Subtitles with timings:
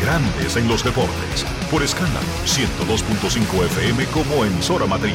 [0.00, 5.14] Grandes en los Deportes, por escándalo 102.5 FM como emisora matriz.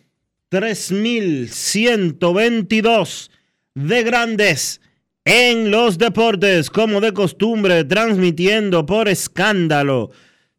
[0.51, 3.31] 3122
[3.73, 4.81] de Grandes
[5.23, 10.11] en los Deportes, como de costumbre, transmitiendo por escándalo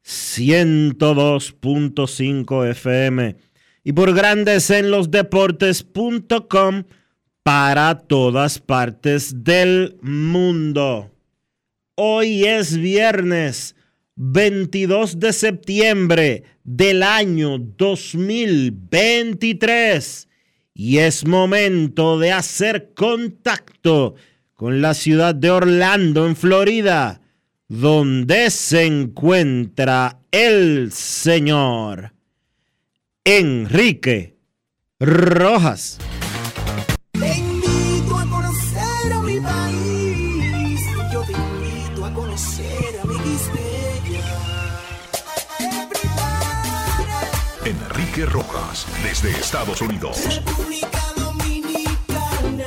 [0.03, 3.37] 102.5 FM
[3.85, 6.85] y por Grandes en los Deportes.com
[7.43, 11.11] para todas partes del mundo.
[11.97, 13.77] Hoy es viernes
[14.17, 20.29] 22 de septiembre del año 2023
[20.75, 24.15] y es momento de hacer contacto
[24.55, 27.21] con la ciudad de Orlando, en Florida,
[27.69, 32.13] donde se encuentra el señor
[33.25, 34.37] Enrique
[35.01, 35.99] Rojas.
[48.27, 50.25] Rojas, desde Estados Unidos.
[50.25, 52.65] República Dominicana.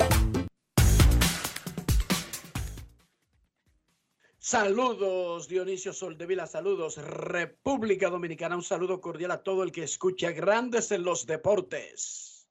[4.37, 10.91] Saludos Dionisio Soldevila, saludos República Dominicana, un saludo cordial a todo el que escucha Grandes
[10.91, 12.47] en los Deportes.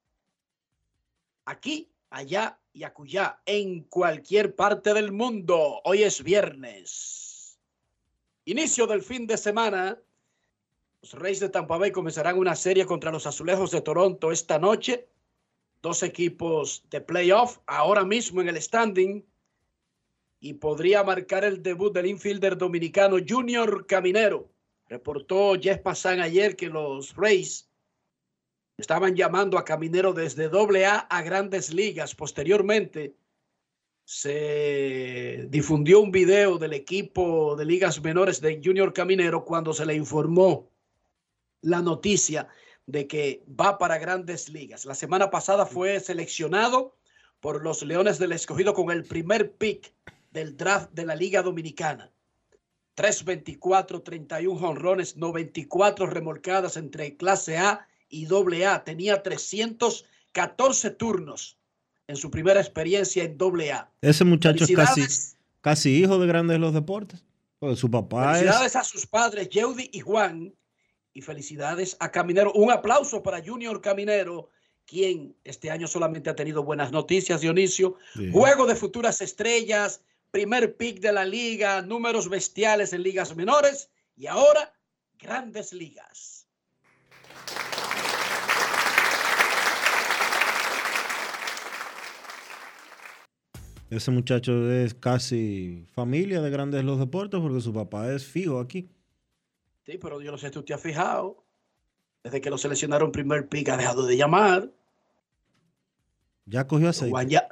[1.45, 5.81] Aquí, allá y acullá, en cualquier parte del mundo.
[5.85, 7.59] Hoy es viernes.
[8.45, 9.97] Inicio del fin de semana.
[11.05, 15.07] Los Reyes de Tampa Bay comenzarán una serie contra los Azulejos de Toronto esta noche.
[15.79, 19.23] Dos equipos de playoff ahora mismo en el standing
[20.39, 24.49] y podría marcar el debut del infielder dominicano Junior Caminero.
[24.87, 27.69] Reportó Jeff Passan ayer que los Rays
[28.75, 32.15] estaban llamando a Caminero desde AA a grandes ligas.
[32.15, 33.15] Posteriormente
[34.05, 39.93] se difundió un video del equipo de ligas menores de Junior Caminero cuando se le
[39.93, 40.71] informó
[41.65, 42.47] la noticia
[42.85, 44.85] de que va para grandes ligas.
[44.85, 46.95] La semana pasada fue seleccionado
[47.39, 49.91] por los Leones del Escogido con el primer pick
[50.31, 52.11] del draft de la Liga Dominicana.
[52.93, 58.83] 324, 31 jonrones, 94 remolcadas entre clase A y doble A.
[58.83, 61.57] Tenía 314 turnos
[62.07, 63.89] en su primera experiencia en doble A.
[64.01, 65.01] Ese muchacho es casi,
[65.61, 67.25] casi hijo de grandes los deportes.
[67.57, 68.75] Porque su papá es.
[68.75, 70.53] A sus padres, Yeudi y Juan.
[71.15, 72.51] Y felicidades a Caminero.
[72.53, 74.49] Un aplauso para Junior Caminero,
[74.85, 77.95] quien este año solamente ha tenido buenas noticias, Dionisio.
[78.13, 78.29] Sí.
[78.31, 84.27] Juego de futuras estrellas, primer pick de la liga, números bestiales en ligas menores y
[84.27, 84.73] ahora
[85.17, 86.45] grandes ligas.
[93.89, 98.89] Ese muchacho es casi familia de grandes los deportes porque su papá es fijo aquí.
[99.85, 101.43] Sí, pero yo no sé si tú te has fijado.
[102.23, 104.71] Desde que lo seleccionaron primer pick ha dejado de llamar.
[106.45, 107.11] Ya cogió aceite.
[107.11, 107.47] Juan ya-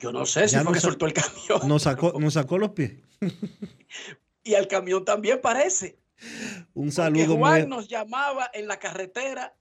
[0.00, 1.68] yo no sé si Ya fue que soltó el camión.
[1.68, 2.94] Nos sacó, nos sacó los pies.
[4.44, 6.00] Y el camión también parece.
[6.74, 7.68] Un Porque saludo Juan muy...
[7.68, 9.54] nos llamaba en la carretera.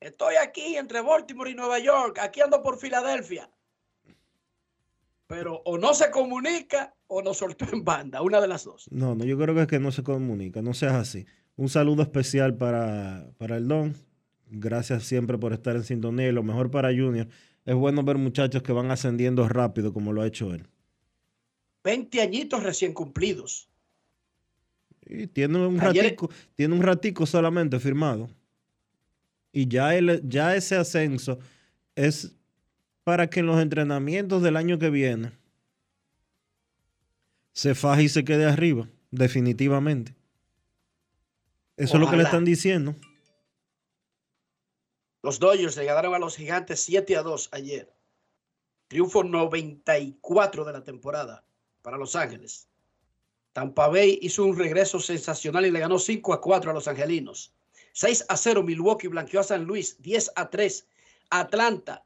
[0.00, 2.18] Estoy aquí entre Baltimore y Nueva York.
[2.18, 3.50] Aquí ando por Filadelfia.
[5.28, 8.22] Pero o no se comunica o nos soltó en banda.
[8.22, 8.88] Una de las dos.
[8.90, 11.26] No, no, yo creo que es que no se comunica, no seas así.
[11.54, 13.94] Un saludo especial para, para el Don.
[14.50, 17.28] Gracias siempre por estar en sintonía y lo mejor para Junior.
[17.66, 20.66] Es bueno ver muchachos que van ascendiendo rápido como lo ha hecho él.
[21.84, 23.68] 20 añitos recién cumplidos.
[25.06, 28.30] Y tiene un Ayer- ratico, tiene un ratico solamente firmado.
[29.52, 31.38] Y ya, él, ya ese ascenso
[31.94, 32.34] es
[33.08, 35.32] para que en los entrenamientos del año que viene
[37.54, 40.14] se faje y se quede arriba, definitivamente.
[41.78, 42.28] Eso es lo que le Ojalá.
[42.28, 42.94] están diciendo.
[45.22, 47.90] Los Dodgers le ganaron a los Gigantes 7 a 2 ayer.
[48.88, 51.46] Triunfo 94 de la temporada
[51.80, 52.68] para Los Ángeles.
[53.54, 57.54] Tampa Bay hizo un regreso sensacional y le ganó 5 a 4 a los Angelinos.
[57.94, 59.96] 6 a 0 Milwaukee blanqueó a San Luis.
[60.02, 60.86] 10 a 3
[61.30, 62.04] Atlanta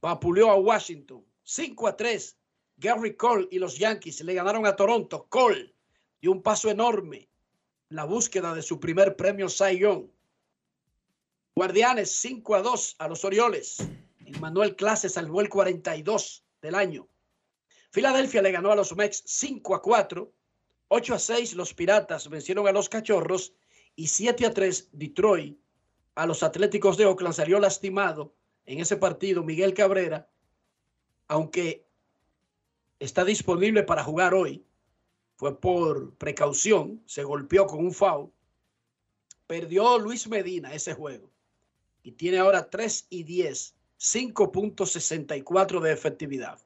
[0.00, 1.24] vapuleó a Washington.
[1.42, 2.38] 5 a 3
[2.76, 5.26] Gary Cole y los Yankees le ganaron a Toronto.
[5.28, 5.74] Cole
[6.20, 7.28] dio un paso enorme
[7.90, 10.06] en la búsqueda de su primer premio Cy Young.
[11.56, 13.78] Guardianes 5 a 2 a los Orioles.
[14.40, 17.08] Manuel Clase salvó el 42 del año.
[17.90, 20.32] Filadelfia le ganó a los Mex 5 a 4.
[20.88, 23.54] 8 a 6 los Piratas vencieron a los Cachorros.
[23.96, 25.58] Y 7 a 3 Detroit
[26.14, 28.36] a los Atléticos de Oakland salió lastimado
[28.68, 30.28] en ese partido Miguel Cabrera.
[31.26, 31.86] Aunque
[32.98, 34.64] está disponible para jugar hoy.
[35.36, 37.02] Fue por precaución.
[37.06, 38.30] Se golpeó con un foul.
[39.46, 41.30] Perdió Luis Medina ese juego
[42.02, 46.60] y tiene ahora 3 y 10, 5.64 de efectividad.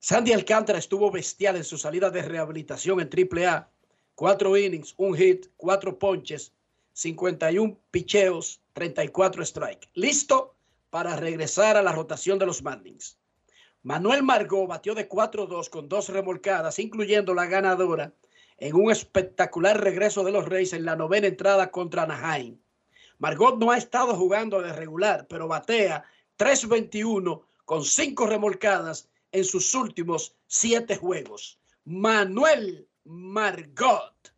[0.00, 3.70] Sandy Alcántara estuvo bestial en su salida de rehabilitación en AAA.
[4.16, 6.52] Cuatro innings, un hit, cuatro ponches,
[6.94, 9.90] 51 picheos, 34 strike.
[9.94, 10.54] Listo
[10.90, 13.18] para regresar a la rotación de los Marlins.
[13.82, 18.12] Manuel Margot batió de 4-2 con dos remolcadas, incluyendo la ganadora,
[18.58, 22.58] en un espectacular regreso de los Reyes en la novena entrada contra Anaheim.
[23.18, 26.04] Margot no ha estado jugando de regular, pero batea
[26.38, 31.58] 3.21 con cinco remolcadas en sus últimos siete juegos.
[31.84, 34.32] Manuel Margot.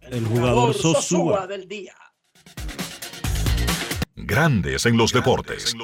[0.00, 1.46] El jugador Sosúa.
[1.46, 1.96] del día.
[4.16, 5.76] Grandes en los deportes.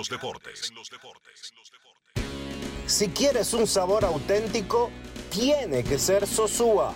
[2.86, 4.90] Si quieres un sabor auténtico,
[5.30, 6.94] tiene que ser Sosúa.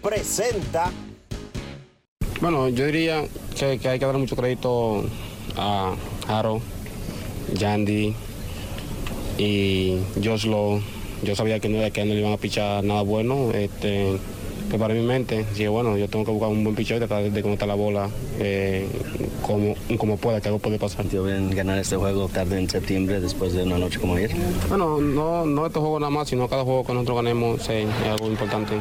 [0.00, 0.92] Presenta
[2.40, 3.24] Bueno, yo diría
[3.58, 5.04] que, que hay que dar mucho crédito
[5.56, 5.96] a
[6.28, 6.62] Haro,
[7.54, 8.14] Yandy
[9.36, 10.80] y Joslo.
[11.24, 13.50] Yo sabía que no, que no le iban a pichar nada bueno.
[13.52, 14.18] Este,
[14.68, 15.44] preparé mi mente.
[15.52, 18.88] Dije, bueno, yo tengo que buscar un buen picheo tratar de conectar la bola eh,
[19.42, 21.08] como, como pueda, que algo puede pasar.
[21.08, 24.30] Yo bien ganar este juego tarde en septiembre después de una noche como ayer.
[24.68, 28.08] Bueno, no, no este juego nada más, sino cada juego que nosotros ganemos sí, es
[28.08, 28.74] algo importante.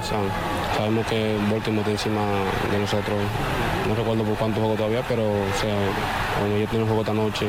[0.77, 2.21] Sabemos que Baltimore está encima
[2.71, 3.17] de nosotros.
[3.87, 5.75] No recuerdo por cuántos juegos todavía, pero o sea,
[6.39, 7.45] como yo tengo un juego esta noche,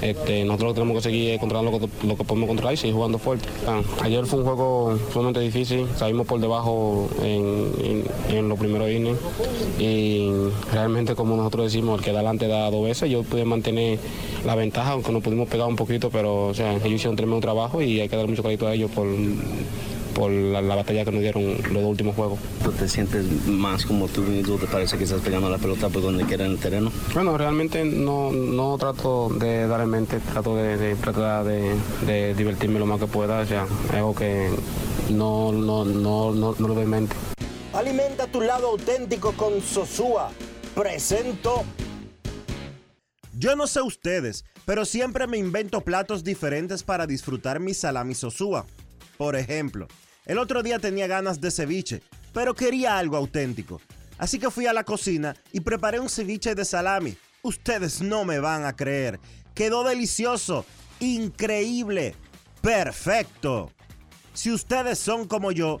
[0.00, 2.74] este, nosotros lo que tenemos que seguir es controlar lo que, lo que podemos controlar
[2.74, 3.48] y seguir jugando fuerte.
[3.66, 8.90] Ah, ayer fue un juego sumamente difícil, salimos por debajo en, en, en los primeros
[8.90, 9.18] innings
[9.78, 10.30] y
[10.72, 13.98] realmente como nosotros decimos, el que da adelante da dos veces, yo pude mantener
[14.44, 17.80] la ventaja, aunque nos pudimos pegar un poquito, pero o sea, ellos hicieron tremendo trabajo
[17.82, 19.06] y hay que dar mucho crédito a ellos por,
[20.14, 22.38] por la, la batalla que nos dieron los dos últimos juegos.
[22.62, 24.56] ¿Tú te sientes más como tú mismo?
[24.56, 26.92] ¿Te parece que estás pegando la pelota por donde quiera en el terreno?
[27.14, 31.74] Bueno, realmente no, no trato de dar en mente, trato de, de tratar de,
[32.06, 34.50] de divertirme lo más que pueda, o sea, algo que
[35.10, 37.16] no, no, no, no, no lo veo en mente.
[37.74, 40.30] Alimenta tu lado auténtico con Sosúa.
[40.76, 41.64] Presento
[43.36, 48.64] Yo no sé ustedes, pero siempre me invento platos diferentes para disfrutar mi salami sosúa.
[49.18, 49.88] Por ejemplo,
[50.24, 52.00] el otro día tenía ganas de ceviche,
[52.32, 53.80] pero quería algo auténtico.
[54.18, 57.16] Así que fui a la cocina y preparé un ceviche de salami.
[57.42, 59.18] Ustedes no me van a creer.
[59.52, 60.64] Quedó delicioso,
[61.00, 62.14] increíble,
[62.62, 63.72] perfecto.
[64.32, 65.80] Si ustedes son como yo,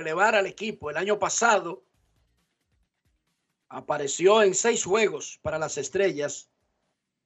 [0.00, 0.90] Elevar al equipo.
[0.90, 1.84] El año pasado
[3.68, 6.50] apareció en seis juegos para las estrellas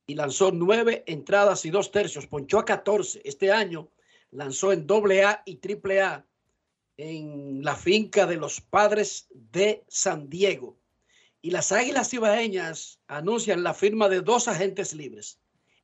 [0.06, 2.26] y lanzó nueve entradas y dos tercios.
[2.26, 3.22] Ponchó a 14.
[3.24, 3.88] Este año
[4.30, 6.26] lanzó en doble A y triple A
[6.96, 10.78] en la finca de los padres de San Diego.
[11.40, 15.40] Y las Águilas Ibaeñas anuncian la firma de dos agentes libres.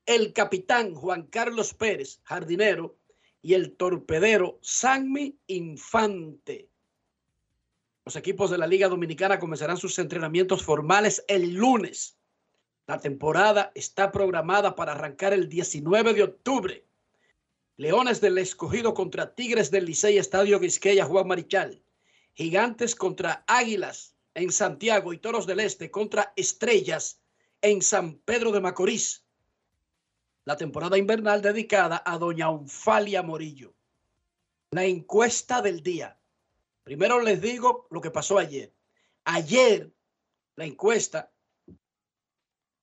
[0.07, 2.97] El capitán Juan Carlos Pérez, jardinero,
[3.43, 6.70] y el torpedero Sanmi Infante.
[8.11, 12.19] Los equipos de la Liga Dominicana comenzarán sus entrenamientos formales el lunes.
[12.89, 16.85] La temporada está programada para arrancar el 19 de octubre.
[17.77, 21.85] Leones del Escogido contra Tigres del Licey, Estadio Quisqueya, Juan Marichal.
[22.35, 27.23] Gigantes contra Águilas en Santiago y Toros del Este contra Estrellas
[27.63, 29.25] en San Pedro de Macorís.
[30.47, 33.73] La temporada invernal dedicada a doña Onfalia Morillo.
[34.73, 36.20] La encuesta del día.
[36.91, 38.75] Primero les digo lo que pasó ayer.
[39.23, 39.93] Ayer
[40.57, 41.31] la encuesta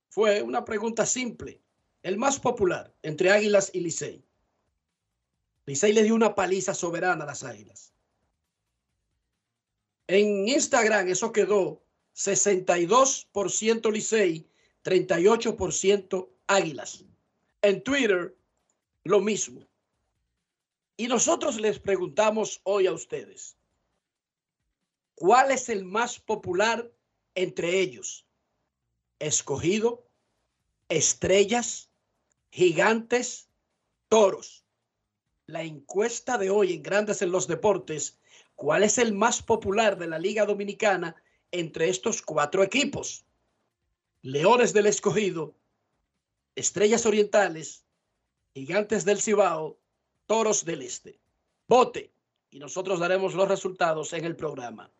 [0.08, 1.62] fue una pregunta simple.
[2.04, 4.24] El más popular entre Águilas y Licey.
[5.66, 7.92] Licey le dio una paliza soberana a las Águilas.
[10.08, 11.84] En Instagram eso quedó
[12.16, 14.48] 62% Licey,
[14.86, 17.04] 38% Águilas.
[17.62, 18.34] En Twitter,
[19.04, 19.68] lo mismo.
[20.96, 23.58] Y nosotros les preguntamos hoy a ustedes,
[25.18, 26.90] ¿cuál es el más popular
[27.36, 28.26] entre ellos?
[29.20, 30.08] Escogido,
[30.88, 31.90] estrellas,
[32.50, 33.50] gigantes,
[34.08, 34.64] toros
[35.48, 38.20] la encuesta de hoy en Grandes en los Deportes,
[38.56, 41.16] ¿cuál es el más popular de la Liga Dominicana
[41.52, 43.26] entre estos cuatro equipos?
[44.22, 45.56] Leones del Escogido,
[46.56, 47.86] Estrellas Orientales,
[48.54, 49.80] Gigantes del Cibao,
[50.26, 51.18] Toros del Este.
[51.70, 52.12] Vote
[52.52, 54.92] y nosotros daremos los resultados en el programa.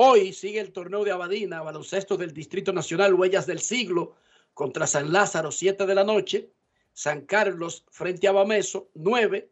[0.00, 4.14] Hoy sigue el torneo de Abadina, baloncesto del Distrito Nacional, Huellas del Siglo,
[4.54, 6.52] contra San Lázaro, 7 de la noche.
[6.92, 9.50] San Carlos frente a Bameso, 9.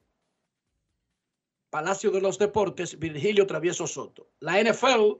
[1.68, 4.28] Palacio de los Deportes, Virgilio Travieso Soto.
[4.38, 5.14] La NFL,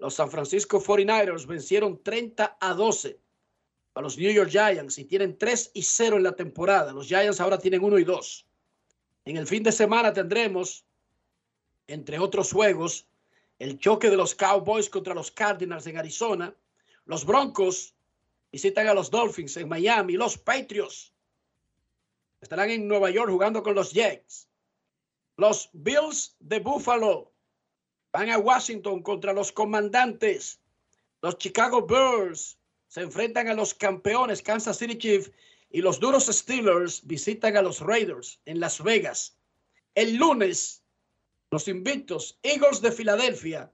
[0.00, 3.18] los San Francisco 49ers vencieron 30 a 12
[3.94, 6.92] a los New York Giants y tienen 3 y 0 en la temporada.
[6.92, 8.46] Los Giants ahora tienen 1 y 2.
[9.24, 10.84] En el fin de semana tendremos,
[11.86, 13.08] entre otros juegos,
[13.58, 16.54] el choque de los Cowboys contra los Cardinals en Arizona.
[17.06, 17.94] Los Broncos
[18.52, 20.14] visitan a los Dolphins en Miami.
[20.14, 21.12] Los Patriots
[22.40, 24.48] estarán en Nueva York jugando con los Jets.
[25.36, 27.32] Los Bills de Buffalo
[28.12, 30.60] van a Washington contra los comandantes.
[31.20, 35.30] Los Chicago Bears se enfrentan a los campeones Kansas City Chiefs
[35.70, 39.36] y los duros Steelers visitan a los Raiders en Las Vegas.
[39.94, 40.82] El lunes,
[41.50, 43.72] los invictos Eagles de Filadelfia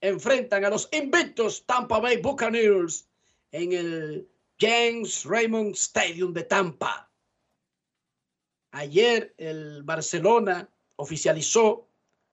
[0.00, 3.06] enfrentan a los invictos Tampa Bay Buccaneers
[3.52, 7.08] en el James Raymond Stadium de Tampa.
[8.72, 11.86] Ayer el Barcelona oficializó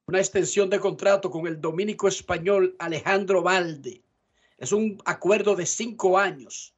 [0.08, 4.02] una extensión de contrato con el dominico español Alejandro Valde.
[4.58, 6.74] Es un acuerdo de cinco años.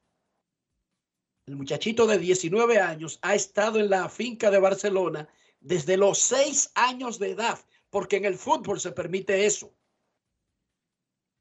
[1.46, 5.28] El muchachito de 19 años ha estado en la finca de Barcelona
[5.60, 7.58] desde los seis años de edad,
[7.92, 9.70] porque en el fútbol se permite eso.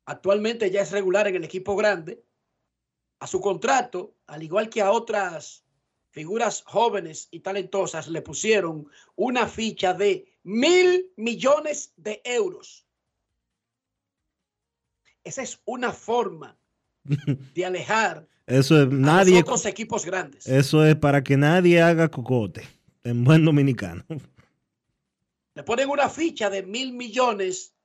[0.06, 2.26] Actualmente ya es regular en el equipo grande.
[3.20, 5.64] A su contrato, al igual que a otras
[6.10, 12.86] figuras jóvenes y talentosas, le pusieron una ficha de mil millones de euros.
[15.24, 16.60] Esa es una forma
[17.56, 20.46] de alejar eso es, nadie, a los otros equipos grandes.
[20.48, 22.68] Eso es para que nadie haga cocote
[23.06, 24.04] en buen dominicano.
[25.54, 27.76] Le ponen una ficha de mil millones,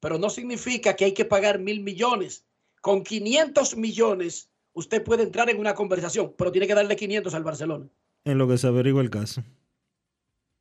[0.00, 2.46] pero no significa que hay que pagar mil millones.
[2.80, 7.42] Con 500 millones usted puede entrar en una conversación, pero tiene que darle 500 al
[7.42, 7.88] Barcelona.
[8.24, 9.42] En lo que se averigua el caso.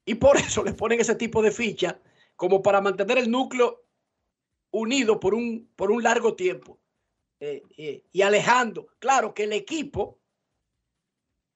[0.05, 1.99] Y por eso le ponen ese tipo de ficha
[2.35, 3.85] como para mantener el núcleo
[4.71, 6.79] unido por un, por un largo tiempo
[7.39, 8.87] eh, eh, y alejando.
[8.99, 10.19] Claro que el equipo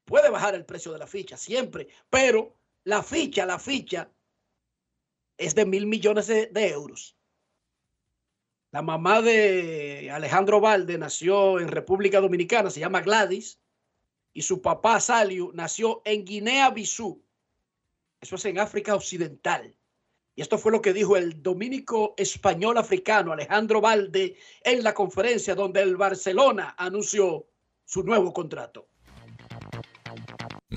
[0.05, 2.58] puede bajar el precio de la ficha siempre, pero
[2.89, 4.12] la ficha, la ficha
[5.38, 7.15] es de mil millones de, de euros.
[8.72, 13.60] La mamá de Alejandro Valde nació en República Dominicana, se llama Gladys,
[14.34, 17.24] y su papá Salio nació en Guinea-Bissau
[18.22, 19.75] eso es en África Occidental.
[20.36, 25.55] Y esto fue lo que dijo el dominico español africano Alejandro Valde en la conferencia
[25.55, 27.48] donde el Barcelona anunció
[27.86, 28.88] su nuevo contrato.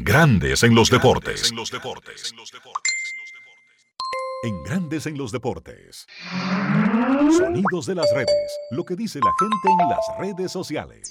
[0.05, 1.51] Grandes en los deportes.
[1.51, 2.35] En los deportes.
[4.43, 6.09] en Grandes en los Deportes.
[7.39, 8.59] Sonidos de las redes.
[8.73, 11.09] Lo que dice la gente en las redes sociales.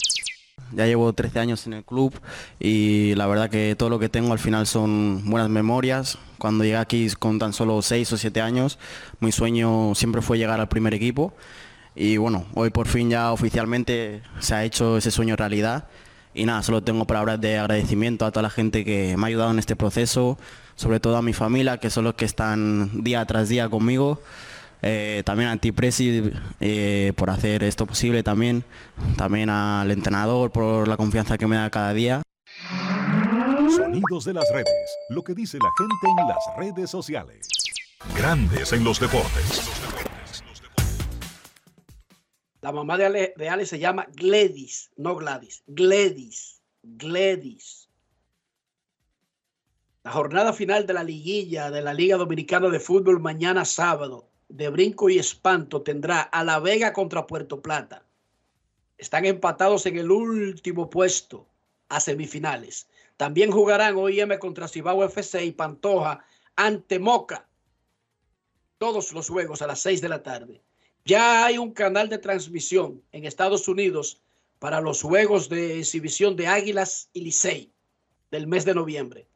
[0.74, 2.14] Ya llevo 13 años en el club
[2.60, 6.18] y la verdad que todo lo que tengo al final son buenas memorias.
[6.38, 8.78] Cuando llegué aquí con tan solo 6 o 7 años,
[9.22, 11.34] mi sueño siempre fue llegar al primer equipo.
[11.96, 15.88] Y bueno, hoy por fin ya oficialmente se ha hecho ese sueño realidad.
[16.34, 19.52] Y nada, solo tengo palabras de agradecimiento a toda la gente que me ha ayudado
[19.52, 20.38] en este proceso,
[20.76, 24.22] sobre todo a mi familia, que son los que están día tras día conmigo.
[24.82, 28.64] Eh, también a ti, Presi, eh, por hacer esto posible también.
[29.18, 32.22] También al entrenador por la confianza que me da cada día.
[33.76, 34.68] Sonidos de las redes.
[35.10, 37.48] Lo que dice la gente en las redes sociales.
[38.16, 39.62] Grandes en los deportes.
[42.62, 43.06] La mamá de
[43.50, 45.64] Ale, se llama Gledis, no Gladys.
[45.66, 46.62] Gledis.
[46.84, 47.90] Gledis.
[50.04, 54.70] La jornada final de la liguilla de la Liga Dominicana de Fútbol mañana sábado de
[54.70, 58.04] brinco y espanto tendrá a La Vega contra Puerto Plata.
[58.98, 61.48] Están empatados en el último puesto
[61.90, 62.88] a semifinales.
[63.18, 66.26] También jugarán OIM contra Cibao FC y Pantoja
[66.56, 67.48] ante Moca.
[68.78, 70.62] Todos los juegos a las 6 de la tarde.
[71.06, 74.22] Ya hay un canal de transmisión en Estados Unidos
[74.60, 77.72] para los juegos de exhibición de Águilas y Licey
[78.30, 79.28] del mes de noviembre.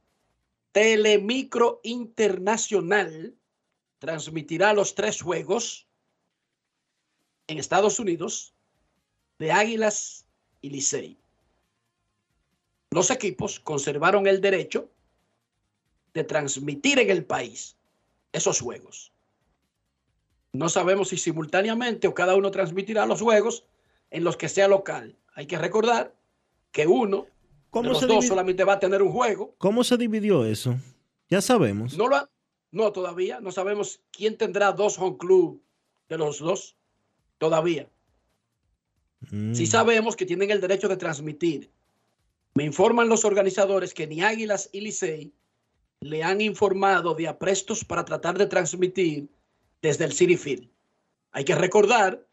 [0.72, 3.36] Telemicro Internacional
[3.98, 5.88] transmitirá los tres juegos
[7.48, 8.54] en Estados Unidos
[9.40, 10.28] de Águilas
[10.62, 11.18] y Licey.
[12.92, 14.92] Los equipos conservaron el derecho
[16.14, 17.76] de transmitir en el país
[18.32, 19.15] esos juegos.
[20.58, 23.66] No sabemos si simultáneamente o cada uno transmitirá los juegos
[24.10, 25.16] en los que sea local.
[25.34, 26.16] Hay que recordar
[26.72, 27.28] que uno
[27.74, 29.56] de los dos solamente va a tener un juego.
[29.58, 30.78] ¿Cómo se dividió eso?
[31.30, 31.98] Ya sabemos.
[31.98, 32.30] No lo ha,
[32.72, 33.40] no, todavía.
[33.40, 35.62] No sabemos quién tendrá dos home club
[36.10, 36.76] de los dos.
[37.38, 37.90] Todavía.
[39.32, 39.54] Mm.
[39.54, 41.70] Sí sabemos que tienen el derecho de transmitir.
[42.54, 45.34] Me informan los organizadores que ni Águilas y Licey
[46.00, 49.30] le han informado de aprestos para tratar de transmitir
[49.82, 50.70] desde el City Field.
[51.32, 52.26] Hay que recordar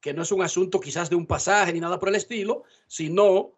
[0.00, 3.52] que no es un asunto quizás de un pasaje ni nada por el estilo, sino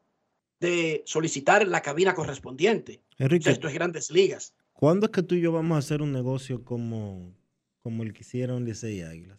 [0.59, 3.00] de solicitar la cabina correspondiente.
[3.18, 4.55] Enrique, O sea, esto es grandes ligas.
[4.72, 7.35] ¿cuándo es que tú y yo vamos a hacer un negocio como,
[7.83, 9.38] como el que hicieron Licey y Águilas?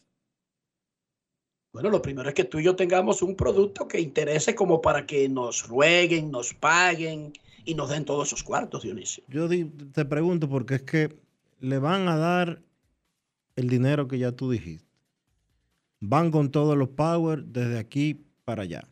[1.73, 5.05] Bueno, lo primero es que tú y yo tengamos un producto que interese como para
[5.05, 7.33] que nos rueguen, nos paguen
[7.65, 9.23] y nos den todos esos cuartos, Dionisio.
[9.29, 11.17] Yo te pregunto porque es que
[11.59, 12.61] le van a dar
[13.61, 14.87] el dinero que ya tú dijiste.
[15.99, 18.87] Van con todos los power desde aquí para allá.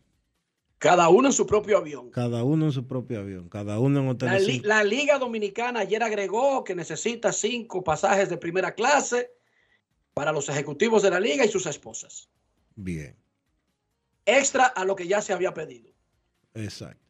[0.77, 2.09] Cada uno en su propio avión.
[2.11, 4.47] Cada uno en su propio avión, cada uno en La, hoteles.
[4.47, 9.31] li- la Liga Dominicana ayer agregó que necesita cinco pasajes de primera clase
[10.13, 12.29] para los ejecutivos de la liga y sus esposas.
[12.75, 13.15] Bien,
[14.25, 15.89] Extra a lo que ya se había pedido.
[16.53, 17.03] exacto.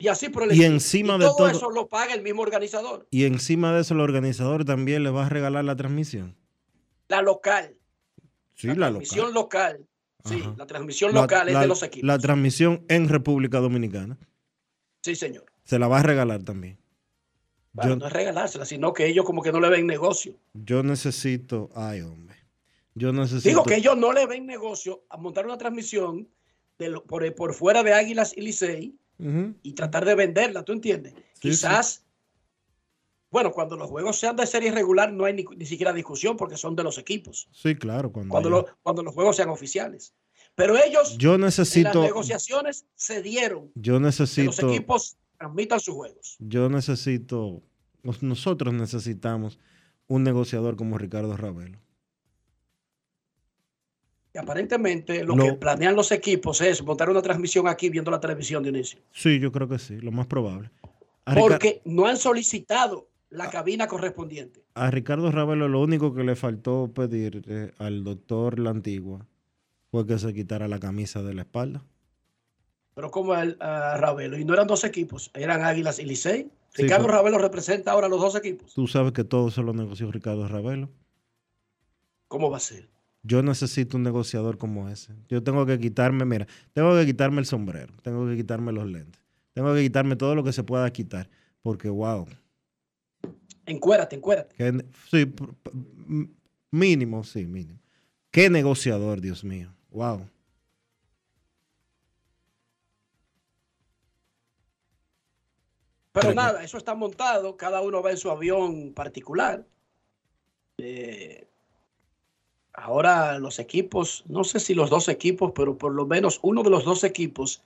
[0.00, 2.42] Y así por el Y encima Y de todo, todo- eso lo paga el mismo
[2.42, 3.08] organizador.
[3.10, 6.36] Y encima de eso, el organizador también le va a regalar la transmisión.
[7.08, 7.76] La local.
[8.54, 9.72] Sí, la, la, transmisión local.
[9.74, 9.88] local.
[10.24, 10.54] Sí, Ajá.
[10.58, 12.06] la transmisión La- local es la- de los equipos.
[12.06, 14.18] La transmisión en República Dominicana.
[15.02, 15.46] Sí, señor.
[15.64, 16.78] Se la va a regalar también.
[17.72, 20.34] Bueno, Yo, no es regalársela, sino que ellos como que no le ven negocio.
[20.54, 21.70] yo necesito.
[21.74, 22.36] Ay, hombre.
[22.94, 23.48] Yo necesito.
[23.48, 26.28] Digo que ellos no le ven negocio a montar una transmisión
[26.78, 28.96] de lo- por, por fuera de Águilas y Licey
[29.62, 31.12] y tratar de venderla, ¿tú entiendes?
[31.34, 32.04] Sí, Quizás,
[33.30, 36.56] bueno, cuando los juegos sean de serie regular no hay ni, ni siquiera discusión porque
[36.56, 38.10] son de los equipos, Sí, claro.
[38.10, 40.14] Cuando, cuando, lo- cuando los juegos sean oficiales.
[40.54, 42.02] Pero ellos Yo en las necesito.
[42.02, 44.68] negociaciones se dieron Yo que los necesito.
[44.68, 46.36] equipos transmitan sus juegos.
[46.40, 47.62] Yo necesito.
[48.02, 49.58] nos- Nosotros necesitamos
[50.06, 51.78] un negociador como Ricardo Ravelo.
[54.34, 58.62] Y aparentemente lo que planean los equipos es montar una transmisión aquí viendo la televisión
[58.62, 59.00] de inicio.
[59.12, 60.70] Sí, yo creo que sí, lo más probable.
[61.24, 64.64] A, Rica- Porque no han solicitado la cabina correspondiente.
[64.74, 69.26] a Ricardo Ravelo lo único que le faltó pedir eh, al doctor La Antigua
[69.90, 71.84] fue que se quitara la camisa de la espalda.
[72.94, 76.50] Pero como el ah, Ravelo, y no eran dos equipos, eran Águilas y Licey.
[76.70, 78.74] Sí, Ricardo pero- Ravelo representa ahora los dos equipos.
[78.74, 80.90] Tú sabes que todo eso lo negoció Ricardo Ravelo.
[82.28, 82.88] ¿Cómo va a ser?
[83.22, 85.14] Yo necesito un negociador como ese.
[85.28, 89.20] Yo tengo que quitarme, mira, tengo que quitarme el sombrero, tengo que quitarme los lentes,
[89.52, 91.28] tengo que quitarme todo lo que se pueda quitar,
[91.62, 92.26] porque wow,
[93.70, 94.54] Encuérate, encuérate.
[94.56, 95.32] que sí,
[96.70, 97.78] mínimo, sí, mínimo.
[98.30, 100.26] Qué negociador, Dios mío, wow.
[106.12, 109.64] Pero Pero- nada, eso está montado, cada uno va en su avión particular.
[110.78, 111.46] Eh,
[112.72, 116.70] ahora los equipos, no sé si los dos equipos, pero por lo menos uno de
[116.70, 117.62] los dos equipos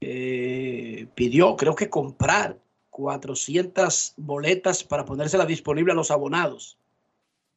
[0.00, 2.58] eh, pidió, creo que comprar
[2.94, 6.78] 400 boletas para ponérselas disponible a los abonados.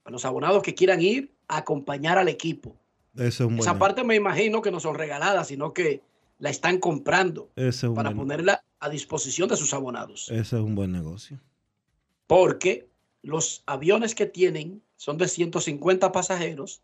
[0.04, 2.76] A los abonados que quieran ir a acompañar al equipo.
[3.16, 6.02] Esa parte me imagino que no son regaladas, sino que
[6.40, 7.52] la están comprando
[7.94, 10.28] para ponerla a disposición de sus abonados.
[10.32, 11.40] Ese es un buen negocio.
[12.26, 12.88] Porque
[13.22, 16.82] los aviones que tienen son de 150 pasajeros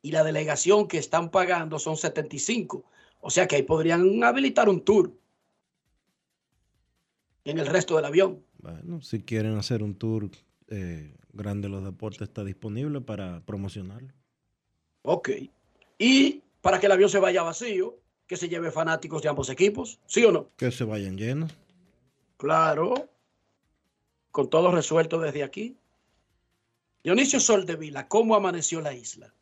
[0.00, 2.84] y la delegación que están pagando son 75.
[3.20, 5.12] O sea que ahí podrían habilitar un tour
[7.44, 8.44] en el resto del avión.
[8.58, 10.30] Bueno, si quieren hacer un tour
[10.68, 14.12] eh, grande los deportes, está disponible para promocionarlo.
[15.02, 15.30] Ok.
[15.98, 19.98] Y para que el avión se vaya vacío, que se lleve fanáticos de ambos equipos,
[20.06, 20.50] ¿sí o no?
[20.56, 21.52] Que se vayan llenos.
[22.36, 23.08] Claro.
[24.30, 25.76] Con todo resuelto desde aquí.
[27.04, 29.34] Dionisio Soldevila, ¿cómo amaneció la isla?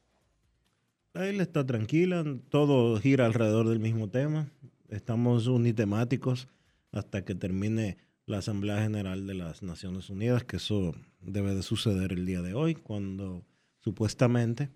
[1.13, 4.51] La isla está tranquila, todo gira alrededor del mismo tema.
[4.89, 6.49] Estamos unitemáticos
[6.93, 12.13] hasta que termine la Asamblea General de las Naciones Unidas, que eso debe de suceder
[12.13, 13.45] el día de hoy, cuando
[13.81, 14.71] supuestamente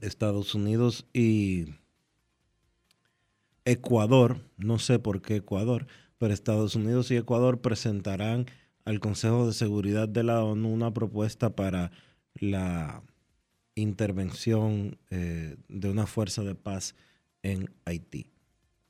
[0.00, 1.66] Estados Unidos y
[3.64, 5.86] Ecuador, no sé por qué Ecuador,
[6.18, 8.46] pero Estados Unidos y Ecuador presentarán
[8.84, 11.92] al Consejo de Seguridad de la ONU una propuesta para
[12.34, 13.02] la
[13.74, 16.94] intervención eh, de una fuerza de paz
[17.42, 18.31] en Haití.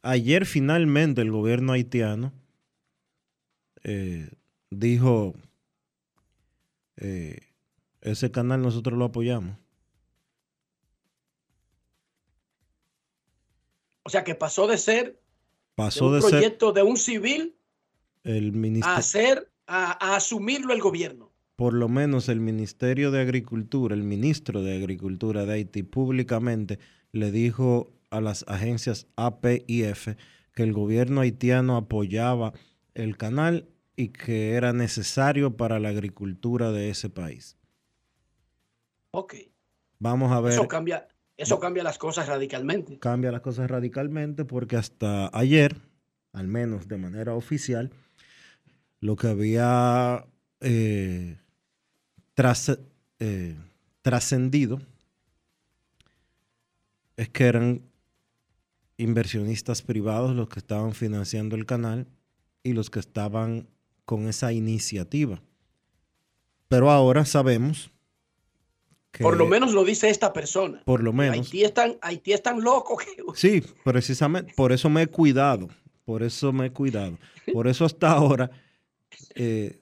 [0.03, 2.33] Ayer finalmente el gobierno haitiano
[3.85, 4.31] eh,
[4.71, 5.35] dijo,
[6.97, 7.39] eh,
[8.01, 9.57] ese canal nosotros lo apoyamos.
[14.03, 15.21] O sea que pasó de ser
[15.75, 17.55] pasó un proyecto de un civil
[18.25, 21.33] el a hacer, a, asumirlo el gobierno.
[21.57, 26.79] Por lo menos el Ministerio de Agricultura, el ministro de Agricultura de Haití públicamente
[27.13, 30.17] le dijo a las agencias AP y F
[30.55, 32.53] que el gobierno haitiano apoyaba
[32.95, 37.57] el canal y que era necesario para la agricultura de ese país.
[39.11, 39.35] Ok.
[39.99, 40.53] Vamos a ver.
[40.53, 42.99] Eso cambia, eso cambia las cosas radicalmente.
[42.99, 45.77] Cambia las cosas radicalmente porque hasta ayer,
[46.33, 47.91] al menos de manera oficial,
[49.01, 50.27] lo que había
[50.61, 51.39] eh,
[53.19, 53.57] eh,
[54.03, 54.81] trascendido
[57.17, 57.83] es que eran
[59.03, 62.07] inversionistas privados los que estaban financiando el canal
[62.63, 63.69] y los que estaban
[64.05, 65.43] con esa iniciativa.
[66.69, 67.93] Pero ahora sabemos
[69.21, 70.83] por lo menos lo dice esta persona.
[70.85, 71.37] Por lo menos.
[71.37, 73.07] Haití es tan, Haití es tan loco que...
[73.35, 75.69] Sí, precisamente, por eso me he cuidado,
[76.05, 77.19] por eso me he cuidado.
[77.53, 78.51] Por eso hasta ahora
[79.35, 79.81] eh,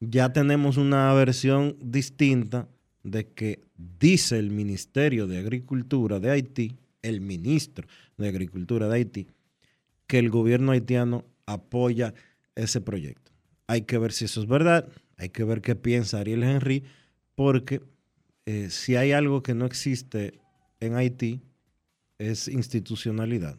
[0.00, 2.68] ya tenemos una versión distinta
[3.02, 6.76] de que dice el Ministerio de Agricultura de Haití,
[7.08, 9.26] el ministro de Agricultura de Haití,
[10.06, 12.14] que el gobierno haitiano apoya
[12.54, 13.32] ese proyecto.
[13.66, 16.84] Hay que ver si eso es verdad, hay que ver qué piensa Ariel Henry,
[17.34, 17.82] porque
[18.46, 20.40] eh, si hay algo que no existe
[20.80, 21.42] en Haití,
[22.18, 23.58] es institucionalidad.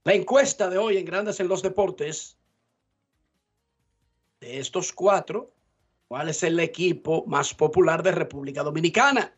[0.05, 2.39] La encuesta de hoy en Grandes en los Deportes,
[4.39, 5.53] de estos cuatro,
[6.07, 9.37] ¿cuál es el equipo más popular de República Dominicana?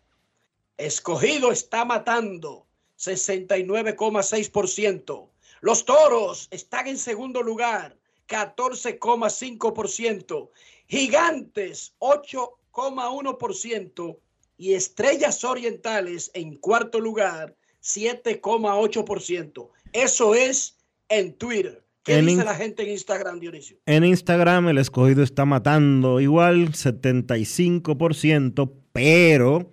[0.77, 2.67] Escogido está matando
[2.99, 5.31] 69,6%.
[5.63, 7.98] Los Toros están en segundo lugar,
[8.29, 10.51] 14,5%.
[10.87, 14.19] Gigantes, 8,1%.
[14.57, 19.71] Y Estrellas Orientales en cuarto lugar, 7,8%.
[19.93, 20.77] Eso es
[21.09, 21.85] en Twitter.
[22.03, 23.79] ¿Qué dice la gente en Instagram, Dionisio?
[23.85, 29.71] En Instagram el escogido está matando igual 75%, pero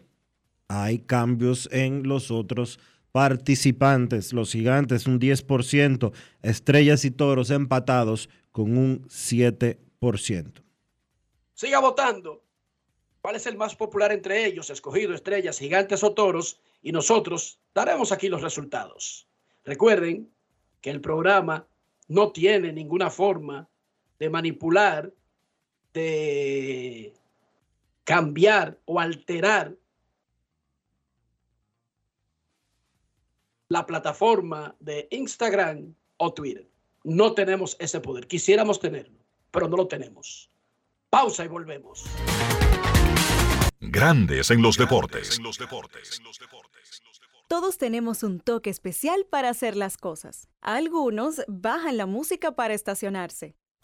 [0.67, 2.77] hay cambios en los otros
[3.13, 4.33] participantes.
[4.33, 10.63] Los gigantes un 10%, estrellas y toros empatados con un 7%.
[11.53, 12.41] Siga votando.
[13.19, 14.69] ¿Cuál es el más popular entre ellos?
[14.69, 16.61] Escogido, estrellas, gigantes o toros.
[16.81, 19.27] Y nosotros daremos aquí los resultados.
[19.65, 20.31] Recuerden
[20.79, 21.67] que el programa
[22.07, 23.67] no tiene ninguna forma
[24.19, 25.11] de manipular,
[25.93, 27.13] de
[28.05, 29.75] cambiar o alterar
[33.67, 36.69] la plataforma de Instagram o Twitter.
[37.05, 38.25] No tenemos ese poder.
[38.25, 39.19] Quisiéramos tenerlo,
[39.51, 40.49] pero no lo tenemos.
[41.11, 42.03] Pausa y volvemos.
[43.79, 45.39] Grandes en los deportes.
[47.47, 50.49] Todos tenemos un toque especial para hacer las cosas.
[50.61, 53.55] Algunos bajan la música para estacionarse.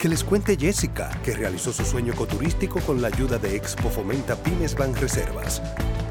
[0.00, 4.34] Que les cuente Jessica, que realizó su sueño ecoturístico con la ayuda de Expo Fomenta
[4.34, 5.60] Pymes Ban Reservas.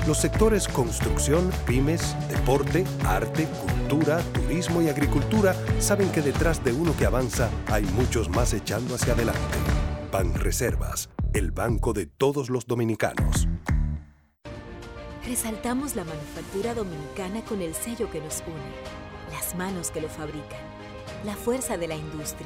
[0.05, 6.95] Los sectores construcción, pymes, deporte, arte, cultura, turismo y agricultura saben que detrás de uno
[6.95, 9.57] que avanza hay muchos más echando hacia adelante.
[10.11, 13.47] Ban Reservas, el banco de todos los dominicanos.
[15.25, 20.61] Resaltamos la manufactura dominicana con el sello que nos une, las manos que lo fabrican,
[21.25, 22.45] la fuerza de la industria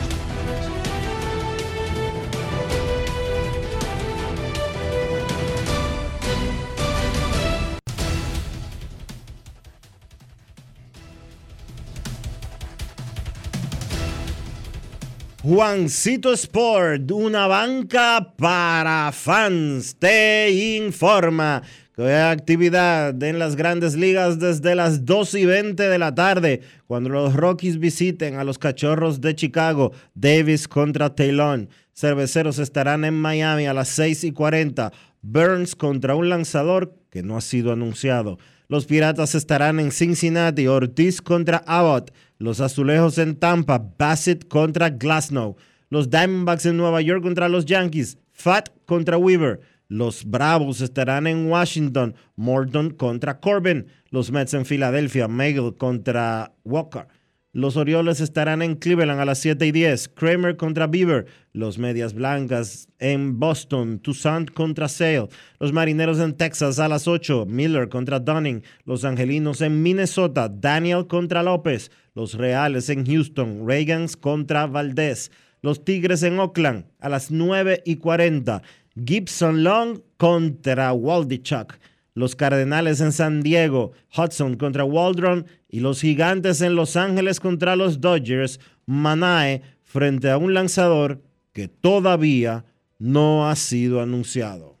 [15.43, 21.63] Juancito Sport, una banca para fans, te informa
[21.95, 26.61] que hay actividad en las grandes ligas desde las 2 y 20 de la tarde,
[26.85, 31.67] cuando los Rockies visiten a los Cachorros de Chicago, Davis contra Taylor.
[31.95, 34.91] Cerveceros estarán en Miami a las 6 y 40,
[35.23, 38.37] Burns contra un lanzador que no ha sido anunciado.
[38.67, 42.13] Los Piratas estarán en Cincinnati, Ortiz contra Abbott.
[42.41, 45.57] Los Azulejos en Tampa, Bassett contra Glasnow.
[45.89, 49.61] Los Diamondbacks en Nueva York contra los Yankees, Fat contra Weaver.
[49.89, 53.85] Los Bravos estarán en Washington, Morton contra Corbin.
[54.09, 57.05] Los Mets en Filadelfia, Megal contra Walker.
[57.53, 60.07] Los Orioles estarán en Cleveland a las 7 y 10.
[60.15, 61.25] Kramer contra Beaver.
[61.51, 63.99] Los Medias Blancas en Boston.
[63.99, 65.27] Toussaint contra Sale.
[65.59, 67.45] Los Marineros en Texas a las 8.
[67.49, 68.63] Miller contra Dunning.
[68.85, 70.47] Los Angelinos en Minnesota.
[70.47, 71.91] Daniel contra López.
[72.15, 73.67] Los Reales en Houston.
[73.67, 75.29] Reagans contra Valdés.
[75.61, 78.61] Los Tigres en Oakland a las 9 y 40.
[78.95, 81.73] Gibson Long contra Waldichuk.
[82.13, 87.75] Los Cardenales en San Diego, Hudson contra Waldron y los Gigantes en Los Ángeles contra
[87.75, 91.21] los Dodgers, Manae frente a un lanzador
[91.53, 92.65] que todavía
[92.99, 94.80] no ha sido anunciado.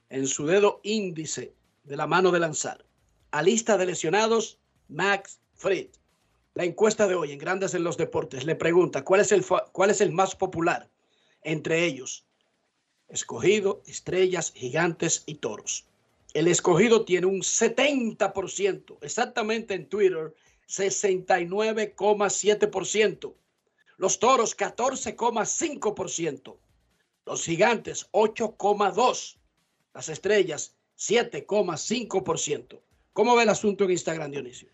[0.09, 2.85] en su dedo índice de la mano de lanzar.
[3.31, 5.89] A lista de lesionados, Max Fried.
[6.55, 9.91] La encuesta de hoy en Grandes en los Deportes le pregunta cuál es el, cuál
[9.91, 10.89] es el más popular
[11.43, 12.25] entre ellos.
[13.09, 15.87] Escogido, estrellas, gigantes y toros.
[16.37, 20.35] El escogido tiene un 70%, exactamente en Twitter,
[20.69, 23.35] 69,7%.
[23.97, 26.59] Los toros, 14,5%.
[27.25, 29.39] Los gigantes, 8,2%.
[29.95, 32.83] Las estrellas, 7,5%.
[33.15, 34.69] ¿Cómo ve el asunto en Instagram, Dionisio?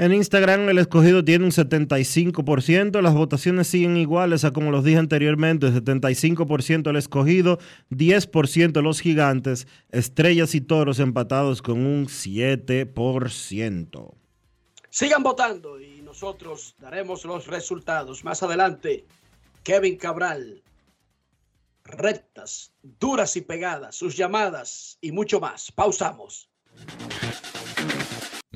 [0.00, 4.96] En Instagram el escogido tiene un 75%, las votaciones siguen iguales a como los dije
[4.96, 7.58] anteriormente, 75% el escogido,
[7.90, 14.14] 10% los gigantes, estrellas y toros empatados con un 7%.
[14.88, 18.24] Sigan votando y nosotros daremos los resultados.
[18.24, 19.04] Más adelante,
[19.62, 20.62] Kevin Cabral,
[21.84, 25.70] rectas, duras y pegadas, sus llamadas y mucho más.
[25.70, 26.48] Pausamos.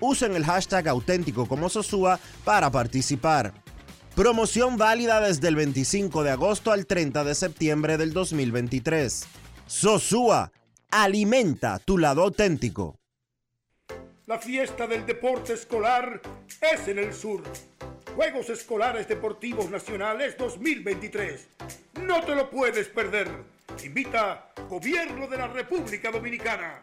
[0.00, 3.52] Usen el hashtag auténtico como Sosúa para participar.
[4.14, 9.26] Promoción válida desde el 25 de agosto al 30 de septiembre del 2023.
[9.66, 10.52] Sosúa,
[10.90, 12.98] alimenta tu lado auténtico.
[14.26, 16.20] La fiesta del deporte escolar
[16.60, 17.42] es en el sur.
[18.14, 21.48] Juegos Escolares Deportivos Nacionales 2023.
[22.02, 23.28] No te lo puedes perder.
[23.84, 26.82] Invita Gobierno de la República Dominicana.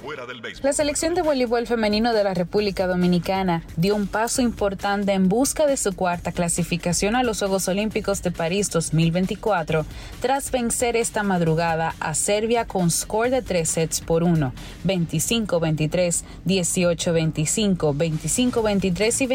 [0.63, 5.67] La selección de voleibol femenino de la República Dominicana dio un paso importante en busca
[5.67, 9.85] de su cuarta clasificación a los Juegos Olímpicos de París 2024
[10.23, 14.55] tras vencer esta madrugada a Serbia con score de tres sets por uno,
[14.87, 19.27] 25-23, 18-25, 25-23 y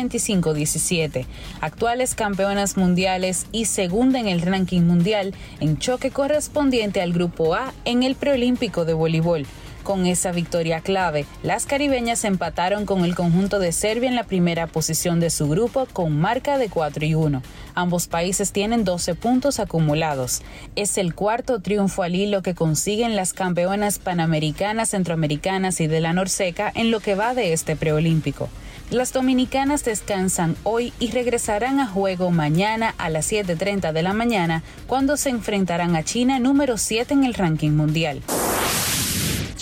[0.41, 1.25] 25-17.
[1.61, 7.73] Actuales campeonas mundiales y segunda en el ranking mundial en choque correspondiente al Grupo A
[7.83, 9.45] en el preolímpico de voleibol.
[9.89, 14.67] Con esa victoria clave, las caribeñas empataron con el conjunto de Serbia en la primera
[14.67, 17.41] posición de su grupo con marca de 4 y 1.
[17.73, 20.43] Ambos países tienen 12 puntos acumulados.
[20.75, 26.13] Es el cuarto triunfo al hilo que consiguen las campeonas panamericanas, centroamericanas y de la
[26.13, 28.47] Norseca en lo que va de este preolímpico.
[28.91, 34.61] Las dominicanas descansan hoy y regresarán a juego mañana a las 7.30 de la mañana
[34.85, 38.21] cuando se enfrentarán a China número 7 en el ranking mundial.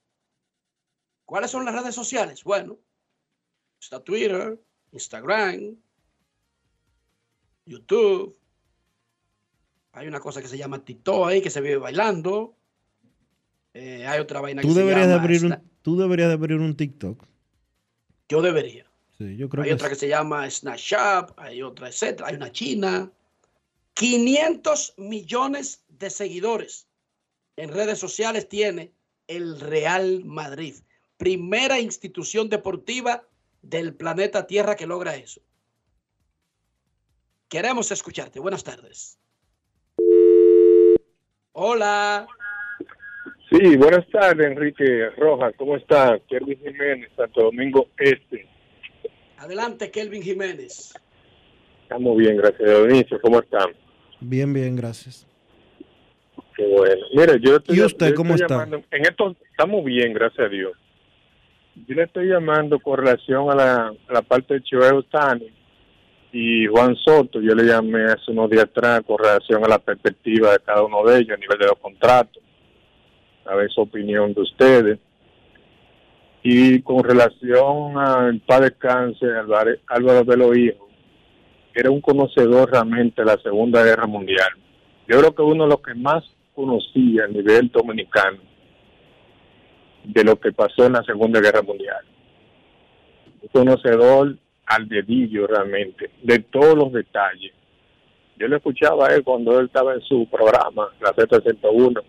[1.26, 2.44] ¿Cuáles son las redes sociales?
[2.44, 2.78] Bueno,
[3.82, 5.82] está Twitter, Instagram,
[7.68, 8.36] YouTube.
[9.92, 12.56] Hay una cosa que se llama TikTok ahí que se vive bailando.
[13.74, 16.34] Eh, hay otra vaina Tú que se deberías, de llama abrir un, tú deberías de
[16.34, 17.24] abrir un TikTok.
[18.30, 18.86] Yo debería.
[19.18, 22.30] Sí, yo creo hay que otra que se llama Snapchat, hay otra, etcétera.
[22.30, 23.12] Hay una china.
[23.94, 26.88] 500 millones de seguidores
[27.56, 28.94] en redes sociales tiene
[29.28, 30.76] el Real Madrid.
[31.18, 33.28] Primera institución deportiva
[33.64, 35.42] del planeta Tierra que logra eso.
[37.50, 38.40] Queremos escucharte.
[38.40, 39.18] Buenas tardes.
[41.54, 42.28] Hola.
[43.50, 45.54] Sí, buenas tardes, Enrique Rojas.
[45.58, 46.20] ¿Cómo está?
[46.28, 48.48] Kervin Jiménez, Santo Domingo Este.
[49.38, 50.94] Adelante, Kelvin Jiménez.
[51.84, 52.88] Estamos bien, gracias a Dios.
[52.88, 53.68] Dionisio, ¿cómo están?
[54.20, 55.26] Bien, bien, gracias.
[56.56, 57.06] Qué bueno.
[57.14, 58.56] Mire, yo estoy, ¿Y usted yo cómo estoy está?
[58.66, 60.74] llamando- En esto estamos bien, gracias a Dios.
[61.88, 65.48] Yo le estoy llamando con relación a la, a la parte de Choeo Tani.
[66.32, 70.52] Y Juan Soto, yo le llamé hace unos días atrás con relación a la perspectiva
[70.52, 72.44] de cada uno de ellos a nivel de los contratos,
[73.46, 75.00] a ver su opinión de ustedes.
[76.44, 80.88] Y con relación al padre cáncer, Álvaro, Álvaro Velo Hijo,
[81.74, 84.50] era un conocedor realmente de la Segunda Guerra Mundial.
[85.08, 86.24] Yo creo que uno de los que más
[86.56, 88.40] conocía a nivel dominicano
[90.04, 92.04] de lo que pasó en la Segunda Guerra Mundial.
[93.42, 97.54] Un conocedor al dedillo realmente, de todos los detalles.
[98.38, 102.04] Yo le escuchaba a él cuando él estaba en su programa, la Z101,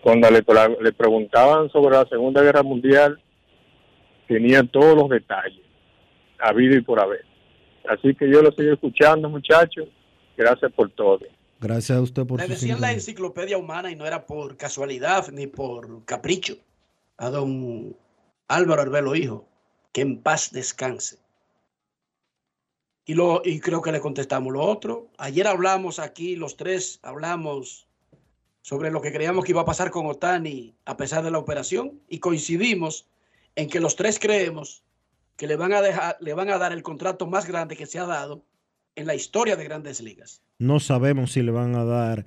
[0.00, 0.44] cuando le,
[0.80, 3.20] le preguntaban sobre la Segunda Guerra Mundial,
[4.28, 5.64] tenía todos los detalles,
[6.38, 7.24] habido y por haber.
[7.88, 9.88] Así que yo lo sigo escuchando, muchachos.
[10.36, 11.20] Gracias por todo.
[11.60, 15.28] Gracias a usted por Le su decían la enciclopedia humana y no era por casualidad
[15.32, 16.56] ni por capricho.
[17.18, 17.96] A don
[18.48, 19.46] Álvaro Arbelo Hijo,
[19.92, 21.18] que en paz descanse.
[23.10, 25.10] Y, lo, y creo que le contestamos lo otro.
[25.18, 27.88] Ayer hablamos aquí, los tres hablamos
[28.62, 32.00] sobre lo que creíamos que iba a pasar con Otani a pesar de la operación
[32.08, 33.08] y coincidimos
[33.56, 34.84] en que los tres creemos
[35.36, 37.98] que le van a dejar, le van a dar el contrato más grande que se
[37.98, 38.44] ha dado
[38.94, 40.40] en la historia de Grandes Ligas.
[40.60, 42.26] No sabemos si le van a dar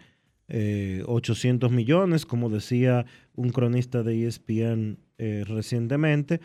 [0.49, 3.05] eh, 800 millones, como decía
[3.35, 6.41] un cronista de ESPN eh, recientemente,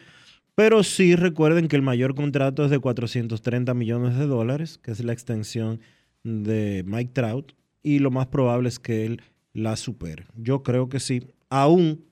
[0.59, 5.05] pero sí recuerden que el mayor contrato es de 430 millones de dólares, que es
[5.05, 5.79] la extensión
[6.25, 10.27] de Mike Trout, y lo más probable es que él la supere.
[10.35, 12.05] Yo creo que sí, aún,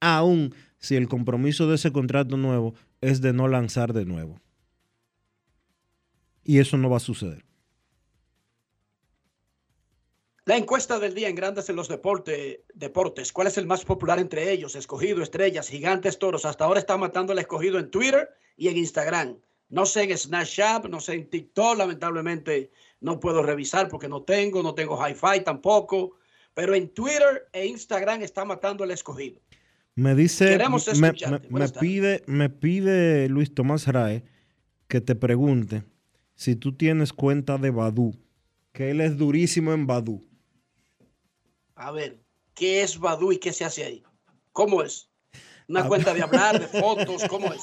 [0.00, 4.40] aún si el compromiso de ese contrato nuevo es de no lanzar de nuevo.
[6.42, 7.44] Y eso no va a suceder.
[10.44, 13.32] La encuesta del día en Grandes en los deporte- deportes.
[13.32, 14.74] ¿Cuál es el más popular entre ellos?
[14.74, 16.44] Escogido, estrellas, gigantes, toros.
[16.44, 19.36] Hasta ahora está matando el escogido en Twitter y en Instagram.
[19.68, 21.78] No sé en Snapchat, no sé en TikTok.
[21.78, 26.16] Lamentablemente no puedo revisar porque no tengo, no tengo hi-fi tampoco.
[26.54, 29.40] Pero en Twitter e Instagram está matando el escogido.
[29.94, 31.12] Me dice, Queremos me,
[31.50, 34.24] me- pide, me pide Luis Tomás Rae
[34.88, 35.84] que te pregunte
[36.34, 38.12] si tú tienes cuenta de Badu,
[38.72, 40.26] que él es durísimo en Badu.
[41.82, 42.22] A ver,
[42.54, 44.04] ¿qué es Badu y qué se hace ahí?
[44.52, 45.10] ¿Cómo es?
[45.68, 47.24] ¿Una A cuenta de hablar, de fotos?
[47.28, 47.62] ¿Cómo es?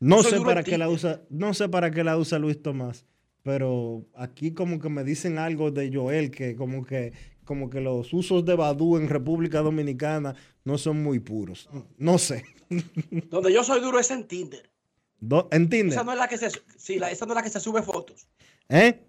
[0.00, 3.06] No soy sé para qué la usa, no sé para qué la usa Luis Tomás,
[3.42, 7.12] pero aquí como que me dicen algo de Joel que como que
[7.44, 11.70] como que los usos de Badu en República Dominicana no son muy puros.
[11.96, 12.44] No sé.
[13.30, 14.70] Donde yo soy duro es en Tinder.
[15.50, 15.94] ¿En Tinder?
[15.94, 17.82] Esa no es la que se, sí, la- esa no es la que se sube
[17.82, 18.28] fotos.
[18.68, 19.07] ¿Eh?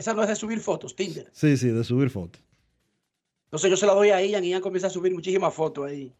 [0.00, 1.28] Esa no es de subir fotos, Tinder.
[1.30, 2.42] Sí, sí, de subir fotos.
[3.44, 6.10] Entonces yo se la doy a Ian y Ian comienza a subir muchísimas fotos ahí.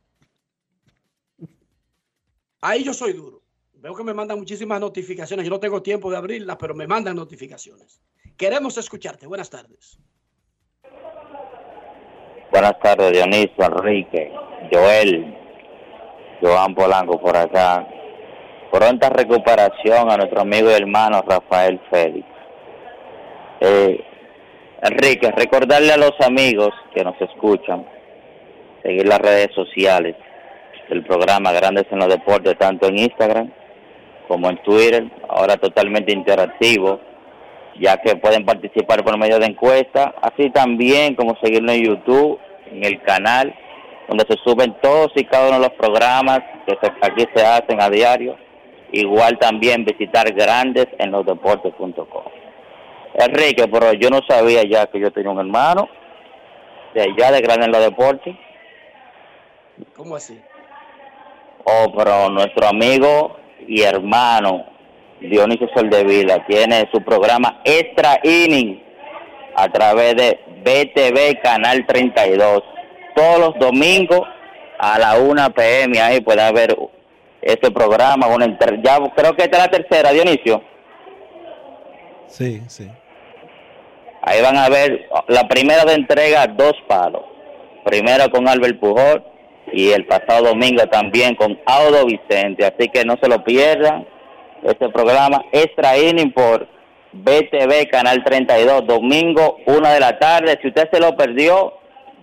[2.61, 3.41] Ahí yo soy duro.
[3.73, 5.47] Veo que me mandan muchísimas notificaciones.
[5.47, 8.03] Yo no tengo tiempo de abrirlas, pero me mandan notificaciones.
[8.37, 9.27] Queremos escucharte.
[9.27, 9.99] Buenas tardes.
[12.51, 14.31] Buenas tardes, Dionisio, Enrique,
[14.71, 15.39] Joel,
[16.43, 17.89] Joan Polanco por acá.
[18.71, 22.40] Pronta recuperación a nuestro amigo y hermano Rafael Félix.
[23.61, 24.05] Eh,
[24.83, 27.85] Enrique, recordarle a los amigos que nos escuchan,
[28.83, 30.17] seguir las redes sociales
[30.89, 33.53] del programa Grandes en los Deportes, tanto en Instagram
[34.27, 37.01] como en Twitter, ahora totalmente interactivo,
[37.79, 42.39] ya que pueden participar por medio de encuestas, así también como seguirnos en YouTube,
[42.71, 43.55] en el canal,
[44.09, 47.91] donde se suben todos y cada uno de los programas que aquí se hacen a
[47.91, 48.37] diario.
[48.93, 52.40] Igual también visitar grandes en los deportes.com.
[53.15, 55.89] Enrique, pero yo no sabía ya que yo tenía un hermano
[56.95, 58.37] de allá de Grandes en los Deportes.
[59.97, 60.41] ¿Cómo así?
[61.65, 63.37] Oh, pero nuestro amigo
[63.67, 64.65] y hermano
[65.21, 68.83] Dionisio Soldevila tiene su programa Extra Inning
[69.55, 72.63] a través de BTV Canal 32.
[73.15, 74.23] Todos los domingos
[74.79, 76.77] a la 1 pm ahí puede ver
[77.43, 78.29] este programa.
[78.29, 80.63] Una inter- ya creo que esta es la tercera, Dionisio.
[82.27, 82.89] Sí, sí.
[84.23, 87.23] Ahí van a ver la primera de entrega, dos palos.
[87.85, 89.25] Primero con Albert Pujol
[89.73, 92.65] y el pasado domingo también con Audo Vicente.
[92.65, 94.07] Así que no se lo pierdan.
[94.63, 96.69] Este programa Extra Inning por
[97.13, 100.59] BTV Canal 32, domingo, una de la tarde.
[100.61, 101.73] Si usted se lo perdió,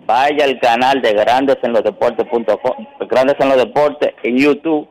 [0.06, 4.88] vaya al canal de Grandes en los Deportes.com, Grandes en los Deportes en YouTube,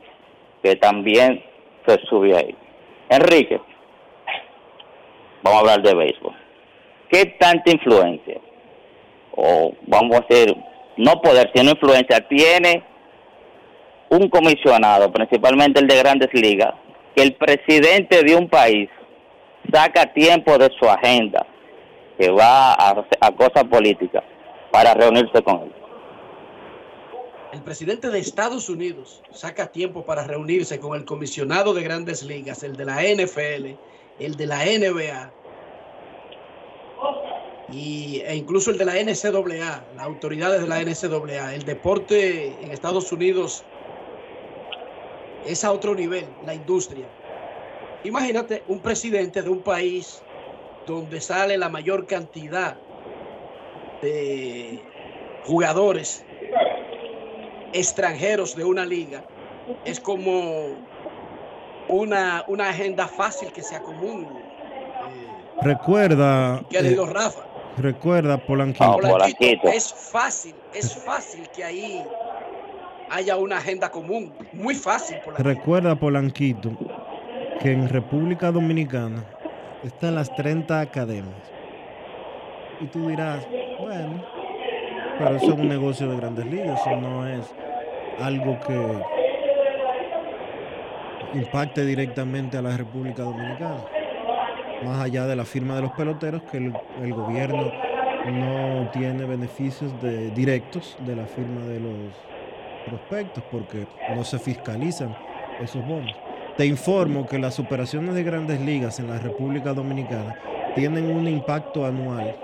[0.63, 1.43] que también
[1.87, 2.55] se sube ahí.
[3.09, 3.61] Enrique,
[5.43, 6.46] vamos a hablar de béisbol.
[7.11, 8.41] ¿Qué tanta influencia,
[9.37, 10.57] o vamos a decir,
[10.97, 12.83] no poder, sino influencia, tiene
[14.09, 16.75] un comisionado, principalmente el de grandes ligas,
[17.15, 18.89] que el presidente de un país
[19.73, 21.47] saca tiempo de su agenda,
[22.19, 24.25] que va a, a cosas políticas,
[24.73, 25.73] para reunirse con él.
[27.53, 32.63] El presidente de Estados Unidos saca tiempo para reunirse con el comisionado de grandes ligas,
[32.63, 33.77] el de la NFL,
[34.19, 35.33] el de la NBA
[37.73, 41.55] y, e incluso el de la NCAA, las autoridades de la NCAA.
[41.55, 43.65] El deporte en Estados Unidos
[45.47, 47.07] es a otro nivel, la industria.
[48.05, 50.23] Imagínate un presidente de un país
[50.87, 52.77] donde sale la mayor cantidad
[54.01, 54.81] de
[55.45, 56.25] jugadores
[57.73, 59.25] extranjeros de una liga.
[59.85, 60.69] Es como
[61.89, 64.46] una, una agenda fácil que sea común.
[65.63, 66.63] Recuerda.
[66.71, 67.41] Querido eh, Rafa.
[67.77, 68.99] Recuerda, Polanquito.
[68.99, 72.03] Polanquito, Es fácil, es fácil que ahí
[73.11, 74.33] haya una agenda común.
[74.53, 75.19] Muy fácil.
[75.19, 75.49] Polanquito.
[75.49, 76.71] Recuerda, Polanquito,
[77.61, 79.25] que en República Dominicana
[79.85, 81.35] están las 30 academias.
[82.81, 83.47] Y tú dirás,
[83.81, 84.25] bueno,
[85.19, 87.47] pero eso es un negocio de grandes ligas, eso no es
[88.21, 89.03] algo que
[91.39, 93.85] impacte directamente a la República Dominicana.
[94.85, 97.73] Más allá de la firma de los peloteros, que el, gobierno
[98.27, 102.15] no tiene beneficios de, directos de la firma de los
[102.87, 105.17] prospectos porque no se fiscalizan
[105.61, 106.15] esos bonos.
[106.57, 110.39] Te informo que las operaciones de grandes ligas en la República Dominicana
[110.75, 112.35] tienen un impacto anual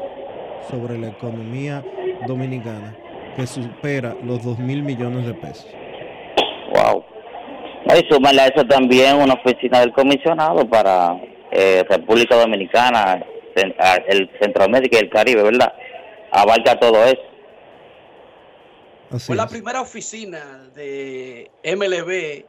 [0.70, 1.82] sobre la economía
[2.26, 2.96] dominicana
[3.36, 5.66] que supera los 2 mil millones de pesos.
[6.74, 7.04] Wow.
[7.86, 11.16] Y súmale eso también una oficina del comisionado para
[11.52, 13.22] eh, República Dominicana,
[13.54, 15.74] el Centroamérica y el Caribe, ¿verdad?
[16.30, 17.20] Abarca todo eso.
[19.18, 22.46] Fue la primera oficina de MLB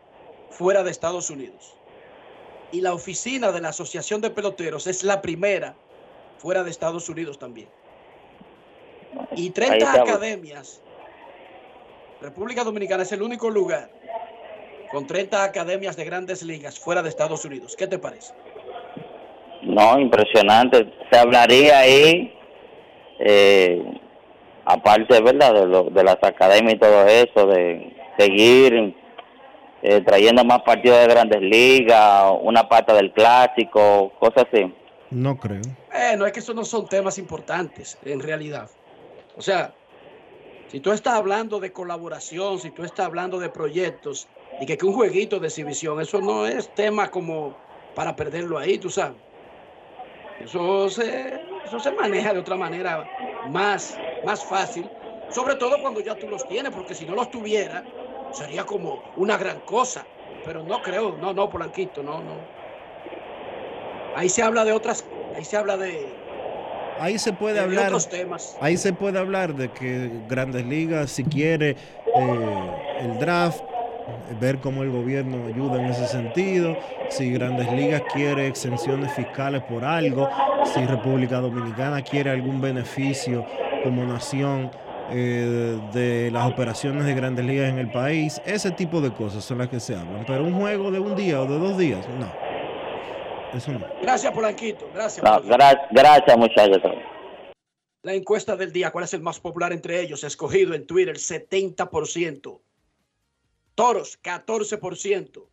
[0.49, 1.75] fuera de Estados Unidos.
[2.71, 5.75] Y la oficina de la Asociación de Peloteros es la primera
[6.37, 7.67] fuera de Estados Unidos también.
[9.35, 10.09] Y 30 estamos.
[10.09, 10.81] academias.
[12.21, 13.91] República Dominicana es el único lugar
[14.91, 17.75] con 30 academias de grandes ligas fuera de Estados Unidos.
[17.75, 18.33] ¿Qué te parece?
[19.65, 20.91] No, impresionante.
[21.11, 22.33] Se hablaría ahí,
[23.19, 23.81] eh,
[24.65, 25.53] aparte, ¿verdad?
[25.53, 28.95] De, lo- de las academias y todo eso, de seguir
[29.81, 34.73] eh, trayendo más partidos de grandes ligas, una pata del clásico, cosas así.
[35.11, 35.61] No creo.
[35.93, 38.69] Eh, no es que esos no son temas importantes en realidad.
[39.37, 39.73] O sea,
[40.69, 44.27] si tú estás hablando de colaboración, si tú estás hablando de proyectos
[44.59, 47.55] y que, que un jueguito de exhibición, eso no es tema como
[47.95, 49.17] para perderlo ahí, tú sabes.
[50.43, 53.05] Eso se, eso se maneja de otra manera
[53.49, 54.89] más, más fácil,
[55.29, 57.83] sobre todo cuando ya tú los tienes, porque si no los tuviera,
[58.31, 60.05] sería como una gran cosa.
[60.45, 62.35] Pero no creo, no, no, Polanquito, no, no.
[64.15, 66.05] Ahí se habla de otras, ahí se habla de,
[66.99, 67.87] Ahí se puede de hablar.
[67.87, 68.57] otros temas.
[68.61, 71.71] Ahí se puede hablar de que Grandes Ligas, si quiere
[72.15, 73.63] eh, el draft,
[74.39, 76.77] ver cómo el gobierno ayuda en ese sentido,
[77.09, 80.29] si Grandes Ligas quiere exenciones fiscales por algo,
[80.73, 83.45] si República Dominicana quiere algún beneficio
[83.83, 84.71] como nación
[85.11, 89.57] eh, de las operaciones de Grandes Ligas en el país, ese tipo de cosas son
[89.59, 90.23] las que se hablan.
[90.25, 92.31] Pero un juego de un día o de dos días, no.
[93.57, 93.85] Eso no.
[94.01, 94.89] Gracias, Polanquito.
[94.93, 95.23] Gracias.
[95.23, 96.81] No, gra- gracias, muchachos.
[98.01, 100.23] La encuesta del día, ¿cuál es el más popular entre ellos?
[100.23, 102.59] Escogido en Twitter, 70%.
[103.75, 105.47] Toros, 14%.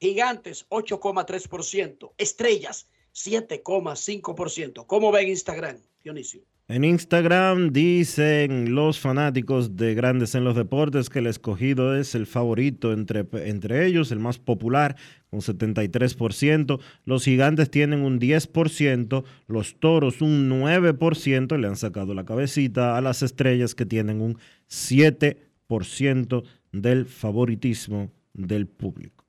[0.00, 2.12] Gigantes, 8,3%.
[2.18, 4.86] Estrellas, 7,5%.
[4.86, 6.42] ¿Cómo ven Instagram, Dionisio?
[6.68, 12.26] En Instagram dicen los fanáticos de Grandes en los Deportes que el escogido es el
[12.26, 14.96] favorito entre, entre ellos, el más popular,
[15.28, 16.80] con 73%.
[17.04, 23.00] Los gigantes tienen un 10%, los toros un 9%, le han sacado la cabecita a
[23.02, 24.38] las estrellas que tienen un
[24.70, 29.24] 7% del favoritismo del público.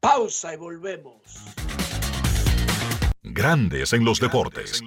[0.00, 1.22] Pausa y volvemos.
[3.22, 4.82] Grandes en los deportes.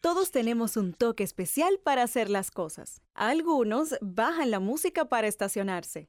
[0.00, 3.02] Todos tenemos un toque especial para hacer las cosas.
[3.14, 6.08] Algunos bajan la música para estacionarse.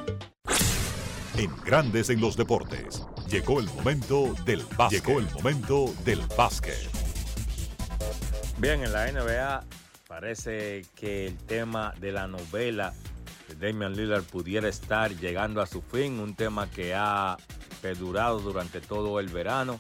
[1.38, 5.06] En Grandes en los Deportes, llegó el momento del básquet.
[5.06, 6.90] Llegó el momento del básquet.
[8.58, 9.64] Bien, en la NBA
[10.08, 12.94] parece que el tema de la novela
[13.48, 17.38] de Damian Lillard pudiera estar llegando a su fin, un tema que ha
[17.82, 19.80] perdurado durante todo el verano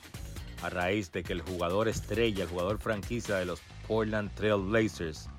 [0.63, 5.29] a raíz de que el jugador estrella, el jugador franquicia de los Portland Trail Blazers,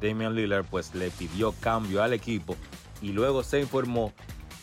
[0.00, 2.56] Damian Lillard, pues le pidió cambio al equipo
[3.00, 4.12] y luego se informó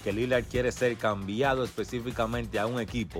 [0.03, 3.19] que Lillard quiere ser cambiado específicamente a un equipo,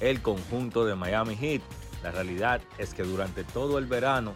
[0.00, 1.62] el conjunto de Miami Heat.
[2.02, 4.34] La realidad es que durante todo el verano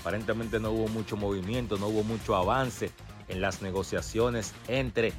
[0.00, 2.90] aparentemente no hubo mucho movimiento, no hubo mucho avance
[3.28, 5.12] en las negociaciones entre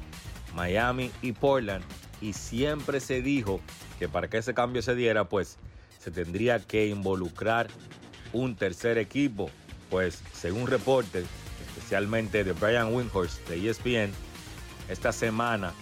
[0.54, 1.84] Miami y Portland
[2.24, 3.60] y siempre se dijo
[3.98, 5.58] que para que ese cambio se diera pues
[6.02, 7.68] se tendría que involucrar
[8.32, 9.50] un tercer equipo,
[9.90, 11.26] pues según reportes,
[11.68, 14.10] especialmente de Brian Windhorst de ESPN,
[14.88, 15.74] esta semana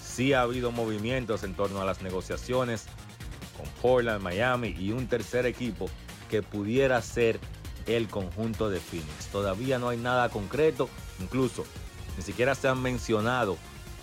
[0.00, 2.86] sí ha habido movimientos en torno a las negociaciones
[3.56, 5.90] con Portland, Miami y un tercer equipo
[6.30, 7.40] que pudiera ser
[7.86, 9.26] el conjunto de Phoenix.
[9.32, 10.88] Todavía no hay nada concreto,
[11.18, 11.64] incluso
[12.16, 13.56] ni siquiera se han mencionado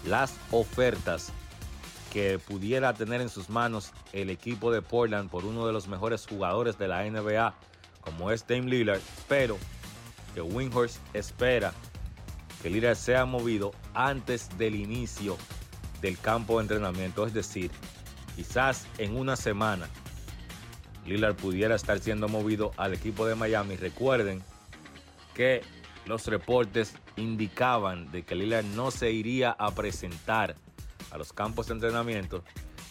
[0.05, 1.31] las ofertas
[2.16, 6.26] que pudiera tener en sus manos el equipo de Portland por uno de los mejores
[6.26, 7.53] jugadores de la NBA,
[7.99, 9.57] como es Dame Lillard, pero
[10.34, 11.74] que Windhorst espera
[12.63, 15.36] que Lillard sea movido antes del inicio
[15.99, 17.70] del campo de entrenamiento, es decir,
[18.38, 19.89] quizás en una semana
[21.05, 23.76] Lillard pudiera estar siendo movido al equipo de Miami.
[23.76, 24.41] Recuerden
[25.34, 25.63] que
[26.05, 30.55] los reportes indicaban de que Lillard no se iría a presentar
[31.12, 32.43] a los campos de entrenamiento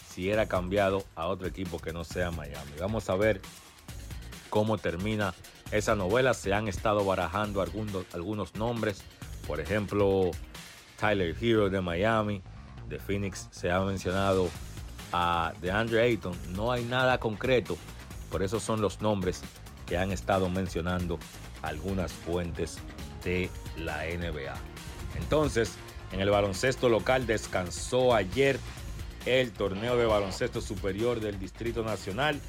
[0.09, 2.71] si era cambiado a otro equipo que no sea Miami.
[2.79, 3.41] Vamos a ver
[4.49, 5.33] cómo termina
[5.71, 6.33] esa novela.
[6.33, 9.03] Se han estado barajando algunos, algunos nombres,
[9.45, 10.31] por ejemplo,
[10.99, 12.41] Tyler Hero de Miami,
[12.87, 14.49] de Phoenix se ha mencionado
[15.11, 16.37] a DeAndre Ayton.
[16.53, 17.77] No hay nada concreto,
[18.31, 19.41] por eso son los nombres
[19.85, 21.19] que han estado mencionando
[21.61, 22.77] algunas fuentes
[23.23, 24.55] de la NBA.
[25.17, 25.73] Entonces,
[26.15, 28.57] en el baloncesto local descansó ayer
[29.25, 32.39] el torneo de baloncesto superior del Distrito Nacional.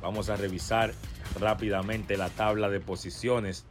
[0.00, 0.94] Vamos a revisar
[1.40, 3.64] rápidamente la tabla de posiciones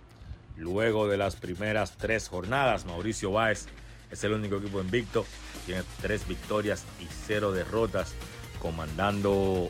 [0.57, 2.86] luego de las primeras tres jornadas.
[2.86, 3.68] Mauricio Báez
[4.11, 5.26] es el único equipo invicto,
[5.66, 8.13] tiene tres victorias y cero derrotas,
[8.61, 9.70] comandando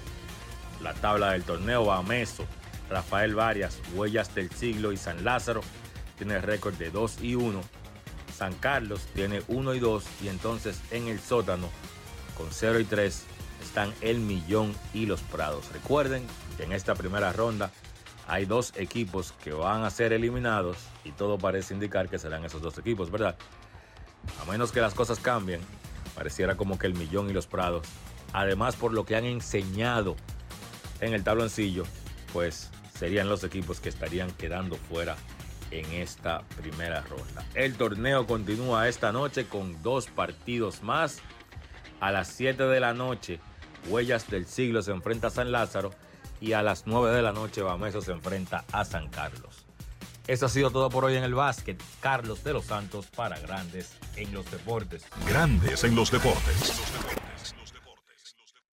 [0.81, 1.85] la tabla del torneo.
[1.85, 2.47] Bameso,
[2.89, 5.61] Rafael Varias, Huellas del Siglo y San Lázaro
[6.17, 7.61] tiene récord de 2 y 1.
[8.35, 11.69] San Carlos tiene 1 y 2 y entonces en el sótano
[12.37, 13.23] con 0 y 3
[13.63, 15.71] están el Millón y los Prados.
[15.71, 16.25] Recuerden
[16.57, 17.71] que en esta primera ronda
[18.27, 22.61] hay dos equipos que van a ser eliminados y todo parece indicar que serán esos
[22.61, 23.37] dos equipos, ¿verdad?
[24.41, 25.61] A menos que las cosas cambien,
[26.13, 27.87] pareciera como que el Millón y los Prados,
[28.33, 30.17] además por lo que han enseñado
[30.99, 31.83] en el tabloncillo,
[32.33, 35.15] pues serían los equipos que estarían quedando fuera
[35.71, 37.45] en esta primera ronda.
[37.53, 41.19] El torneo continúa esta noche con dos partidos más.
[41.99, 43.39] A las 7 de la noche,
[43.87, 45.91] Huellas del Siglo se enfrenta a San Lázaro
[46.41, 49.65] y a las 9 de la noche, Bameso se enfrenta a San Carlos.
[50.27, 51.81] Eso ha sido todo por hoy en el básquet.
[52.01, 55.05] Carlos de los Santos para Grandes en los Deportes.
[55.27, 56.73] Grandes en los Deportes.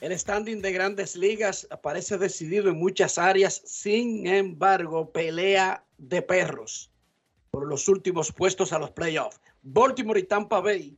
[0.00, 6.92] El standing de grandes ligas parece decidido en muchas áreas, sin embargo, pelea de perros
[7.50, 9.40] por los últimos puestos a los playoffs.
[9.62, 10.96] Baltimore y Tampa Bay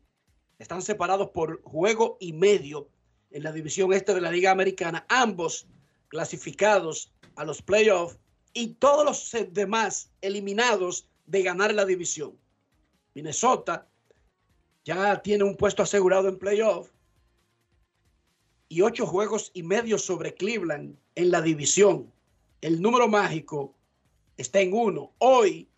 [0.59, 2.90] están separados por juego y medio
[3.30, 5.66] en la división este de la Liga Americana, ambos
[6.09, 8.18] clasificados a los playoffs
[8.53, 12.36] y todos los demás eliminados de ganar la división.
[13.14, 13.88] Minnesota
[14.84, 16.92] ya tiene un puesto asegurado en playoffs
[18.70, 22.12] y ocho juegos y medio sobre Cleveland en la división.
[22.60, 23.74] El número mágico
[24.36, 25.12] está en uno.
[25.18, 25.68] Hoy,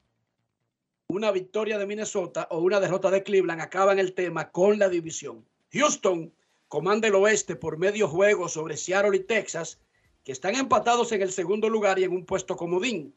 [1.07, 5.43] una victoria de Minnesota o una derrota de Cleveland acaban el tema con la división.
[5.73, 6.35] Houston
[6.69, 9.81] comanda el oeste por medio juego sobre Seattle y Texas,
[10.23, 13.15] que están empatados en el segundo lugar y en un puesto comodín.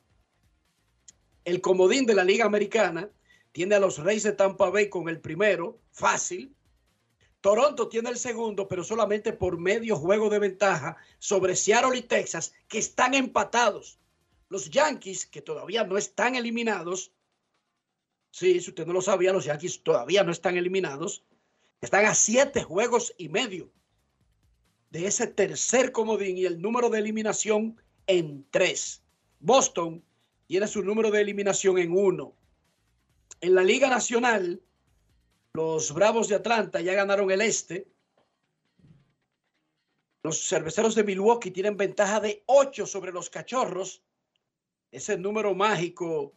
[1.44, 3.10] El comodín de la Liga Americana
[3.52, 6.55] tiene a los Reyes de Tampa Bay con el primero, fácil,
[7.46, 12.56] Toronto tiene el segundo, pero solamente por medio juego de ventaja sobre Seattle y Texas,
[12.68, 14.00] que están empatados.
[14.50, 17.12] Los Yankees, que todavía no están eliminados,
[18.32, 21.24] sí, si usted no lo sabía, los Yankees todavía no están eliminados,
[21.82, 23.72] están a siete juegos y medio
[24.90, 29.04] de ese tercer comodín y el número de eliminación en tres.
[29.40, 30.04] Boston
[30.48, 32.34] tiene su número de eliminación en uno.
[33.40, 34.64] En la Liga Nacional,
[35.56, 37.88] los Bravos de Atlanta ya ganaron el este.
[40.22, 44.04] Los cerveceros de Milwaukee tienen ventaja de 8 sobre los cachorros.
[44.92, 46.34] Ese número mágico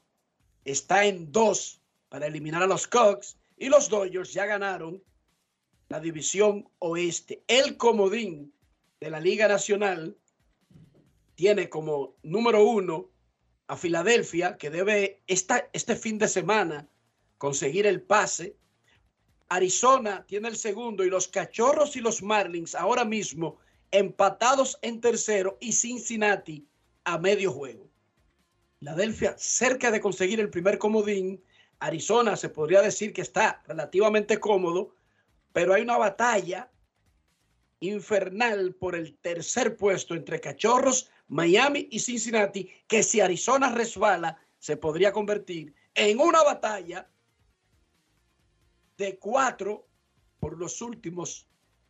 [0.64, 3.37] está en 2 para eliminar a los Cubs.
[3.57, 5.03] Y los Dodgers ya ganaron
[5.89, 7.43] la división oeste.
[7.49, 8.55] El comodín
[9.01, 10.16] de la Liga Nacional
[11.35, 13.11] tiene como número uno
[13.66, 16.89] a Filadelfia, que debe esta, este fin de semana
[17.37, 18.58] conseguir el pase
[19.49, 23.59] Arizona tiene el segundo y los Cachorros y los Marlins ahora mismo
[23.90, 26.66] empatados en tercero y Cincinnati
[27.05, 27.88] a medio juego.
[28.78, 31.42] Filadelfia cerca de conseguir el primer comodín.
[31.80, 34.94] Arizona se podría decir que está relativamente cómodo,
[35.53, 36.70] pero hay una batalla
[37.80, 44.76] infernal por el tercer puesto entre Cachorros, Miami y Cincinnati, que si Arizona resbala se
[44.76, 47.09] podría convertir en una batalla
[48.99, 49.88] de cuatro
[50.40, 51.49] por los últimos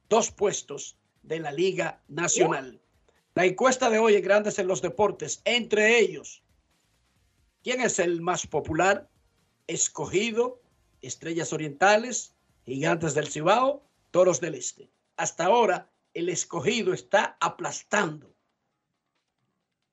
[0.08, 2.80] dos puestos de la Liga Nacional.
[3.34, 6.42] La encuesta de hoy en Grandes en los Deportes, entre ellos,
[7.62, 9.08] ¿quién es el más popular?
[9.66, 10.60] Escogido,
[11.00, 12.34] Estrellas Orientales,
[12.64, 14.90] Gigantes del Cibao, Toros del Este.
[15.16, 18.34] Hasta ahora, el escogido está aplastando,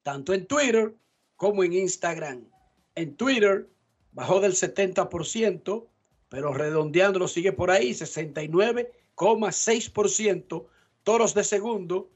[0.03, 0.95] tanto en Twitter
[1.35, 2.49] como en Instagram.
[2.95, 3.69] En Twitter
[4.11, 5.87] bajó del 70%,
[6.29, 10.65] pero redondeándolo sigue por ahí, 69,6%,
[11.03, 12.09] toros de segundo,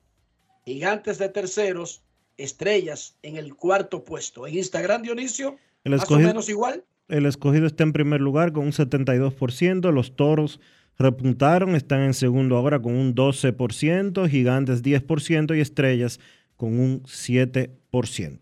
[0.65, 2.03] gigantes de terceros,
[2.37, 4.45] estrellas en el cuarto puesto.
[4.47, 6.83] En Instagram, Dionisio, el más o menos igual.
[7.07, 10.59] El escogido está en primer lugar con un 72%, los toros
[10.97, 16.19] repuntaron, están en segundo ahora con un 12%, gigantes 10% y estrellas
[16.55, 18.39] con un 7%.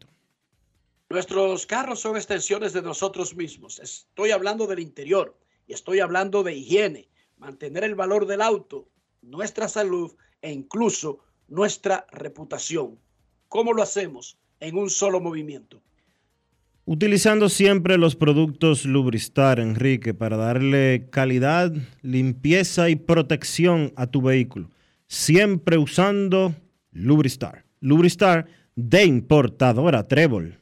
[1.10, 3.80] Nuestros carros son extensiones de nosotros mismos.
[3.80, 5.38] Estoy hablando del interior
[5.68, 8.90] y estoy hablando de higiene, mantener el valor del auto,
[9.22, 12.98] nuestra salud e incluso nuestra reputación.
[13.50, 14.38] ¿Cómo lo hacemos?
[14.60, 15.82] En un solo movimiento.
[16.86, 24.70] Utilizando siempre los productos Lubristar, Enrique, para darle calidad, limpieza y protección a tu vehículo.
[25.08, 26.56] Siempre usando
[26.92, 27.66] Lubristar.
[27.82, 30.62] Lubristar de importadora Trébol.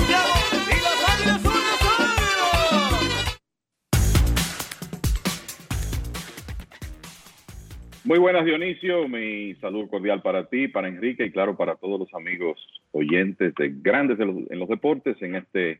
[8.11, 9.07] Muy buenas, Dionisio.
[9.07, 12.59] Mi salud cordial para ti, para Enrique y claro, para todos los amigos
[12.91, 15.79] oyentes de Grandes en los, en los Deportes en este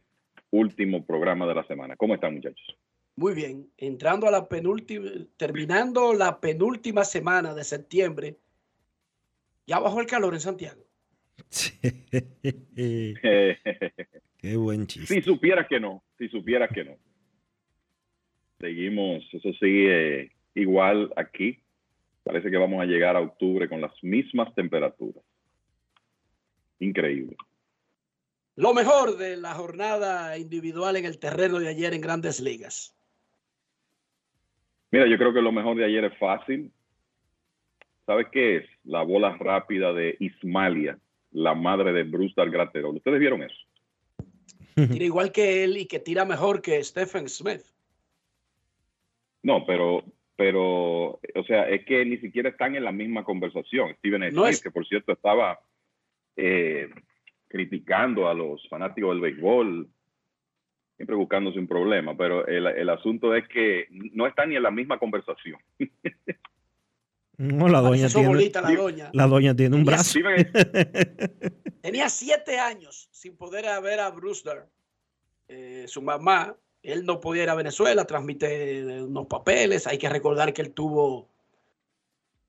[0.50, 1.98] último programa de la semana.
[1.98, 2.78] ¿Cómo están, muchachos?
[3.18, 3.68] Muy bien.
[3.78, 8.38] Entrando a la penúltima, terminando la penúltima semana de septiembre,
[9.68, 10.86] ya bajó el calor en Santiago.
[14.38, 15.16] Qué buen chiste.
[15.16, 16.96] Si supieras que no, si supieras que no.
[18.62, 21.61] Seguimos, eso sigue igual aquí.
[22.24, 25.24] Parece que vamos a llegar a octubre con las mismas temperaturas.
[26.80, 27.36] Increíble.
[28.56, 32.96] Lo mejor de la jornada individual en el terreno de ayer en grandes ligas.
[34.92, 36.72] Mira, yo creo que lo mejor de ayer es fácil.
[38.06, 38.66] ¿Sabes qué es?
[38.84, 41.00] La bola rápida de Ismalia,
[41.32, 42.98] la madre de Bruce Graterol.
[42.98, 43.56] ¿Ustedes vieron eso?
[44.76, 47.62] Tira igual que él y que tira mejor que Stephen Smith.
[49.44, 50.04] No, pero,
[50.36, 53.96] pero, o sea, es que ni siquiera están en la misma conversación.
[53.98, 55.60] Steven Smith, No es- que por cierto estaba
[56.36, 56.90] eh,
[57.48, 59.90] criticando a los fanáticos del béisbol,
[60.96, 64.72] siempre buscándose un problema, pero el, el asunto es que no están ni en la
[64.72, 65.60] misma conversación.
[67.38, 69.10] No, la doña tiene, bolita la doña.
[69.14, 70.20] la doña tiene un brazo.
[71.82, 74.66] Tenía siete años sin poder ver a Brewster.
[75.48, 79.88] Eh, su mamá, él no podía ir a Venezuela, transmite unos papeles.
[79.88, 81.30] Hay que recordar que él tuvo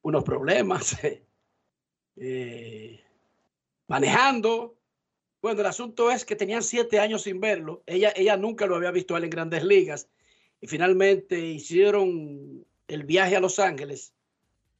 [0.02, 0.98] unos problemas
[2.16, 3.00] eh,
[3.88, 4.74] manejando.
[5.42, 7.82] Bueno, el asunto es que tenían siete años sin verlo.
[7.86, 10.08] Ella, ella nunca lo había visto a él en grandes ligas.
[10.60, 14.14] Y finalmente hicieron el viaje a Los Ángeles.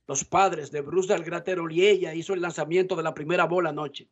[0.07, 3.71] Los padres de Bruce del Graterol y ella hizo el lanzamiento de la primera bola
[3.71, 4.09] anoche.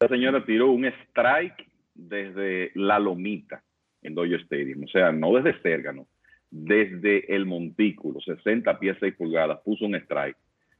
[0.00, 1.69] La señora tiró un strike
[2.08, 3.62] desde la lomita
[4.02, 6.06] en Dodger Stadium, o sea, no desde Cérgano,
[6.50, 10.36] desde el montículo, 60 pies 6 pulgadas, puso un strike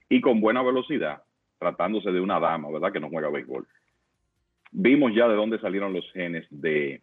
[0.08, 1.22] y con buena velocidad,
[1.58, 2.92] tratándose de una dama, ¿verdad?
[2.92, 3.66] Que no juega béisbol.
[4.72, 7.00] Vimos ya de dónde salieron los genes de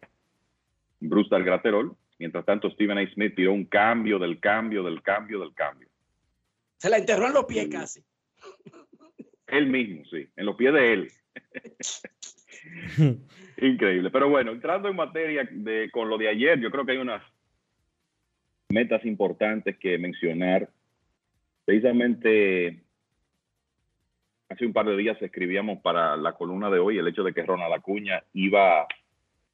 [1.00, 1.96] Bruce Graterol.
[2.18, 3.06] Mientras tanto, Stephen A.
[3.12, 5.88] Smith tiró un cambio del cambio del cambio del cambio.
[6.76, 8.02] Se la enterró en los pies casi.
[9.46, 11.12] Él mismo, sí, en los pies de él.
[13.60, 14.10] Increíble.
[14.10, 17.22] Pero bueno, entrando en materia de, con lo de ayer, yo creo que hay unas
[18.68, 20.68] metas importantes que mencionar.
[21.64, 22.82] Precisamente
[24.48, 27.42] hace un par de días escribíamos para la columna de hoy el hecho de que
[27.42, 28.86] Ronald Acuña iba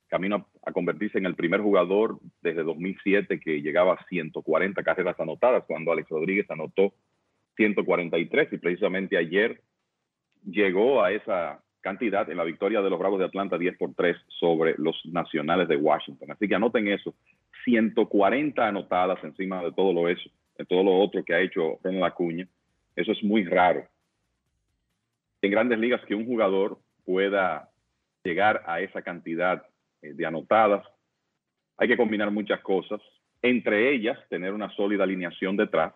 [0.07, 5.19] camino a, a convertirse en el primer jugador desde 2007 que llegaba a 140 carreras
[5.19, 6.95] anotadas cuando Alex Rodríguez anotó
[7.57, 9.63] 143 y precisamente ayer
[10.45, 14.17] llegó a esa cantidad en la victoria de los Bravos de Atlanta 10 por 3
[14.41, 16.33] sobre los Nacionales de Washington.
[16.33, 17.15] Así que anoten eso,
[17.65, 22.05] 140 anotadas encima de todo lo eso, de todo lo otro que ha hecho Ronald
[22.05, 22.49] Acuña.
[22.97, 23.87] Eso es muy raro.
[25.43, 27.69] En grandes ligas que un jugador pueda
[28.25, 29.63] llegar a esa cantidad
[30.01, 30.87] eh, de anotadas,
[31.77, 33.01] hay que combinar muchas cosas,
[33.43, 35.93] entre ellas tener una sólida alineación detrás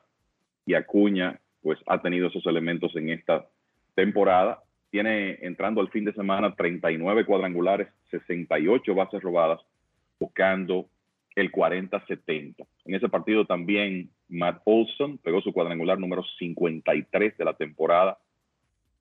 [0.66, 3.47] y Acuña pues ha tenido esos elementos en esta
[3.95, 4.62] temporada.
[4.91, 9.61] Tiene entrando al fin de semana 39 cuadrangulares, 68 bases robadas,
[10.18, 10.89] buscando
[11.36, 12.66] el 40-70.
[12.84, 18.18] En ese partido también Matt Olson pegó su cuadrangular número 53 de la temporada.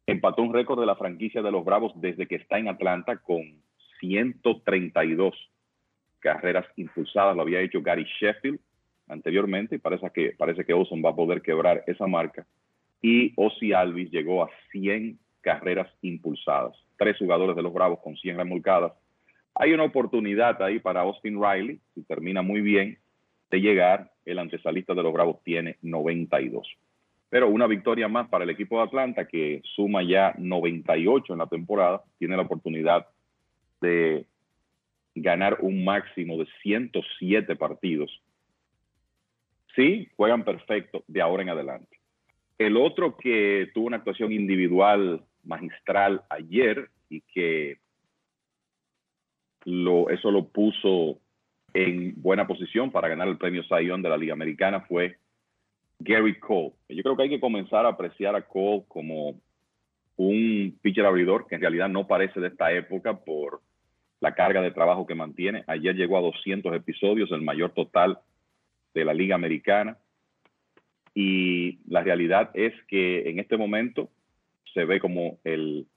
[0.06, 3.42] Empató un récord de la franquicia de los Bravos desde que está en Atlanta con
[4.00, 5.36] 132
[6.20, 7.36] carreras impulsadas.
[7.36, 8.60] Lo había hecho Gary Sheffield
[9.08, 12.46] anteriormente y parece que, parece que Olson va a poder quebrar esa marca.
[13.02, 16.76] Y Ozzy Alvis llegó a 100 carreras impulsadas.
[16.98, 18.92] Tres jugadores de los Bravos con 100 remolcadas.
[19.56, 22.98] Hay una oportunidad ahí para Austin Riley, si termina muy bien,
[23.50, 24.12] de llegar.
[24.26, 26.68] El antesalista de los Bravos tiene 92.
[27.30, 31.48] Pero una victoria más para el equipo de Atlanta que suma ya 98 en la
[31.48, 32.04] temporada.
[32.20, 33.08] Tiene la oportunidad
[33.80, 34.26] de
[35.16, 38.22] ganar un máximo de 107 partidos
[39.78, 41.98] sí, juegan perfecto de ahora en adelante.
[42.58, 47.80] El otro que tuvo una actuación individual magistral ayer y que
[49.66, 51.20] lo, eso lo puso
[51.74, 55.18] en buena posición para ganar el premio Zion de la Liga Americana fue
[56.00, 56.74] Gary Cole.
[56.90, 59.40] Yo creo que hay que comenzar a apreciar a Cole como
[60.16, 63.62] un pitcher abridor que en realidad no parece de esta época por
[64.20, 65.64] la carga de trabajo que mantiene.
[65.68, 68.20] Ayer llegó a 200 episodios, el mayor total
[68.94, 69.98] de la Liga Americana.
[71.14, 74.10] Y la realidad es que en este momento
[74.74, 75.88] se ve como el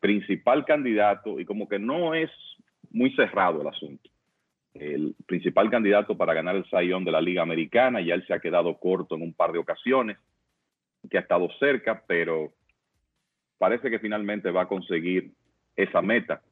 [0.00, 2.30] principal candidato y como que no es
[2.90, 4.10] muy cerrado el asunto.
[4.74, 8.40] El principal candidato para ganar el Sayón de la Liga Americana, ya él se ha
[8.40, 10.18] quedado corto en un par de ocasiones,
[11.10, 12.52] que ha estado cerca, pero
[13.58, 15.32] parece que finalmente va a conseguir
[15.76, 16.42] esa meta.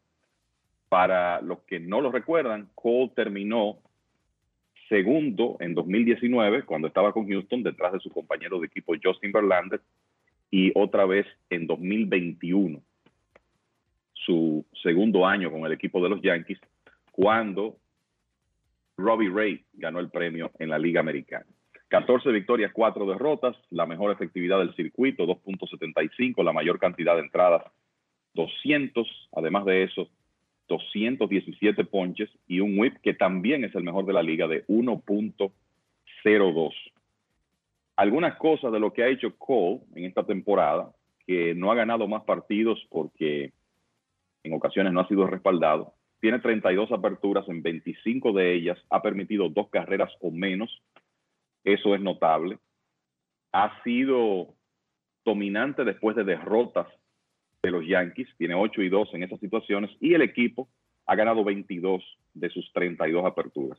[0.88, 3.78] Para los que no lo recuerdan, Cole terminó
[4.88, 9.80] segundo en 2019 cuando estaba con Houston detrás de su compañero de equipo Justin Verlander
[10.50, 12.82] y otra vez en 2021
[14.12, 16.60] su segundo año con el equipo de los Yankees,
[17.10, 17.76] cuando
[18.96, 21.46] Robbie Ray ganó el premio en la Liga Americana.
[21.88, 27.64] 14 victorias, 4 derrotas, la mejor efectividad del circuito, 2.75, la mayor cantidad de entradas,
[28.34, 29.28] 200.
[29.32, 30.08] Además de eso,
[30.68, 36.72] 217 ponches y un whip que también es el mejor de la liga de 1.02.
[37.96, 40.90] Algunas cosas de lo que ha hecho Cole en esta temporada,
[41.26, 43.52] que no ha ganado más partidos porque
[44.42, 45.94] en ocasiones no ha sido respaldado.
[46.20, 50.82] Tiene 32 aperturas, en 25 de ellas ha permitido dos carreras o menos.
[51.64, 52.58] Eso es notable.
[53.52, 54.54] Ha sido
[55.24, 56.86] dominante después de derrotas
[57.62, 58.28] de los Yankees.
[58.36, 59.90] Tiene 8 y 2 en esas situaciones.
[60.00, 60.68] Y el equipo
[61.06, 62.02] ha ganado 22
[62.34, 63.78] de sus 32 aperturas.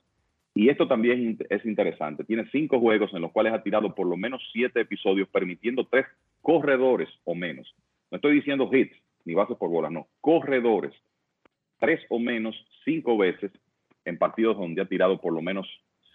[0.54, 2.26] Y esto también es interesante.
[2.26, 6.06] Tiene cinco juegos en los cuales ha tirado por lo menos siete episodios, permitiendo tres
[6.42, 7.74] corredores o menos.
[8.10, 10.94] No estoy diciendo hits, ni bases por bola, no, corredores,
[11.80, 13.52] tres o menos, cinco veces
[14.04, 15.68] en partidos donde ha tirado por lo menos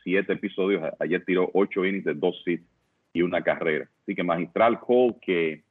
[0.03, 0.83] siete episodios.
[1.01, 2.67] Ayer tiró ocho innings de dos hits
[3.13, 3.89] y una carrera.
[4.03, 5.63] Así que magistral Cole, que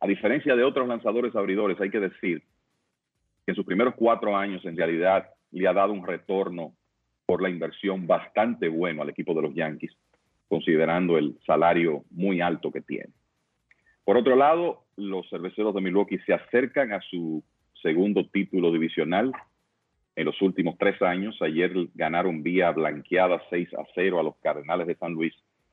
[0.00, 2.42] a diferencia de otros lanzadores abridores, hay que decir
[3.44, 6.74] que en sus primeros cuatro años en realidad le ha dado un retorno
[7.32, 9.96] por la inversión bastante bueno al equipo de los Yankees,
[10.48, 13.08] considerando el salario muy alto que tiene.
[14.04, 17.42] Por otro lado, los cerveceros de Milwaukee se acercan a su
[17.80, 19.32] segundo título divisional
[20.14, 21.40] en los últimos tres años.
[21.40, 25.32] Ayer ganaron vía blanqueada 6 a 0 a los Cardenales de San Luis.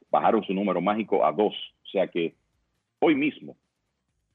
[0.10, 1.45] Bajaron su número mágico a 2.
[1.45, 2.36] O sea que
[2.99, 3.57] hoy mismo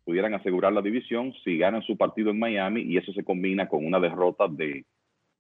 [0.05, 3.87] pudieran asegurar la división si ganan su partido en Miami y eso se combina con
[3.87, 4.85] una derrota de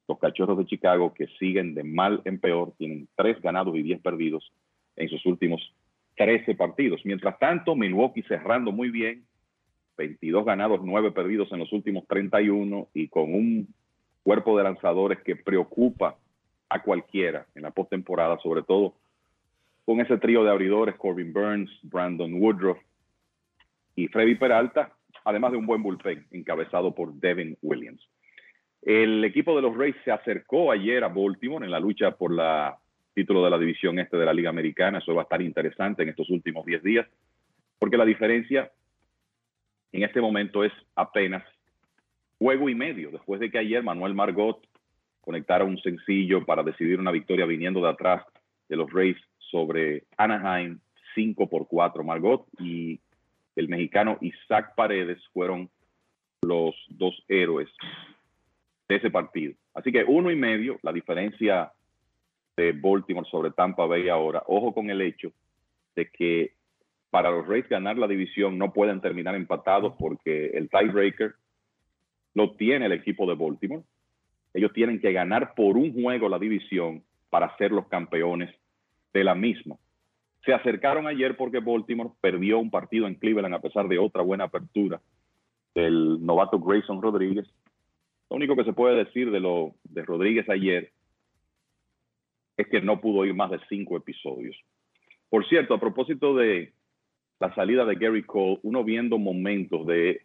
[0.09, 2.73] los Cachorros de Chicago que siguen de mal en peor.
[2.77, 4.53] Tienen tres ganados y 10 perdidos
[4.97, 5.75] en sus últimos
[6.17, 7.01] 13 partidos.
[7.05, 9.25] Mientras tanto, Milwaukee cerrando muy bien,
[9.97, 13.75] 22 ganados, 9 perdidos en los últimos 31 y con un
[14.23, 16.17] cuerpo de lanzadores que preocupa
[16.69, 18.95] a cualquiera en la postemporada, sobre todo
[19.85, 22.79] con ese trío de abridores, Corbin Burns, Brandon Woodruff
[23.95, 24.93] y Freddy Peralta,
[25.25, 28.03] además de un buen bullpen encabezado por Devin Williams.
[28.85, 32.79] El equipo de los Rays se acercó ayer a Baltimore en la lucha por la
[33.15, 34.99] título de la división este de la Liga Americana.
[34.99, 37.07] Eso va a estar interesante en estos últimos 10 días,
[37.79, 38.71] porque la diferencia
[39.93, 41.43] en este momento es apenas
[42.39, 44.61] juego y medio, después de que ayer Manuel Margot
[45.23, 48.23] conectara un sencillo para decidir una victoria viniendo de atrás
[48.69, 50.79] de los Rays sobre Anaheim
[51.15, 52.05] 5 por 4.
[52.05, 53.01] Margot y
[53.57, 55.71] el mexicano Isaac Paredes fueron
[56.43, 57.71] los dos héroes
[58.89, 59.55] de ese partido.
[59.75, 61.73] Así que uno y medio, la diferencia
[62.57, 64.43] de Baltimore sobre Tampa Bay ahora.
[64.47, 65.33] Ojo con el hecho
[65.97, 66.53] de que
[67.11, 71.35] para los Rays ganar la división no pueden terminar empatados porque el tiebreaker
[72.35, 73.85] lo tiene el equipo de Baltimore.
[74.53, 78.55] Ellos tienen que ganar por un juego la división para ser los campeones
[79.13, 79.77] de la misma.
[80.45, 84.45] Se acercaron ayer porque Baltimore perdió un partido en Cleveland a pesar de otra buena
[84.45, 85.01] apertura
[85.75, 87.47] del novato Grayson Rodríguez.
[88.31, 90.93] Lo único que se puede decir de lo de Rodríguez ayer
[92.57, 94.57] es que no pudo ir más de cinco episodios.
[95.29, 96.73] Por cierto, a propósito de
[97.41, 100.23] la salida de Gary Cole, uno viendo momentos de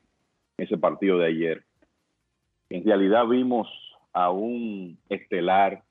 [0.58, 1.64] ese partido de ayer,
[2.70, 3.68] en realidad vimos
[4.14, 5.84] a un estelar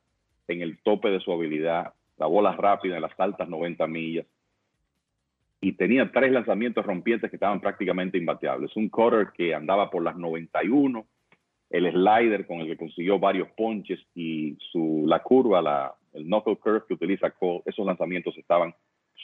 [0.47, 4.27] en el tope de su habilidad, la bola rápida en las altas 90 millas,
[5.61, 8.75] y tenía tres lanzamientos rompientes que estaban prácticamente imbateables.
[8.77, 11.05] Un cutter que andaba por las 91,
[11.71, 16.57] el slider con el que consiguió varios ponches y su, la curva, la, el knuckle
[16.57, 18.75] curve que utiliza Cole, esos lanzamientos estaban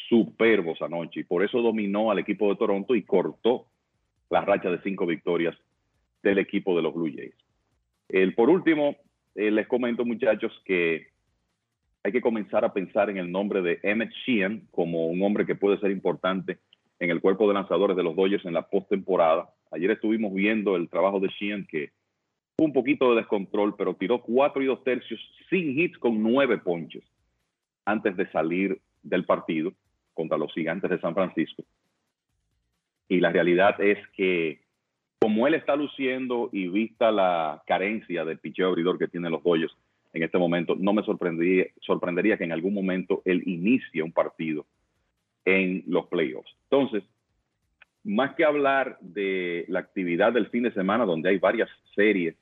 [0.09, 3.67] superbos anoche y por eso dominó al equipo de Toronto y cortó
[4.31, 5.57] la racha de cinco victorias
[6.23, 7.35] del equipo de los Blue Jays.
[8.09, 8.97] El, por último,
[9.35, 11.09] eh, les comento muchachos que
[12.03, 15.55] hay que comenzar a pensar en el nombre de Emmett Sheehan como un hombre que
[15.55, 16.59] puede ser importante
[16.99, 19.49] en el cuerpo de lanzadores de los Dodgers en la postemporada.
[19.71, 21.91] Ayer estuvimos viendo el trabajo de Sheehan que
[22.59, 25.21] un poquito de descontrol, pero tiró cuatro y dos tercios
[25.51, 27.05] sin hits con nueve ponches
[27.85, 29.73] antes de salir del partido
[30.15, 31.65] contra los gigantes de San Francisco.
[33.09, 34.61] Y la realidad es que
[35.21, 39.75] como él está luciendo y vista la carencia de picheo abridor que tienen los Dodgers
[40.13, 44.65] en este momento, no me sorprendería, sorprendería que en algún momento él inicie un partido
[45.45, 46.55] en los playoffs.
[46.71, 47.03] Entonces,
[48.05, 52.37] más que hablar de la actividad del fin de semana, donde hay varias series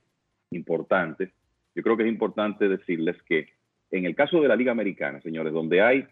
[0.55, 1.31] importantes,
[1.75, 3.49] yo creo que es importante decirles que
[3.91, 6.07] en el caso de la Liga Americana, señores, donde hay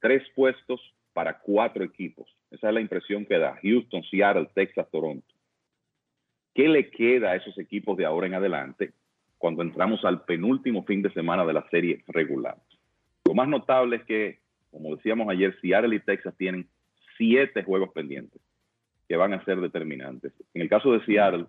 [0.00, 0.80] tres puestos
[1.12, 5.26] para cuatro equipos, esa es la impresión que da Houston, Seattle, Texas, Toronto.
[6.54, 8.92] ¿Qué le queda a esos equipos de ahora en adelante
[9.38, 12.56] cuando entramos al penúltimo fin de semana de la serie regular?
[13.24, 16.68] Lo más notable es que, como decíamos ayer, Seattle y Texas tienen
[17.16, 18.40] siete juegos pendientes
[19.08, 20.32] que van a ser determinantes.
[20.54, 21.46] En el caso de Seattle,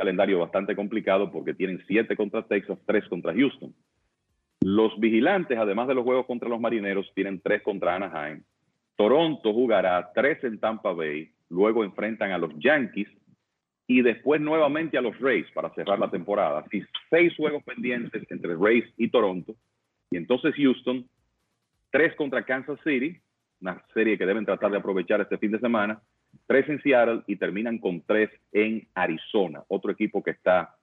[0.00, 3.74] calendario bastante complicado porque tienen siete contra Texas, tres contra Houston.
[4.62, 8.42] Los vigilantes, además de los juegos contra los marineros, tienen tres contra Anaheim.
[8.96, 13.08] Toronto jugará tres en Tampa Bay, luego enfrentan a los Yankees
[13.86, 16.60] y después nuevamente a los Rays para cerrar la temporada.
[16.60, 19.54] Así, seis juegos pendientes entre Rays y Toronto.
[20.10, 21.06] Y entonces Houston,
[21.90, 23.20] tres contra Kansas City,
[23.60, 26.00] una serie que deben tratar de aprovechar este fin de semana,
[26.46, 30.76] tres en Seattle y terminan con tres en Arizona, otro equipo que está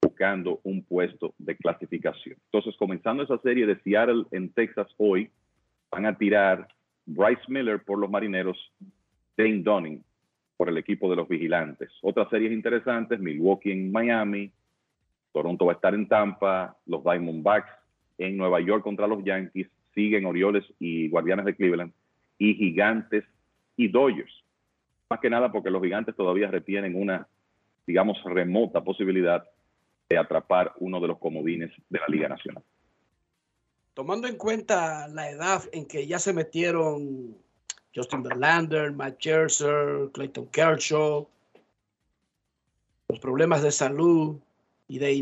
[0.00, 2.36] buscando un puesto de clasificación.
[2.46, 5.30] Entonces, comenzando esa serie de Seattle en Texas hoy,
[5.90, 6.68] van a tirar
[7.06, 8.56] Bryce Miller por los marineros,
[9.36, 10.04] Dane Dunning
[10.56, 11.90] por el equipo de los vigilantes.
[12.02, 14.50] Otras series interesantes, Milwaukee en Miami,
[15.32, 17.70] Toronto va a estar en Tampa, los Diamondbacks
[18.18, 21.92] en Nueva York contra los Yankees, siguen Orioles y Guardianes de Cleveland,
[22.38, 23.24] y Gigantes
[23.76, 24.44] y Dodgers.
[25.10, 27.26] Más que nada porque los gigantes todavía retienen una,
[27.86, 29.48] digamos, remota posibilidad
[30.08, 32.62] de atrapar uno de los comodines de la Liga Nacional.
[33.94, 37.36] Tomando en cuenta la edad en que ya se metieron
[37.94, 41.26] Justin Verlander, Matt Scherzer, Clayton Kershaw,
[43.08, 44.38] los problemas de salud
[44.86, 45.14] y de,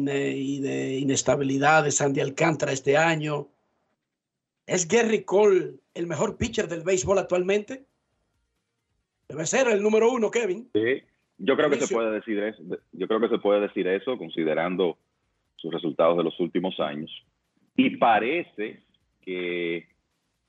[1.00, 3.48] inestabilidad de Sandy Alcántara este año,
[4.66, 7.84] ¿es Gary Cole el mejor pitcher del béisbol actualmente?
[9.28, 10.68] Debe ser el número uno, Kevin.
[10.72, 11.02] Sí,
[11.38, 12.62] yo creo que se puede decir eso.
[12.92, 14.98] Yo creo que se puede decir eso considerando
[15.56, 17.10] sus resultados de los últimos años.
[17.76, 18.82] Y parece
[19.22, 19.78] que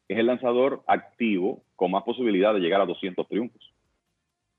[0.07, 3.73] es el lanzador activo con más posibilidad de llegar a 200 triunfos.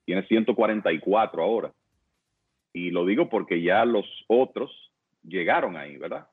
[0.05, 1.73] Tiene 144 ahora.
[2.73, 4.71] Y lo digo porque ya los otros
[5.23, 6.27] llegaron ahí, ¿verdad?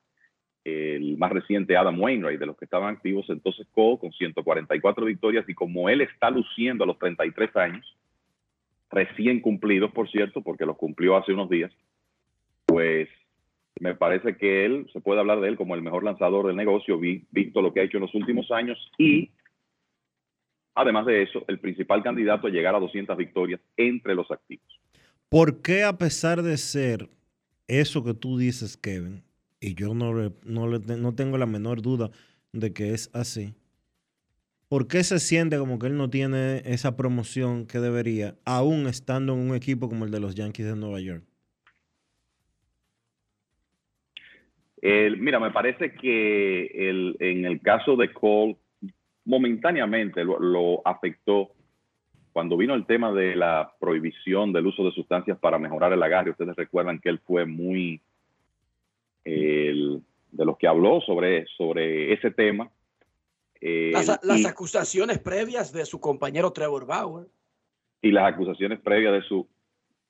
[0.66, 5.48] El más reciente Adam Wainwright, de los que estaban activos, entonces Cole con 144 victorias
[5.48, 7.96] y como él está luciendo a los 33 años,
[8.90, 11.72] recién cumplidos, por cierto, porque los cumplió hace unos días,
[12.66, 13.08] pues
[13.78, 16.98] me parece que él, se puede hablar de él como el mejor lanzador del negocio,
[16.98, 19.30] visto lo que ha hecho en los últimos años y,
[20.74, 24.66] además de eso, el principal candidato a llegar a 200 victorias entre los activos.
[25.28, 27.08] ¿Por qué a pesar de ser
[27.68, 29.22] eso que tú dices, Kevin,
[29.66, 30.12] y yo no,
[30.44, 32.10] no, no tengo la menor duda
[32.52, 33.54] de que es así.
[34.68, 39.32] ¿Por qué se siente como que él no tiene esa promoción que debería, aún estando
[39.32, 41.24] en un equipo como el de los Yankees de Nueva York?
[45.18, 48.56] mira, me parece que el, en el caso de Cole,
[49.24, 51.50] momentáneamente lo, lo, afectó
[52.32, 56.30] cuando vino el tema de la prohibición del uso de sustancias para mejorar el agarre.
[56.30, 58.00] Ustedes recuerdan que él fue muy
[59.26, 62.70] el, de los que habló sobre, sobre ese tema.
[63.60, 67.26] las, acusaciones previas de su compañero Trevor Bauer.
[68.02, 69.48] Y las acusaciones previas de su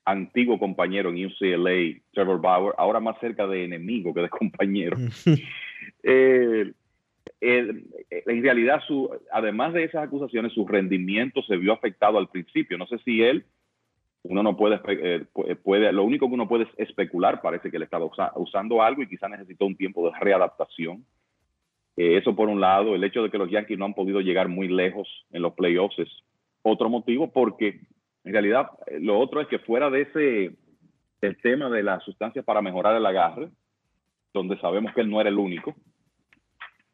[0.05, 4.97] antiguo compañero en UCLA, Trevor Bauer, ahora más cerca de enemigo que de compañero.
[7.40, 12.78] en realidad, su, además de esas acusaciones, su rendimiento se vio afectado al principio.
[12.78, 13.44] No sé si él
[14.28, 15.24] uno no puede, eh,
[15.62, 19.28] puede, lo único que uno puede especular, parece que él estaba usando algo y quizá
[19.28, 21.04] necesitó un tiempo de readaptación.
[21.96, 24.48] Eh, eso por un lado, el hecho de que los Yankees no han podido llegar
[24.48, 26.08] muy lejos en los playoffs es
[26.62, 27.80] otro motivo, porque
[28.24, 30.56] en realidad eh, lo otro es que fuera de ese,
[31.20, 33.48] el tema de las sustancias para mejorar el agarre,
[34.34, 35.74] donde sabemos que él no era el único,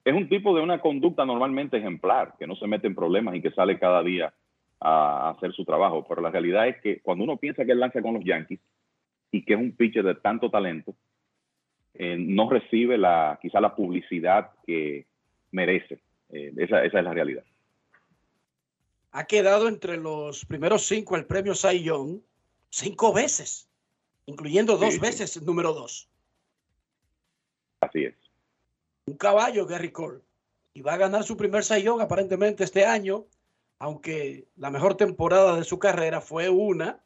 [0.04, 3.40] es un tipo de una conducta normalmente ejemplar, que no se mete en problemas y
[3.40, 4.34] que sale cada día
[4.82, 6.04] a hacer su trabajo.
[6.08, 8.60] Pero la realidad es que cuando uno piensa que él lanza con los Yankees
[9.30, 10.94] y que es un pitcher de tanto talento,
[11.94, 15.06] eh, no recibe la quizá la publicidad que
[15.50, 16.00] merece.
[16.30, 17.44] Eh, esa, esa es la realidad.
[19.12, 22.20] Ha quedado entre los primeros cinco el premio Cy Young
[22.70, 23.68] cinco veces,
[24.24, 25.00] incluyendo dos Sí, sí.
[25.00, 26.08] veces número dos.
[27.80, 28.14] Así es.
[29.06, 30.20] Un caballo, Gary Cole.
[30.74, 33.26] Y va a ganar su primer Cy Young aparentemente este año,
[33.82, 37.00] aunque la mejor temporada de su carrera fue una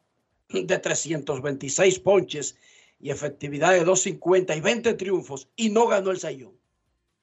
[0.49, 2.55] de 326 ponches
[2.99, 6.53] y efectividad de 250 y 20 triunfos y no ganó el Young.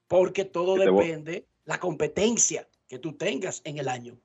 [0.09, 4.16] Porque todo voy- depende la competencia que tú tengas en el año.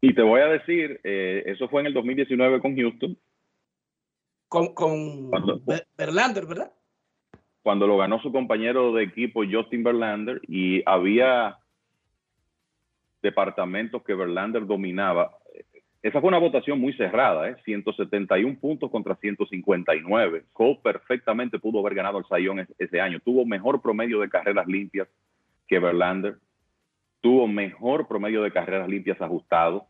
[0.00, 3.16] Y te voy a decir, eh, eso fue en el 2019 con Houston,
[4.48, 5.62] Con, con Cuando-
[5.96, 6.72] Verlander, ¿verdad?
[7.62, 11.58] cuando lo ganó su compañero de equipo Justin Verlander y había
[13.22, 15.36] departamentos que Verlander dominaba.
[16.02, 17.56] Esa fue una votación muy cerrada, ¿eh?
[17.64, 20.44] 171 puntos contra 159.
[20.52, 23.20] Cole perfectamente pudo haber ganado el Sayón ese, ese año.
[23.20, 25.08] Tuvo mejor promedio de carreras limpias
[25.68, 26.38] que Verlander.
[27.20, 29.86] Tuvo mejor promedio de carreras limpias ajustado.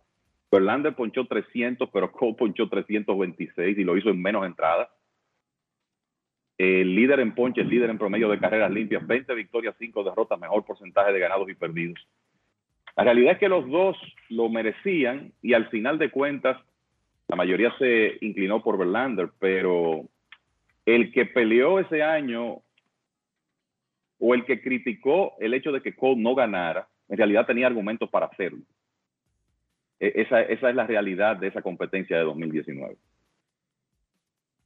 [0.51, 4.91] Verlander ponchó 300, pero Cole ponchó 326 y lo hizo en menos entradas.
[6.59, 10.65] El líder en ponches, líder en promedio de carreras limpias, 20 victorias, 5 derrotas, mejor
[10.67, 12.07] porcentaje de ganados y perdidos.
[12.97, 13.97] La realidad es que los dos
[14.29, 16.59] lo merecían y al final de cuentas
[17.29, 20.07] la mayoría se inclinó por Verlander, pero
[20.85, 22.63] el que peleó ese año
[24.19, 28.11] o el que criticó el hecho de que Cole no ganara, en realidad tenía argumentos
[28.11, 28.61] para hacerlo.
[29.99, 32.97] E- Esa, esa es la realidad de esa competencia de 2019.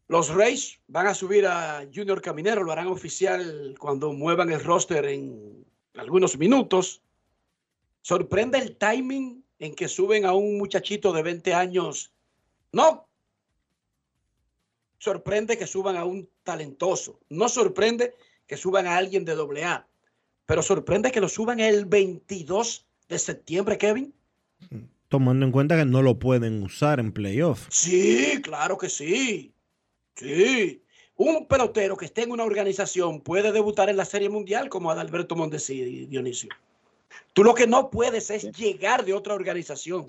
[0.09, 5.05] Los Rays van a subir a Junior Caminero, lo harán oficial cuando muevan el roster
[5.07, 5.65] en
[5.97, 7.03] algunos minutos.
[8.07, 12.13] Sorprende el timing en que suben a un muchachito de 20 años.
[12.71, 13.09] No.
[14.99, 17.19] Sorprende que suban a un talentoso.
[17.31, 18.15] No sorprende
[18.47, 19.89] que suban a alguien de doble A.
[20.47, 24.15] Pero sorprende que lo suban el 22 de septiembre, Kevin.
[25.09, 27.67] Tomando en cuenta que no lo pueden usar en playoff.
[27.71, 29.53] Sí, claro que sí.
[30.15, 30.81] Sí.
[31.17, 35.35] Un pelotero que esté en una organización puede debutar en la Serie Mundial como Adalberto
[35.35, 36.51] Mondesi, Dionisio.
[37.33, 40.07] Tú lo que no puedes es llegar de otra organización.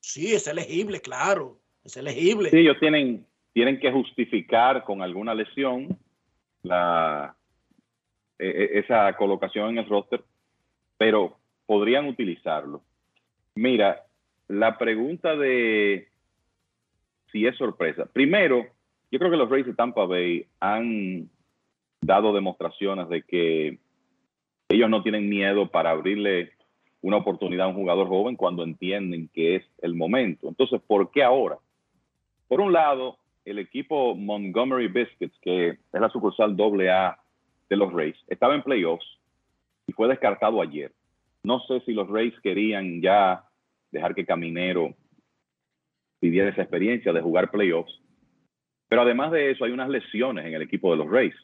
[0.00, 1.58] Sí, es elegible, claro.
[1.84, 2.50] Es elegible.
[2.50, 5.98] Sí, ellos tienen, tienen que justificar con alguna lesión
[6.62, 7.34] la,
[8.38, 10.22] e- e- esa colocación en el roster,
[10.98, 11.36] pero
[11.66, 12.82] podrían utilizarlo.
[13.54, 14.04] Mira,
[14.48, 16.08] la pregunta de
[17.30, 18.06] si es sorpresa.
[18.06, 18.66] Primero,
[19.10, 21.28] yo creo que los Rays de Tampa Bay han
[22.00, 23.78] dado demostraciones de que
[24.70, 26.52] ellos no tienen miedo para abrirle
[27.02, 30.48] una oportunidad a un jugador joven cuando entienden que es el momento.
[30.48, 31.58] Entonces, ¿por qué ahora?
[32.46, 37.18] Por un lado, el equipo Montgomery Biscuits, que es la sucursal doble A
[37.68, 39.06] de los Rays, estaba en playoffs
[39.86, 40.92] y fue descartado ayer.
[41.42, 43.44] No sé si los Rays querían ya
[43.90, 44.94] dejar que Caminero
[46.20, 47.98] pidiera esa experiencia de jugar playoffs.
[48.88, 51.34] Pero además de eso, hay unas lesiones en el equipo de los Rays.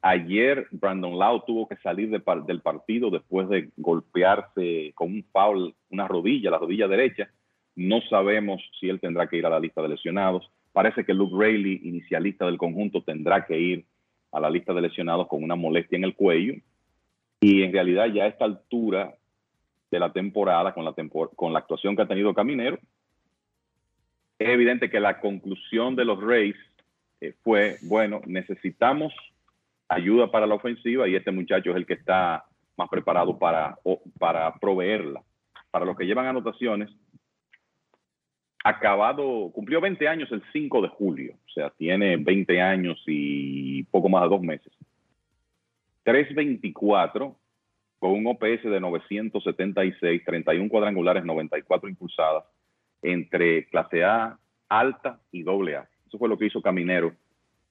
[0.00, 6.06] Ayer Brandon Lau tuvo que salir del partido después de golpearse con un foul, una
[6.06, 7.28] rodilla, la rodilla derecha.
[7.74, 10.48] No sabemos si él tendrá que ir a la lista de lesionados.
[10.72, 13.84] Parece que Luke Rayleigh, inicialista del conjunto, tendrá que ir
[14.30, 16.54] a la lista de lesionados con una molestia en el cuello.
[17.40, 19.14] Y en realidad ya a esta altura
[19.90, 22.78] de la temporada, con la, tempor- con la actuación que ha tenido Caminero,
[24.38, 26.56] es evidente que la conclusión de los Rays
[27.20, 29.12] eh, fue, bueno, necesitamos
[29.88, 32.44] ayuda para la ofensiva y este muchacho es el que está
[32.76, 33.76] más preparado para,
[34.18, 35.22] para proveerla.
[35.70, 36.90] Para los que llevan anotaciones,
[38.64, 44.08] acabado, cumplió 20 años el 5 de julio, o sea, tiene 20 años y poco
[44.08, 44.72] más de dos meses.
[46.04, 47.36] 324
[47.98, 52.44] con un OPS de 976, 31 cuadrangulares, 94 impulsadas
[53.02, 54.38] entre clase A,
[54.68, 55.88] alta y doble A.
[56.06, 57.12] Eso fue lo que hizo Caminero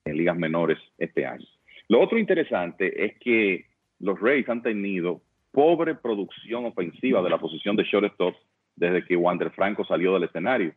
[0.05, 1.45] en ligas menores este año.
[1.89, 3.65] Lo otro interesante es que
[3.99, 8.35] los Rays han tenido pobre producción ofensiva de la posición de shortstop
[8.75, 10.73] desde que Wander Franco salió del escenario.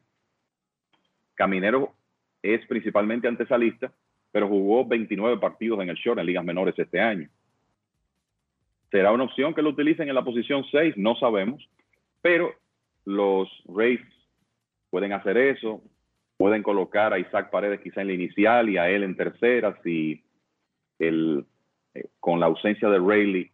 [1.35, 1.95] Caminero
[2.43, 3.93] es principalmente antesalista,
[4.33, 7.29] pero jugó 29 partidos en el short en ligas menores este año.
[8.91, 10.97] ¿Será una opción que lo utilicen en la posición 6?
[10.97, 11.69] No sabemos,
[12.23, 12.53] pero
[13.05, 14.01] los Rays
[14.91, 15.83] pueden hacer eso,
[16.37, 20.23] pueden colocar a Isaac Paredes quizá en la inicial y a él en tercera si
[21.01, 23.51] eh, con la ausencia de Rayleigh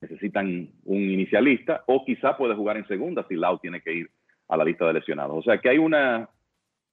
[0.00, 4.10] necesitan un inicialista o quizá puede jugar en segunda si Lau tiene que ir
[4.48, 5.36] a la lista de lesionados.
[5.36, 6.28] O sea que hay una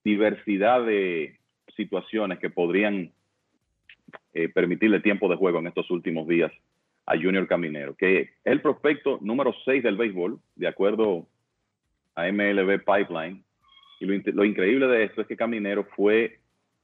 [0.04, 1.38] diversidad de
[1.76, 3.12] situaciones que podrían
[4.34, 6.52] eh, permitirle tiempo de juego en estos últimos días
[7.06, 11.28] a Junior Caminero, que es el prospecto número 6 del béisbol, de acuerdo
[12.16, 13.44] a MLB Pipeline.
[14.00, 16.40] Y lo, lo increíble de esto es que Caminero fue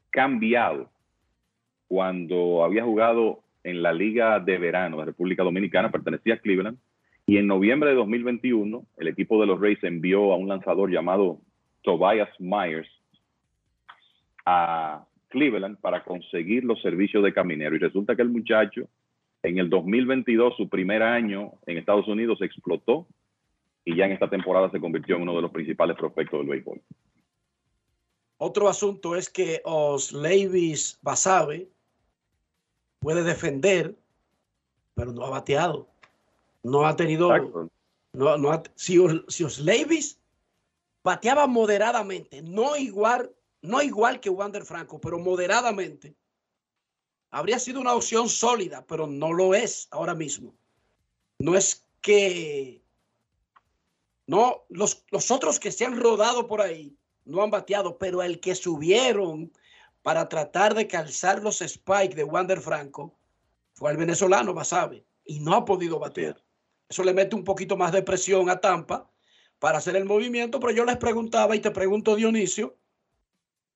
[0.10, 0.90] cambiado
[1.90, 6.78] cuando había jugado en la Liga de Verano de República Dominicana, pertenecía a Cleveland,
[7.26, 11.40] y en noviembre de 2021 el equipo de los Rays envió a un lanzador llamado
[11.82, 12.88] Tobias Myers
[14.46, 17.76] a Cleveland para conseguir los servicios de caminero.
[17.76, 18.88] Y resulta que el muchacho
[19.44, 23.08] en el 2022, su primer año en Estados Unidos, explotó
[23.86, 26.82] y ya en esta temporada se convirtió en uno de los principales prospectos del béisbol.
[28.38, 31.68] Otro asunto es que Os Levis Basabe
[33.00, 33.98] puede defender,
[34.94, 35.88] pero no ha bateado.
[36.64, 37.30] No ha tenido.
[38.14, 38.98] No, no ha, si,
[39.28, 40.20] si Os Levis
[41.04, 46.16] bateaba moderadamente, no igual, no igual que Wander Franco, pero moderadamente,
[47.32, 50.56] habría sido una opción sólida, pero no lo es ahora mismo.
[51.38, 52.84] No es que.
[54.28, 56.96] No, los, los otros que se han rodado por ahí
[57.26, 59.52] no han bateado, pero el que subieron
[60.10, 63.16] para tratar de calzar los spikes de Wander Franco
[63.74, 66.44] fue el venezolano Basabe y no ha podido batear.
[66.90, 69.08] Eso le mete un poquito más de presión a Tampa
[69.60, 72.76] para hacer el movimiento, pero yo les preguntaba y te pregunto Dionisio,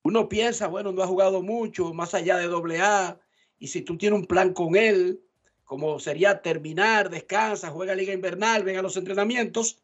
[0.02, 3.20] uno piensa, bueno, no ha jugado mucho, más allá de doble A,
[3.60, 5.22] y si tú tienes un plan con él,
[5.66, 9.84] como sería terminar, descansa, juega Liga Invernal, ven a los entrenamientos,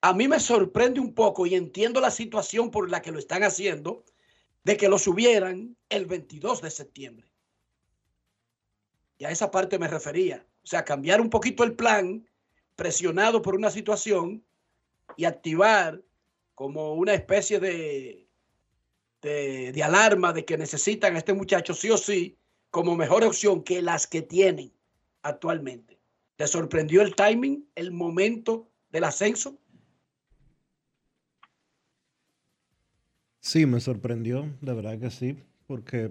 [0.00, 3.44] a mí me sorprende un poco y entiendo la situación por la que lo están
[3.44, 4.02] haciendo,
[4.68, 7.32] de que lo subieran el 22 de septiembre.
[9.16, 10.46] Y a esa parte me refería.
[10.62, 12.28] O sea, cambiar un poquito el plan,
[12.76, 14.44] presionado por una situación,
[15.16, 16.02] y activar
[16.54, 18.28] como una especie de,
[19.22, 22.36] de, de alarma de que necesitan a este muchacho sí o sí
[22.68, 24.74] como mejor opción que las que tienen
[25.22, 25.98] actualmente.
[26.36, 29.58] ¿Te sorprendió el timing, el momento del ascenso?
[33.48, 36.10] Sí, me sorprendió, de verdad que sí, porque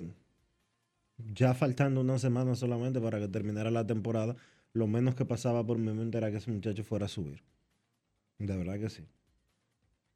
[1.18, 4.36] ya faltando una semana solamente para que terminara la temporada,
[4.74, 7.44] lo menos que pasaba por mi mente era que ese muchacho fuera a subir.
[8.40, 9.04] De verdad que sí.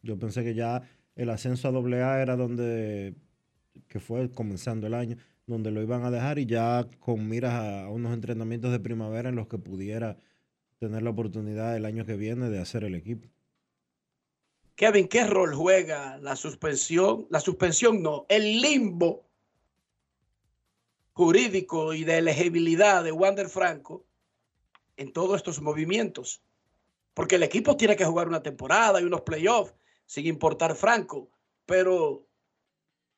[0.01, 0.81] Yo pensé que ya
[1.15, 3.13] el ascenso a AA era donde,
[3.87, 7.89] que fue comenzando el año, donde lo iban a dejar y ya con miras a
[7.89, 10.17] unos entrenamientos de primavera en los que pudiera
[10.79, 13.29] tener la oportunidad el año que viene de hacer el equipo.
[14.75, 17.27] Kevin, ¿qué rol juega la suspensión?
[17.29, 19.23] La suspensión no, el limbo
[21.13, 24.05] jurídico y de elegibilidad de Wander Franco
[24.97, 26.41] en todos estos movimientos.
[27.13, 29.73] Porque el equipo tiene que jugar una temporada y unos playoffs
[30.05, 31.29] sin importar Franco.
[31.65, 32.25] Pero,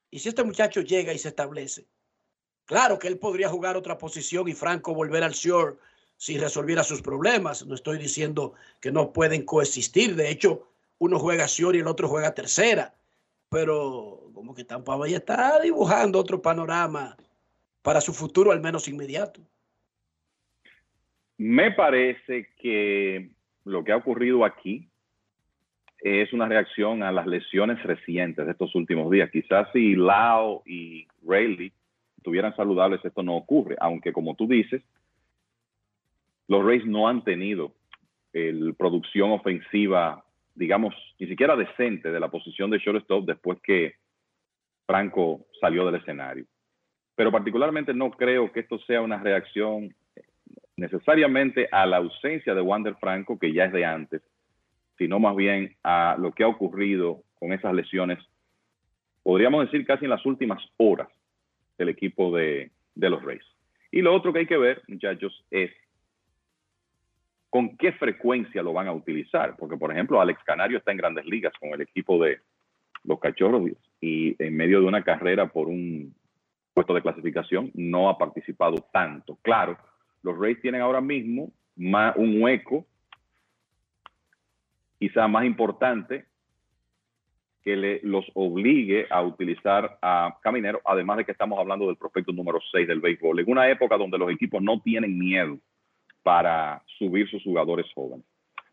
[0.10, 1.88] ¿y si este muchacho llega y se establece?
[2.66, 5.80] Claro que él podría jugar otra posición y Franco volver al short
[6.18, 7.66] si resolviera sus problemas.
[7.66, 10.16] No estoy diciendo que no pueden coexistir.
[10.16, 10.68] De hecho,
[11.04, 12.94] uno juega short y el otro juega tercera.
[13.50, 17.16] Pero como que Tampa Bay está dibujando otro panorama
[17.82, 19.42] para su futuro, al menos inmediato.
[21.38, 23.32] Me parece que
[23.66, 24.90] lo que ha ocurrido aquí
[26.00, 29.30] es una reacción a las lesiones recientes de estos últimos días.
[29.32, 31.74] Quizás si Lao y Rayleigh
[32.18, 34.82] estuvieran saludables, esto no ocurre, aunque como tú dices,
[36.48, 37.74] los Rays no han tenido
[38.34, 40.26] el producción ofensiva
[40.56, 43.96] digamos, ni siquiera decente de la posición de shortstop después que
[44.86, 46.46] Franco salió del escenario.
[47.16, 49.94] Pero particularmente no creo que esto sea una reacción
[50.76, 54.22] necesariamente a la ausencia de Wander Franco, que ya es de antes,
[54.98, 58.20] sino más bien a lo que ha ocurrido con esas lesiones,
[59.22, 61.10] podríamos decir casi en las últimas horas
[61.78, 63.44] del equipo de, de los Rays.
[63.92, 65.72] Y lo otro que hay que ver, muchachos, es
[67.54, 69.56] con qué frecuencia lo van a utilizar.
[69.58, 72.40] Porque, por ejemplo, Alex Canario está en grandes ligas con el equipo de
[73.04, 73.70] los Cachorros
[74.02, 76.16] y en medio de una carrera por un
[76.74, 79.38] puesto de clasificación no ha participado tanto.
[79.44, 79.78] Claro,
[80.24, 82.88] los Rays tienen ahora mismo más, un hueco
[84.98, 86.26] quizá más importante
[87.62, 92.32] que le, los obligue a utilizar a Caminero, además de que estamos hablando del prospecto
[92.32, 95.60] número 6 del béisbol, en una época donde los equipos no tienen miedo
[96.24, 98.26] para subir sus jugadores jóvenes.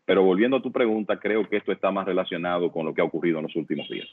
[0.05, 3.05] Pero volviendo a tu pregunta, creo que esto está más relacionado con lo que ha
[3.05, 4.07] ocurrido en los últimos días.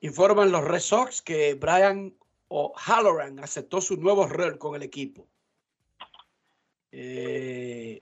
[0.00, 2.14] Informan los Red Sox que Brian
[2.48, 5.26] o Halloran aceptó su nuevo rol con el equipo.
[6.92, 8.00] Eh,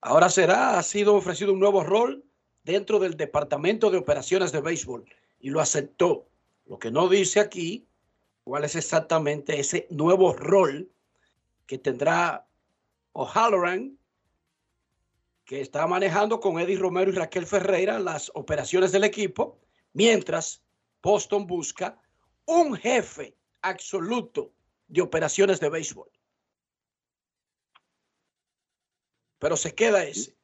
[0.00, 2.24] ahora será, ha sido ofrecido un nuevo rol
[2.64, 5.04] dentro del Departamento de Operaciones de Béisbol
[5.40, 6.26] y lo aceptó.
[6.66, 7.86] Lo que no dice aquí
[8.42, 10.88] cuál es exactamente ese nuevo rol
[11.66, 12.45] que tendrá
[13.18, 13.98] O'Halloran,
[15.46, 19.58] que está manejando con Eddie Romero y Raquel Ferreira las operaciones del equipo,
[19.94, 20.62] mientras
[21.02, 21.98] Boston busca
[22.44, 24.52] un jefe absoluto
[24.88, 26.10] de operaciones de béisbol.
[29.38, 30.36] Pero se queda ese.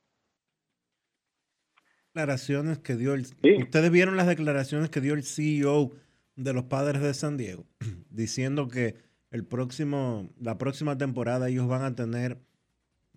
[2.14, 3.26] Declaraciones que dio el.
[3.62, 5.90] Ustedes vieron las declaraciones que dio el CEO
[6.36, 7.66] de los padres de San Diego,
[8.08, 8.96] diciendo que
[9.30, 12.40] el próximo, la próxima temporada ellos van a tener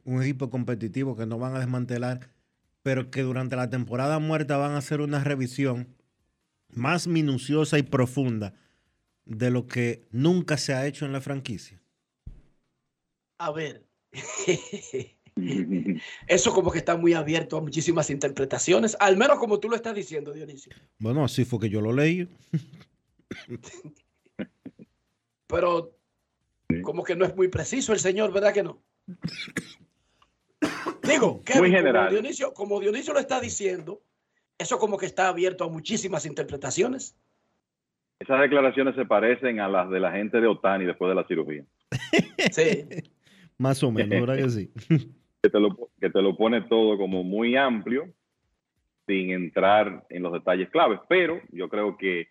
[0.06, 2.30] un equipo competitivo que no van a desmantelar,
[2.84, 5.88] pero que durante la temporada muerta van a hacer una revisión
[6.70, 8.54] más minuciosa y profunda
[9.26, 11.82] de lo que nunca se ha hecho en la franquicia.
[13.40, 13.84] A ver,
[16.28, 19.96] eso como que está muy abierto a muchísimas interpretaciones, al menos como tú lo estás
[19.96, 20.74] diciendo, Dionisio.
[21.00, 22.30] Bueno, así fue que yo lo leí.
[25.48, 25.98] Pero
[26.84, 28.82] como que no es muy preciso el señor, ¿verdad que no?
[31.04, 32.08] Digo, muy general.
[32.08, 34.02] Como Dionisio, como Dionisio lo está diciendo,
[34.58, 37.18] eso como que está abierto a muchísimas interpretaciones.
[38.20, 41.66] Esas declaraciones se parecen a las de la gente de Otani después de la cirugía.
[42.52, 42.86] Sí.
[43.58, 44.72] Más o menos, ¿verdad que sí?
[45.42, 48.10] que, te lo, que te lo pone todo como muy amplio,
[49.08, 51.00] sin entrar en los detalles claves.
[51.08, 52.28] Pero yo creo que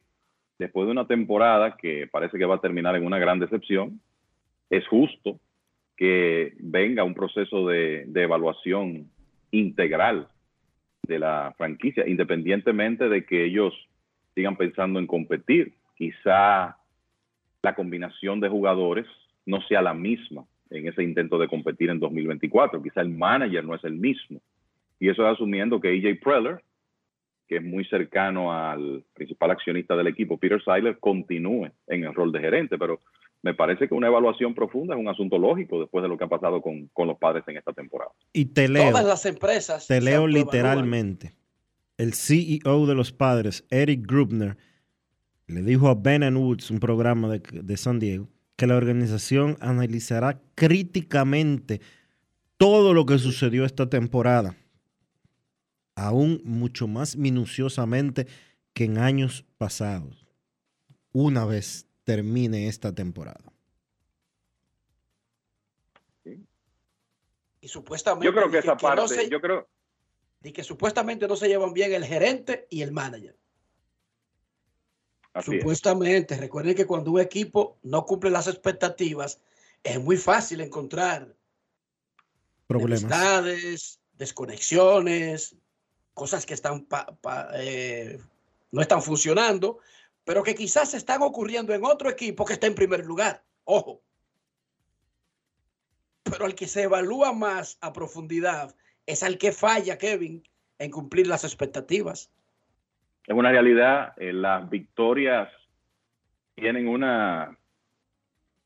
[0.58, 4.00] después de una temporada que parece que va a terminar en una gran decepción,
[4.70, 5.38] es justo
[5.96, 9.10] que venga un proceso de, evaluación
[9.50, 10.28] integral
[11.06, 13.74] de la franquicia, independientemente de que ellos
[14.34, 15.74] sigan pensando en competir.
[15.96, 16.76] Quizá
[17.62, 19.06] la combinación de jugadores
[19.46, 22.82] no sea la misma en ese intento de competir en 2024.
[22.82, 24.40] Quizá el manager no es el mismo.
[24.98, 26.62] Y eso es asumiendo que AJ Preller,
[27.46, 32.32] que es muy cercano al principal accionista del equipo, Peter Seiler, continúe en el rol
[32.32, 32.78] de gerente.
[32.78, 33.00] Pero
[33.44, 36.28] me parece que una evaluación profunda es un asunto lógico después de lo que ha
[36.28, 38.10] pasado con, los padres en esta temporada.
[38.32, 38.88] Y te leo.
[38.88, 39.86] Todas las empresas.
[39.86, 41.34] Te leo literalmente.
[41.98, 44.56] El CEO de los padres, Eric Grubner,
[45.46, 50.40] le dijo a Ben Woods, un programa de, de San Diego, que la organización analizará
[50.54, 51.82] críticamente
[52.56, 54.56] todo lo que sucedió esta temporada,
[55.96, 58.26] aún mucho más minuciosamente
[58.72, 60.26] que en años pasados,
[61.12, 63.52] una vez termine esta temporada.
[67.60, 68.26] Y supuestamente.
[68.26, 69.66] Yo creo que esa parte, yo creo.
[70.42, 73.36] Y que supuestamente no se llevan bien el gerente y el manager.
[75.42, 76.36] supuestamente.
[76.36, 79.40] Recuerden que cuando un equipo no cumple las expectativas,
[79.82, 81.34] es muy fácil encontrar
[82.66, 85.56] problemas, desconexiones,
[86.12, 86.86] cosas que están
[87.54, 88.18] eh,
[88.70, 89.78] no están funcionando
[90.24, 93.42] pero que quizás están ocurriendo en otro equipo que está en primer lugar.
[93.64, 94.00] Ojo.
[96.22, 98.74] Pero al que se evalúa más a profundidad
[99.06, 100.42] es al que falla, Kevin,
[100.78, 102.30] en cumplir las expectativas.
[103.26, 105.50] Es una realidad, eh, las victorias
[106.54, 107.56] tienen una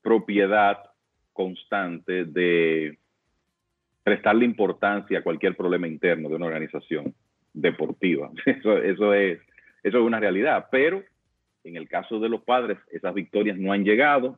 [0.01, 0.91] propiedad
[1.33, 2.97] constante de
[4.03, 7.13] prestarle importancia a cualquier problema interno de una organización
[7.53, 8.31] deportiva.
[8.45, 9.39] Eso, eso, es,
[9.83, 11.03] eso es una realidad, pero
[11.69, 14.37] en el caso de los padres, esas victorias no han llegado.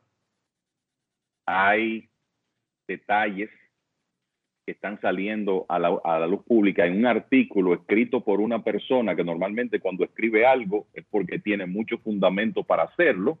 [1.46, 2.08] Hay
[2.86, 3.50] detalles
[4.64, 9.24] que están saliendo a la, luz pública en un artículo escrito por una persona que
[9.24, 13.38] normalmente cuando escribe algo es porque tiene mucho fundamento para hacerlo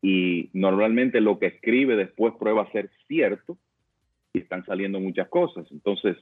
[0.00, 3.56] y normalmente lo que escribe después prueba ser cierto
[4.32, 5.64] y están saliendo muchas cosas.
[5.70, 6.16] Entonces,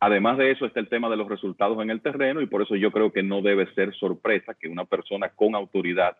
[0.00, 2.76] Además de eso está el tema de los resultados en el terreno y por eso
[2.76, 6.18] yo creo que no debe ser sorpresa que una persona con autoridad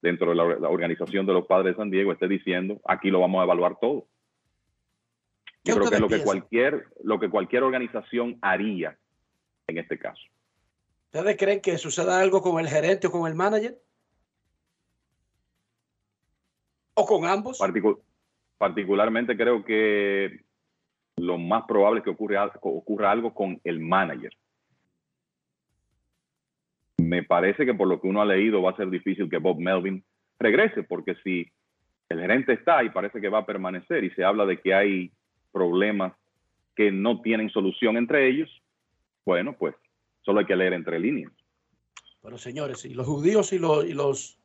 [0.00, 3.40] dentro de la, organización de los padres de San Diego esté diciendo aquí lo vamos
[3.40, 4.06] a evaluar todo.
[5.64, 8.96] Yo creo que es lo que cualquier lo que cualquier organización haría
[9.66, 10.22] en este caso.
[11.12, 13.78] ¿Ustedes creen que suceda algo con el gerente o con el manager?
[16.94, 17.60] ¿O con ambos?
[18.58, 20.44] particularmente creo que
[21.18, 24.32] lo más probable es que ocurra, algo con el manager.
[26.98, 29.58] Me parece que por lo que uno ha leído va a ser difícil que Bob
[29.58, 30.02] Melvin
[30.38, 31.50] regrese, porque si
[32.08, 35.12] el gerente está y parece que va a permanecer y se habla de que hay
[35.52, 36.12] problemas
[36.74, 38.50] que no tienen solución entre ellos,
[39.24, 39.74] bueno, pues
[40.22, 41.32] solo hay que leer entre líneas.
[42.22, 44.38] Pero señores, y los judíos y los, y los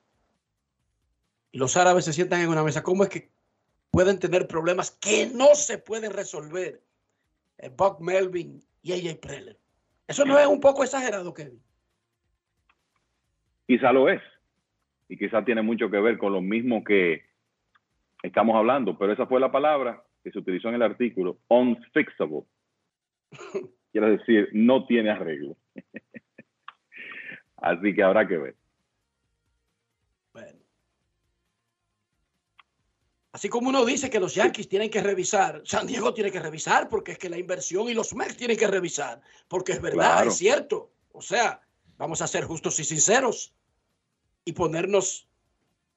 [1.53, 3.29] y los árabes se sientan en una mesa, ¿cómo es que
[3.93, 6.81] pueden tener problemas que no se pueden resolver?
[7.59, 9.59] Eh, Buck Melvin y AJ Preller.
[10.07, 11.61] ¿Eso no es un poco exagerado, Kevin?
[13.67, 14.21] Quizá lo es.
[15.07, 17.21] Y quizá tiene mucho que ver con lo mismo que
[18.23, 22.45] estamos hablando, pero esa fue la palabra que se utilizó en el artículo, unfixable.
[23.91, 25.55] Quiere decir, no tiene arreglo.
[27.57, 28.55] Así que habrá que ver.
[33.33, 36.87] Así como uno dice que los Yankees tienen que revisar, San Diego tiene que revisar
[36.87, 40.29] porque es que la inversión y los Mets tienen que revisar, porque es verdad, Claro.
[40.29, 40.91] es cierto.
[41.11, 41.59] O sea,
[41.97, 43.51] vamos a ser justos y sinceros
[44.45, 45.27] y ponernos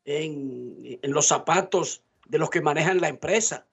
[0.06, 3.66] en, en los zapatos de los que manejan la empresa.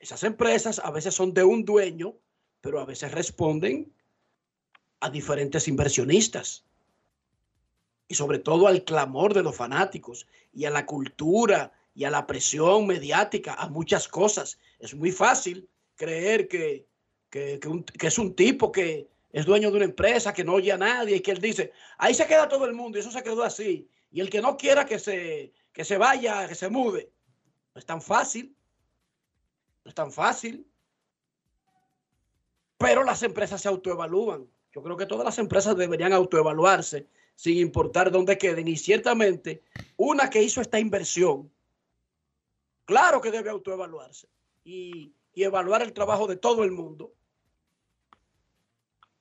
[0.00, 2.16] Esas empresas a veces son de un dueño,
[2.60, 3.92] pero a veces responden
[4.98, 6.64] a diferentes inversionistas
[8.08, 12.28] y sobre todo al clamor de los fanáticos y a la cultura y a la
[12.28, 14.60] presión mediática, a muchas cosas.
[14.78, 16.86] Es muy fácil creer que,
[17.28, 17.58] que,
[18.00, 21.20] es un tipo que es dueño de una empresa, que no oye a nadie y
[21.20, 23.90] que él dice, ahí se queda todo el mundo y eso se quedó así.
[24.12, 27.10] Y el que no quiera que se, que se vaya, que se mude.
[27.74, 28.54] No es tan fácil.
[29.84, 30.64] No es tan fácil.
[32.76, 34.46] Pero las empresas se autoevalúan.
[34.72, 38.68] Yo creo que todas las empresas deberían autoevaluarse sin importar dónde queden.
[38.68, 39.64] Y ciertamente,
[39.96, 41.50] una que hizo esta inversión,
[42.88, 44.26] claro que debe autoevaluarse
[44.64, 47.12] y, y evaluar el trabajo de todo el mundo.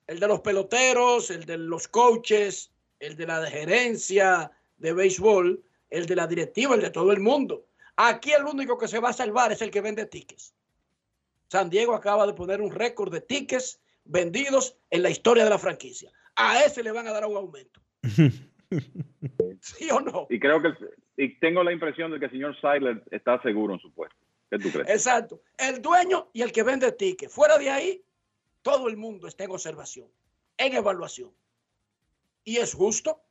[0.08, 6.06] El de los peloteros, el de los coaches, el de la gerencia de béisbol, el
[6.06, 7.68] de la directiva, el de todo el mundo.
[7.98, 10.56] Aquí el único que se va a salvar es el que vende tickets.
[11.50, 15.60] San Diego acaba de poner un récord de tickets vendidos en la historia de la
[15.60, 16.10] franquicia.
[16.38, 17.82] A ese le van a dar un aumento.
[19.62, 20.28] ¿Sí o no?
[20.30, 20.70] Y creo que,
[21.18, 24.16] y tengo la impresión de que el señor Seiler está seguro en su puesto.
[24.50, 24.88] ¿Qué tú crees?
[24.90, 25.42] Exacto.
[25.58, 27.34] El dueño y el que vende tickets.
[27.34, 28.04] Fuera de ahí,
[28.62, 30.10] todo el mundo está en observación,
[30.58, 31.34] en evaluación.
[32.46, 33.22] Y es justo.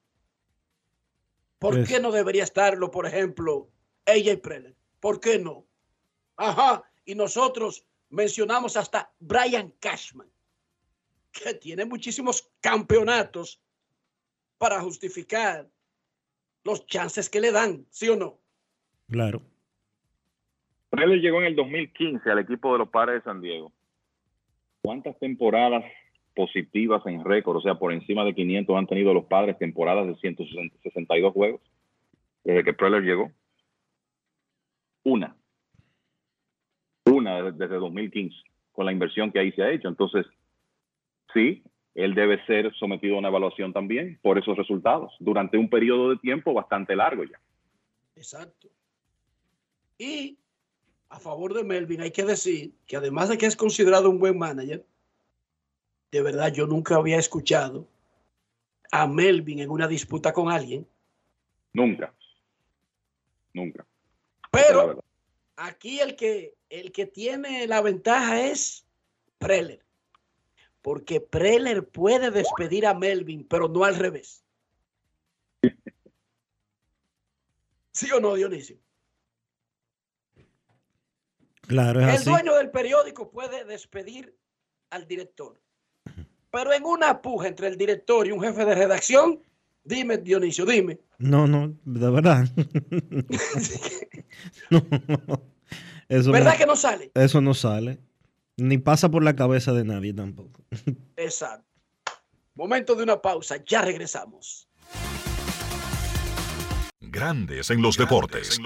[1.58, 3.70] ¿Por Es- qué no debería estarlo, por ejemplo,
[4.04, 4.74] AJ Preller?
[5.00, 5.66] ¿Por qué no?
[6.36, 6.82] Ajá.
[7.04, 10.30] Y nosotros mencionamos hasta Brian Cashman,
[11.32, 13.60] que tiene muchísimos campeonatos
[14.58, 15.68] para justificar
[16.66, 18.40] los chances que le dan, ¿sí o no?
[19.08, 19.40] Claro.
[20.90, 23.72] Preller llegó en el 2015 al equipo de los Padres de San Diego.
[24.82, 25.84] ¿Cuántas temporadas
[26.34, 30.16] positivas en récord, o sea, por encima de 500 han tenido los Padres temporadas de
[30.16, 31.60] 162 juegos
[32.42, 33.30] desde que Preller llegó?
[35.04, 35.36] Una.
[37.04, 38.36] Una desde, desde 2015,
[38.72, 39.86] con la inversión que ahí se ha hecho.
[39.86, 40.26] Entonces,
[41.32, 41.62] sí,
[41.96, 46.18] él debe ser sometido a una evaluación también por esos resultados durante un periodo de
[46.18, 47.40] tiempo bastante largo ya.
[48.14, 48.68] Exacto.
[49.96, 50.36] Y
[51.08, 54.38] a favor de Melvin hay que decir que además de que es considerado un buen
[54.38, 54.84] manager,
[56.12, 57.88] de verdad yo nunca había escuchado
[58.92, 60.86] a Melvin en una disputa con alguien,
[61.72, 62.14] Nunca.
[63.52, 63.86] Nunca.
[64.50, 65.02] pero
[65.56, 68.86] aquí el que, el que tiene la ventaja es
[69.38, 69.85] Preller.
[70.86, 74.44] Porque Preller puede despedir a Melvin, pero no al revés.
[77.92, 78.76] ¿Sí o no, Dionisio?
[81.62, 82.30] Claro, es El así.
[82.30, 84.38] dueño del periódico puede despedir
[84.90, 85.60] al director.
[86.52, 89.42] Pero en una puja entre el director y un jefe de redacción,
[89.82, 91.00] dime, Dionisio, dime.
[91.18, 92.44] No, no, de verdad.
[94.70, 94.86] no,
[96.08, 97.10] eso ¿Verdad no, que no sale?
[97.12, 97.98] Eso no sale.
[98.58, 100.64] Ni pasa por la cabeza de nadie tampoco.
[101.16, 101.66] Exacto.
[102.54, 104.68] Momento de una pausa, ya regresamos.
[107.00, 108.58] Grandes en los deportes.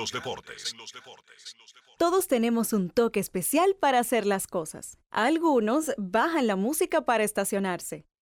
[1.99, 4.97] Todos tenemos un toque especial para hacer las cosas.
[5.11, 8.07] Algunos bajan la música para estacionarse.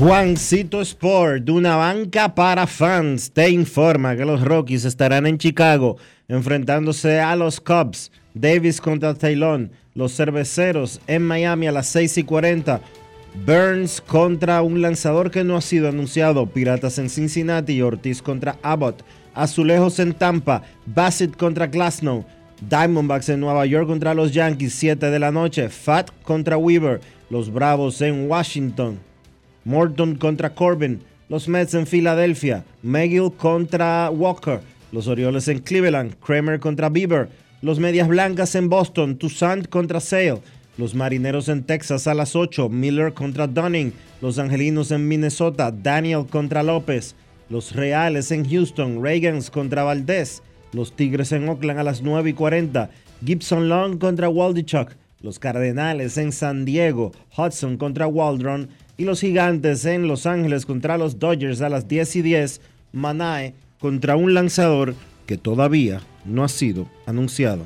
[0.00, 5.98] Juancito Sport, de una banca para fans, te informa que los Rockies estarán en Chicago
[6.26, 8.10] enfrentándose a los Cubs.
[8.32, 9.68] Davis contra Taylor.
[9.92, 12.80] Los cerveceros en Miami a las 6 y 40.
[13.44, 16.46] Burns contra un lanzador que no ha sido anunciado.
[16.46, 19.04] Piratas en Cincinnati y Ortiz contra Abbott.
[19.34, 20.62] Azulejos en Tampa.
[20.86, 22.24] Bassett contra Glasnow.
[22.62, 25.68] Diamondbacks en Nueva York contra los Yankees, 7 de la noche.
[25.68, 27.02] Fat contra Weaver.
[27.28, 29.09] Los Bravos en Washington.
[29.70, 34.60] Morton contra Corbin, los Mets en Filadelfia, McGill contra Walker,
[34.90, 37.28] los Orioles en Cleveland, Kramer contra Bieber,
[37.62, 40.40] los Medias Blancas en Boston, Toussaint contra Sale,
[40.76, 46.26] los Marineros en Texas a las 8, Miller contra Dunning, los Angelinos en Minnesota, Daniel
[46.28, 47.14] contra López,
[47.48, 50.42] los Reales en Houston, Reagans contra Valdez,
[50.72, 52.90] los Tigres en Oakland a las 9 y 40,
[53.24, 58.68] Gibson Long contra Waldichuk, los Cardenales en San Diego, Hudson contra Waldron,
[59.00, 62.60] y los gigantes en Los Ángeles contra los Dodgers a las 10 y 10,
[62.92, 64.94] Manae contra un lanzador
[65.24, 67.64] que todavía no ha sido anunciado.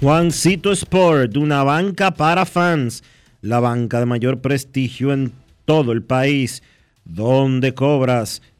[0.00, 3.04] Juancito Sport, una banca para fans,
[3.42, 5.34] la banca de mayor prestigio en
[5.66, 6.62] todo el país,
[7.04, 8.40] donde cobras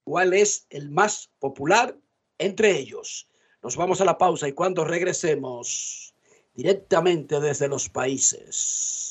[0.03, 1.97] ¿Cuál es el más popular
[2.37, 3.27] entre ellos?
[3.61, 6.15] Nos vamos a la pausa y cuando regresemos
[6.55, 9.08] directamente desde los países,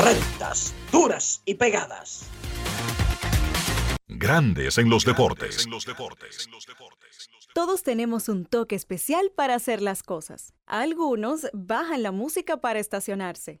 [0.00, 2.24] rectas, duras y pegadas.
[4.08, 5.68] Grandes en los deportes.
[7.54, 10.54] Todos tenemos un toque especial para hacer las cosas.
[10.66, 13.60] Algunos bajan la música para estacionarse.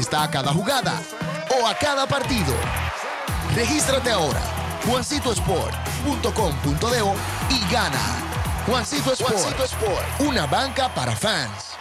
[0.09, 1.01] a cada jugada
[1.59, 2.53] o a cada partido.
[3.55, 4.41] Regístrate ahora,
[4.85, 6.99] juancitosport.com.de
[7.49, 8.27] y gana.
[8.65, 11.71] Juancito Sport, una banca para fans.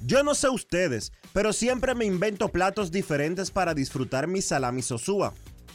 [0.00, 5.34] Yo no sé ustedes, pero siempre me invento platos diferentes para disfrutar mi salami sosúa.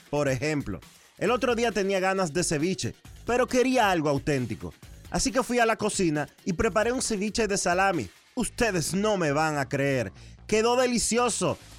[0.10, 0.80] Por ejemplo,
[1.18, 2.96] el otro día tenía ganas de ceviche,
[3.26, 4.74] pero quería algo auténtico.
[5.12, 8.10] Así que fui a la cocina y preparé un ceviche de salami.
[8.36, 10.12] Ustedes no me van a creer.
[10.48, 11.58] Quedó delicioso,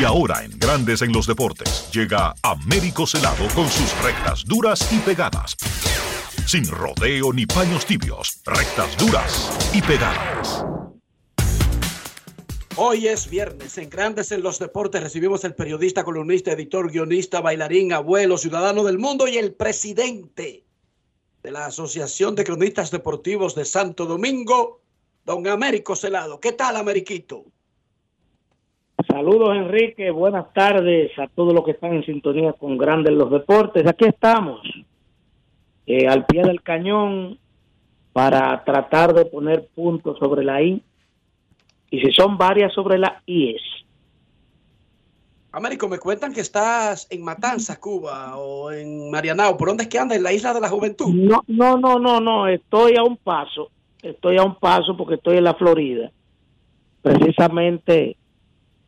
[0.00, 4.98] Y ahora en Grandes en los Deportes llega Américo Celado con sus rectas duras y
[5.00, 5.56] pegadas.
[6.46, 10.64] Sin rodeo ni paños tibios, rectas duras y pegadas.
[12.76, 17.92] Hoy es viernes, en Grandes en los Deportes recibimos el periodista, columnista, editor, guionista, bailarín,
[17.92, 20.64] abuelo, ciudadano del mundo y el presidente
[21.42, 24.80] de la Asociación de Cronistas Deportivos de Santo Domingo,
[25.24, 26.38] don Américo Celado.
[26.38, 27.46] ¿Qué tal, Ameriquito?
[29.10, 33.86] Saludos Enrique, buenas tardes a todos los que están en sintonía con Grandes los Deportes.
[33.86, 34.60] Aquí estamos,
[35.86, 37.38] eh, al pie del cañón,
[38.12, 40.82] para tratar de poner puntos sobre la I.
[41.90, 43.62] Y si son varias sobre la IES.
[45.52, 49.56] Américo, me cuentan que estás en Matanzas, Cuba, o en Marianao.
[49.56, 50.18] ¿Por dónde es que andas?
[50.18, 51.08] ¿En la Isla de la Juventud?
[51.14, 52.46] No, no, no, no, no.
[52.46, 53.70] Estoy a un paso.
[54.02, 56.12] Estoy a un paso porque estoy en la Florida.
[57.00, 58.18] Precisamente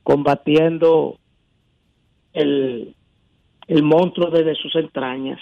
[0.03, 1.19] combatiendo
[2.33, 2.97] el,
[3.67, 5.41] el monstruo desde sus entrañas.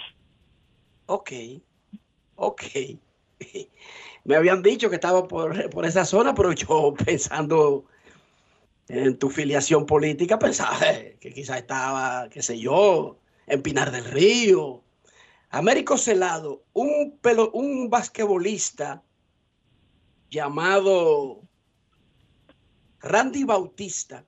[1.06, 1.32] Ok,
[2.36, 2.62] ok.
[4.24, 7.84] Me habían dicho que estaba por, por esa zona, pero yo pensando
[8.88, 10.78] en tu filiación política, pensaba
[11.20, 14.82] que quizás estaba, qué sé yo, en Pinar del Río.
[15.50, 19.02] Américo Celado, un, pelo, un basquetbolista
[20.30, 21.40] llamado
[23.00, 24.26] Randy Bautista,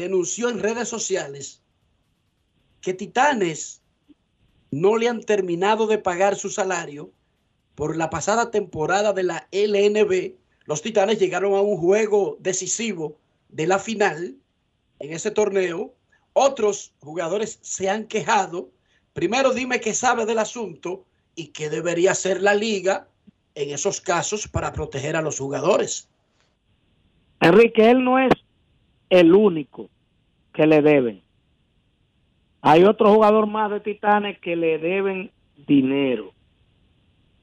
[0.00, 1.62] denunció en redes sociales
[2.80, 3.82] que Titanes
[4.70, 7.10] no le han terminado de pagar su salario
[7.74, 10.36] por la pasada temporada de la LNB.
[10.64, 13.18] Los Titanes llegaron a un juego decisivo
[13.48, 14.36] de la final
[15.00, 15.94] en ese torneo.
[16.32, 18.70] Otros jugadores se han quejado.
[19.12, 21.04] Primero dime qué sabe del asunto
[21.34, 23.08] y qué debería hacer la liga
[23.54, 26.08] en esos casos para proteger a los jugadores.
[27.40, 28.32] Enrique, él no es
[29.10, 29.90] el único
[30.54, 31.20] que le deben.
[32.62, 35.30] Hay otro jugador más de Titanes que le deben
[35.66, 36.32] dinero.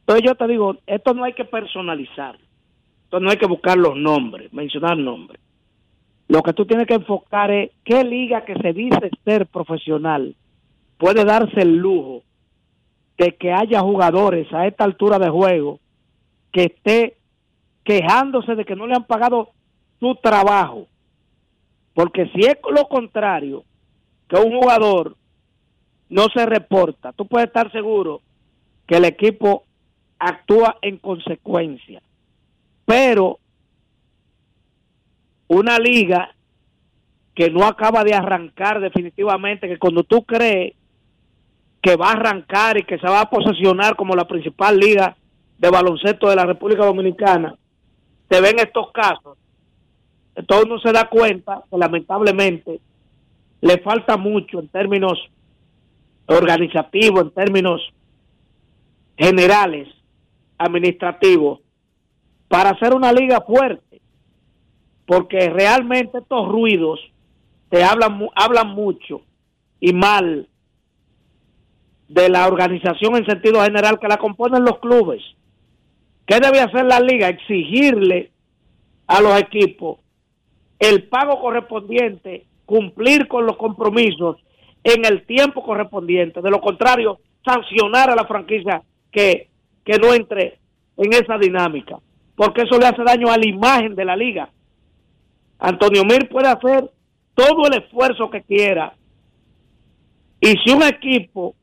[0.02, 2.38] Entonces yo te digo, esto no hay que personalizar.
[3.04, 5.40] Esto no hay que buscar los nombres, mencionar nombres.
[6.28, 10.36] Lo que tú tienes que enfocar es qué liga que se dice ser profesional
[10.98, 12.24] puede darse el lujo
[13.18, 15.80] de que haya jugadores a esta altura de juego
[16.52, 17.18] que esté
[17.84, 19.52] quejándose de que no le han pagado
[20.00, 20.88] su trabajo
[21.98, 23.64] porque si es lo contrario,
[24.30, 25.16] que un jugador
[26.10, 28.22] no se reporta, tú puedes estar seguro
[28.86, 29.64] que el equipo
[30.20, 32.04] actúa en consecuencia.
[32.86, 33.40] Pero
[35.48, 36.36] una liga
[37.34, 40.76] que no acaba de arrancar definitivamente, que cuando tú crees
[41.82, 45.18] que va a arrancar y que se va a posesionar como la principal liga
[45.58, 47.56] de baloncesto de la República Dominicana,
[48.30, 49.40] se ven estos casos.
[50.38, 52.80] Entonces uno se da cuenta que lamentablemente
[53.60, 55.18] le falta mucho en términos
[56.28, 57.82] organizativos, en términos
[59.18, 59.88] generales,
[60.60, 61.62] administrativos,
[62.48, 64.00] para hacer una liga fuerte.
[65.08, 67.00] Porque realmente estos ruidos
[67.70, 69.22] te hablan, hablan mucho
[69.80, 70.48] y mal
[72.10, 75.24] de la organización en sentido general que la componen los clubes.
[76.28, 77.28] ¿Qué debe hacer la liga?
[77.28, 78.32] Exigirle
[79.08, 79.98] a los equipos
[80.80, 84.38] el pago correspondiente, cumplir con los compromisos
[84.84, 86.42] en el tiempo correspondiente.
[86.42, 88.82] De lo contrario, sancionar a la franquicia
[89.12, 89.50] que,
[89.84, 90.60] que no entre
[90.98, 91.98] en esa dinámica,
[92.36, 94.50] porque eso le hace daño a la imagen de la liga.
[95.60, 96.90] Antonio Mir puede hacer
[97.34, 98.94] todo el esfuerzo que quiera.
[100.40, 101.56] Y si un equipo,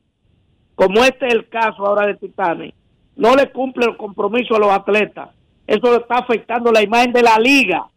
[0.75, 2.73] como este es el caso ahora de Titanes,
[3.15, 5.29] no le cumple el compromiso a los atletas,
[5.67, 7.87] eso está afectando la imagen de la liga,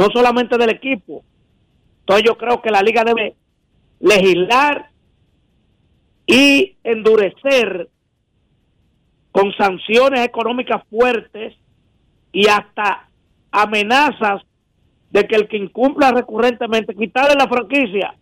[0.00, 1.22] no solamente del equipo.
[2.00, 3.36] Entonces yo creo que la liga debe
[3.98, 4.88] legislar
[6.26, 7.90] y endurecer
[9.30, 11.54] con sanciones económicas fuertes
[12.32, 13.10] y hasta
[13.50, 14.40] amenazas
[15.10, 18.14] de que el que incumpla recurrentemente quitarle la franquicia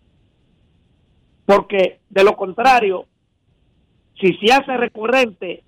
[1.45, 3.05] porque de lo contrario
[4.19, 5.63] si se hace recurrente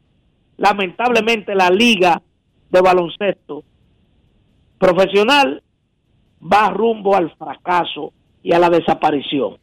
[0.57, 2.21] lamentablemente la liga
[2.69, 3.63] de baloncesto
[4.77, 5.63] profesional
[6.41, 8.13] va rumbo al fracaso
[8.43, 9.57] y a la desaparición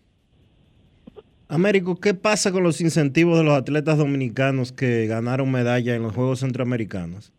[1.51, 6.15] Américo, ¿qué pasa con los incentivos de los atletas dominicanos que ganaron medalla en los
[6.15, 7.33] Juegos Centroamericanos?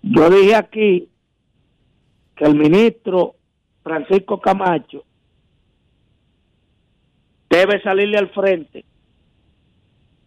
[0.00, 1.08] Yo dije aquí
[2.34, 3.34] que el ministro
[3.82, 5.04] Francisco Camacho
[7.50, 8.86] debe salirle al frente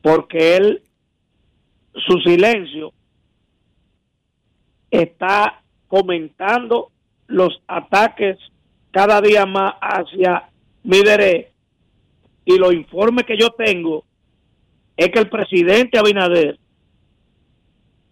[0.04, 0.84] porque él,
[1.94, 2.94] su silencio,
[4.92, 6.92] está fomentando
[7.28, 8.38] los ataques
[8.92, 10.50] cada día más hacia
[10.84, 11.52] Midere
[12.46, 14.06] y los informes que yo tengo
[14.96, 16.58] es que el presidente Abinader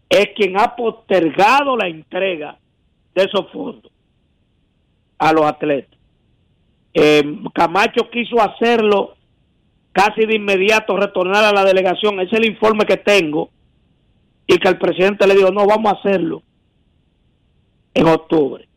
[0.10, 2.60] es quien ha postergado la entrega
[3.16, 3.92] de esos fondos
[5.18, 5.98] a los atletas.
[6.94, 7.24] Eh,
[7.54, 9.16] Camacho quiso hacerlo
[9.92, 12.20] casi de inmediato, retornar a la delegación.
[12.20, 13.50] Ese es el informe que tengo.
[14.48, 16.44] Y que el presidente le dijo, no, vamos a hacerlo
[17.94, 18.68] en octubre.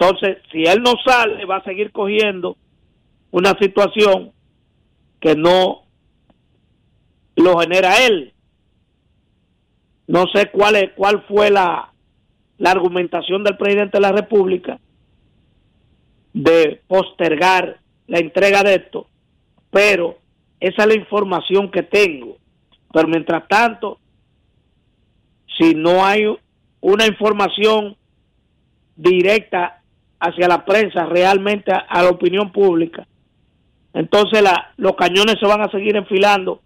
[0.00, 2.56] Entonces, si él no sale, va a seguir cogiendo
[3.32, 4.30] una situación
[5.20, 5.82] que no
[7.34, 8.32] lo genera él.
[10.06, 11.92] No sé cuál es, cuál fue la,
[12.58, 14.78] la argumentación del presidente de la República
[16.32, 19.08] de postergar la entrega de esto,
[19.70, 20.18] pero
[20.60, 22.36] esa es la información que tengo.
[22.92, 23.98] Pero mientras tanto,
[25.58, 26.24] si no hay
[26.80, 27.96] una información
[28.94, 29.77] directa
[30.20, 33.06] hacia la prensa, realmente a, la opinión pública,
[33.94, 34.42] entonces
[34.76, 36.60] los cañones se van a seguir enfilando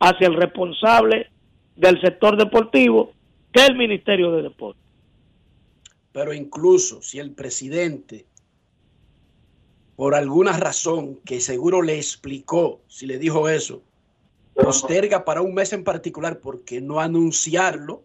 [0.00, 1.30] hacia el responsable
[1.76, 3.12] del sector deportivo,
[3.52, 4.82] que es el Ministerio de Deportes.
[6.12, 8.26] Pero incluso si el presidente,
[9.96, 13.82] por alguna razón que seguro le explicó, si le dijo eso,
[14.54, 18.02] posterga para un mes en particular, ¿por qué no anunciarlo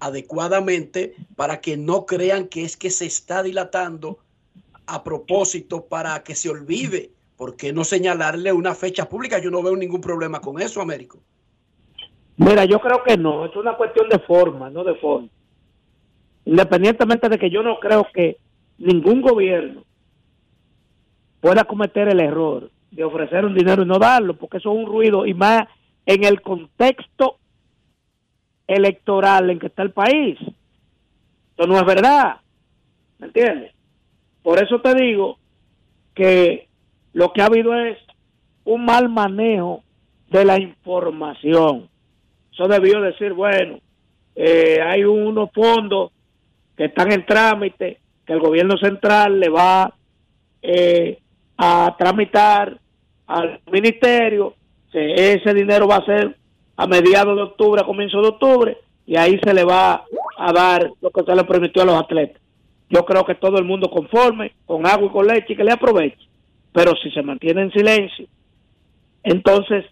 [0.00, 4.18] adecuadamente para que no crean que es que se está dilatando
[4.86, 7.10] a propósito para que se olvide?
[7.36, 9.38] ¿Por qué no señalarle una fecha pública?
[9.38, 11.18] Yo no veo ningún problema con eso, Américo.
[12.38, 15.30] Mira, yo creo que no, es una cuestión de forma, no de fondo.
[16.44, 18.36] Independientemente de que yo no creo que
[18.78, 19.84] ningún gobierno
[21.40, 24.86] pueda cometer el error de ofrecer un dinero y no darlo, porque eso es un
[24.86, 25.66] ruido y más
[26.04, 27.38] en el contexto
[28.66, 30.38] electoral en que está el país.
[30.40, 32.36] Eso no es verdad,
[33.18, 33.72] ¿me entiendes?
[34.42, 35.38] Por eso te digo
[36.14, 36.68] que
[37.12, 37.98] lo que ha habido es
[38.64, 39.82] un mal manejo
[40.30, 41.88] de la información.
[42.52, 43.78] Eso debió decir, bueno,
[44.34, 46.12] eh, hay unos fondos
[46.76, 49.94] que están en trámite, que el gobierno central le va
[50.62, 51.18] eh,
[51.56, 52.78] a tramitar
[53.26, 54.54] al ministerio,
[54.92, 56.36] ese dinero va a ser
[56.76, 60.04] a mediados de octubre, a comienzo de octubre, y ahí se le va
[60.38, 62.40] a dar lo que se le permitió a los atletas.
[62.90, 65.72] Yo creo que todo el mundo conforme, con agua y con leche, y que le
[65.72, 66.28] aproveche.
[66.72, 68.26] Pero si se mantiene en silencio,
[69.22, 69.84] entonces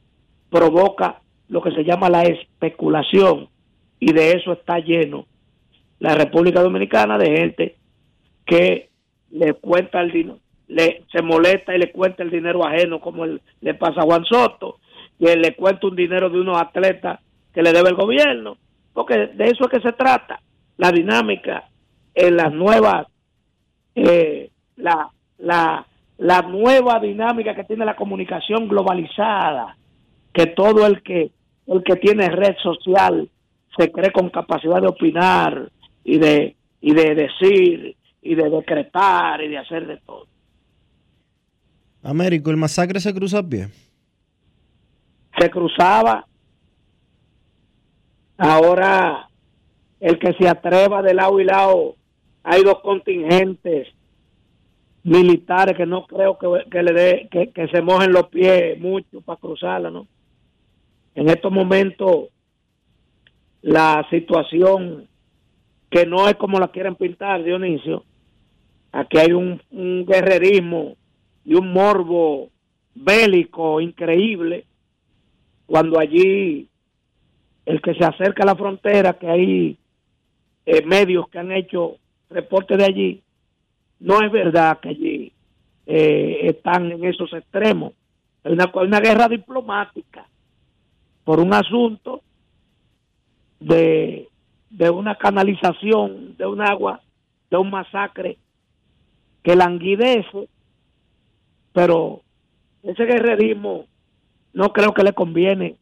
[0.51, 3.49] provoca lo que se llama la especulación,
[3.99, 5.27] y de eso está lleno
[5.99, 7.77] la República Dominicana de gente
[8.45, 8.91] que
[9.31, 10.39] le cuenta el dinero,
[10.69, 14.79] le, se molesta y le cuenta el dinero ajeno, como le pasa a Juan Soto,
[15.19, 17.21] que le cuenta un dinero de unos atletas
[17.53, 18.57] que le debe el gobierno,
[18.93, 20.41] porque de eso es que se trata,
[20.77, 21.69] la dinámica
[22.15, 23.07] en las nuevas,
[23.95, 25.09] eh, la,
[25.39, 25.87] la,
[26.19, 29.77] la nueva dinámica que tiene la comunicación globalizada,
[30.33, 31.31] que todo el que,
[31.67, 33.29] el que tiene red social
[33.77, 35.71] se cree con capacidad de opinar
[36.05, 40.27] y de, y de decir y de decretar y de hacer de todo.
[42.03, 43.69] Américo, el masacre se cruza a pie.
[45.39, 46.27] Se cruzaba.
[48.37, 49.29] Ahora,
[50.01, 51.97] el que se atreva de lado y lado,
[52.43, 53.89] hay dos contingentes
[55.03, 59.21] militares que no creo que, que le dé, que, que se mojen los pies mucho
[59.21, 60.07] para cruzarla, ¿no?
[61.15, 62.29] En estos momentos,
[63.63, 65.07] la situación
[65.91, 68.05] que no es como la quieren pintar, Dionisio,
[68.91, 70.97] aquí hay un, un guerrerismo
[71.45, 72.51] y un morbo
[72.95, 74.67] bélico increíble
[75.67, 76.69] cuando allí
[77.67, 79.79] el que se acerca a la frontera, que hay
[80.67, 81.97] eh, medios que han hecho
[82.31, 83.23] reportes de allí,
[84.01, 85.33] no es verdad que allí
[85.87, 87.95] eh, están en esos extremos.
[88.43, 90.27] Hay una, una guerra diplomática
[91.25, 92.23] por un asunto
[93.61, 94.29] de,
[94.71, 97.01] de una canalización de un agua,
[97.51, 98.37] de un masacre
[99.43, 100.49] que languidece,
[101.73, 102.23] pero
[102.83, 103.87] ese guerrerismo
[104.55, 105.77] no creo que le conviene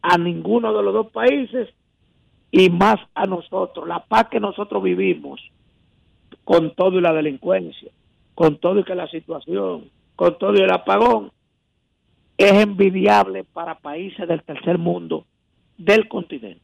[0.00, 1.68] a ninguno de los dos países
[2.50, 3.86] y más a nosotros.
[3.86, 5.40] La paz que nosotros vivimos
[6.44, 7.90] con todo y la delincuencia,
[8.34, 11.32] con todo y que la situación, con todo y el apagón,
[12.38, 15.26] es envidiable para países del tercer mundo
[15.76, 16.62] del continente.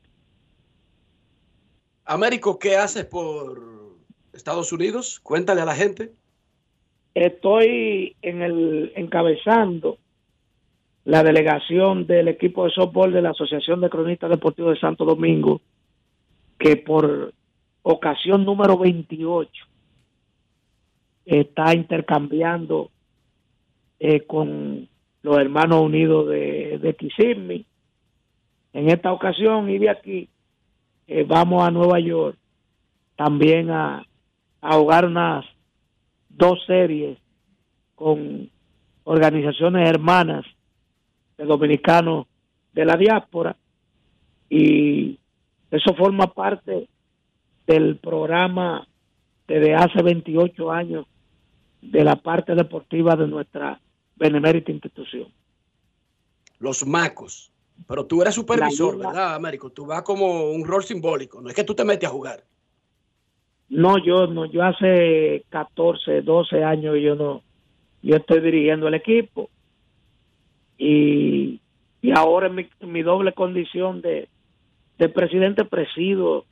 [2.04, 3.60] Américo, ¿qué haces por
[4.32, 5.18] Estados Unidos?
[5.20, 6.12] Cuéntale a la gente.
[7.14, 9.98] Estoy en el encabezando
[11.04, 15.60] la delegación del equipo de softball de la Asociación de Cronistas Deportivos de Santo Domingo,
[16.58, 17.32] que por
[17.82, 19.50] ocasión número 28
[21.24, 22.90] está intercambiando
[23.98, 24.88] eh, con
[25.22, 27.64] los hermanos unidos de, de.
[28.74, 30.28] En esta ocasión y de aquí
[31.06, 32.36] eh, vamos a Nueva York
[33.16, 34.04] también a,
[34.60, 35.44] a jugar unas
[36.28, 37.18] dos series
[37.94, 38.48] con
[39.04, 40.44] organizaciones hermanas
[41.42, 42.26] de dominicanos
[42.72, 43.56] de la diáspora
[44.48, 45.18] y
[45.70, 46.88] eso forma parte
[47.66, 48.86] del programa
[49.48, 51.06] desde hace 28 años
[51.80, 53.80] de la parte deportiva de nuestra
[54.16, 55.28] benemérita institución.
[56.58, 57.50] Los macos.
[57.88, 59.70] Pero tú eres supervisor, ¿verdad, Américo?
[59.70, 61.40] Tú vas como un rol simbólico.
[61.40, 62.44] No es que tú te metes a jugar.
[63.68, 67.42] No, yo no, yo hace 14, 12 años yo no,
[68.02, 69.50] yo estoy dirigiendo el equipo
[70.78, 71.60] y,
[72.00, 74.28] y ahora en mi, mi doble condición de,
[74.98, 76.44] de presidente presido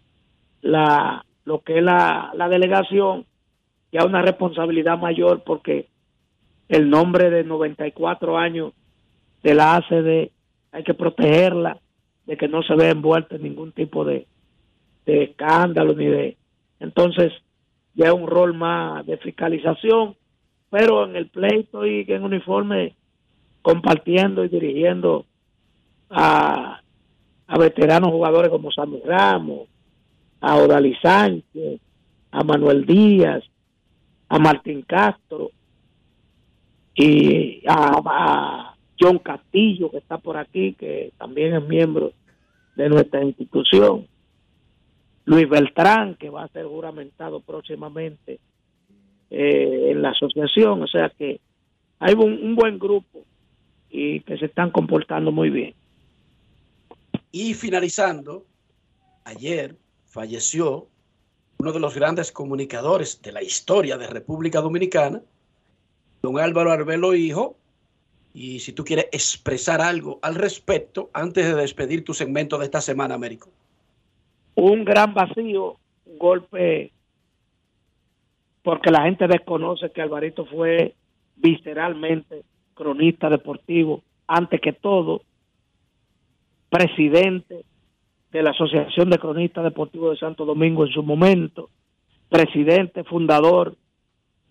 [0.62, 3.26] la lo que es la, la delegación
[3.92, 5.88] ya una responsabilidad mayor porque
[6.68, 8.72] el nombre de 94 años
[9.42, 10.30] de la ACD
[10.72, 11.78] hay que protegerla
[12.26, 14.26] de que no se vea envuelta en ningún tipo de,
[15.06, 16.36] de escándalo ni de
[16.78, 17.32] entonces
[17.94, 20.14] ya un rol más de fiscalización
[20.70, 22.94] pero en el pleito y en uniforme
[23.62, 25.26] compartiendo y dirigiendo
[26.08, 26.80] a,
[27.46, 29.68] a veteranos jugadores como Sammy Ramos,
[30.40, 31.80] a Odalí Sánchez,
[32.30, 33.44] a Manuel Díaz,
[34.28, 35.50] a Martín Castro
[36.94, 42.12] y a, John Castillo que está por aquí, que también es miembro
[42.76, 44.06] de nuestra institución.
[45.24, 48.40] Luis Beltrán, que va a ser juramentado próximamente
[49.30, 50.82] eh, en la asociación.
[50.82, 51.40] O sea que
[51.98, 53.24] hay un buen grupo
[53.90, 55.74] y que se están comportando muy bien.
[57.32, 58.44] Y finalizando,
[59.24, 59.76] ayer
[60.06, 60.86] falleció
[61.58, 65.20] uno de los grandes comunicadores de la historia de República Dominicana,
[66.22, 67.56] don Álvaro Arbelo Hijo.
[68.32, 72.80] Y si tú quieres expresar algo al respecto antes de despedir tu segmento de esta
[72.80, 73.50] semana, Américo.
[74.54, 75.76] Un gran vacío,
[76.06, 76.92] un golpe,
[78.62, 80.94] porque la gente desconoce que Alvarito fue
[81.36, 82.44] visceralmente
[82.80, 85.20] cronista deportivo, antes que todo,
[86.70, 87.66] presidente
[88.32, 91.68] de la Asociación de Cronistas Deportivos de Santo Domingo en su momento,
[92.30, 93.76] presidente fundador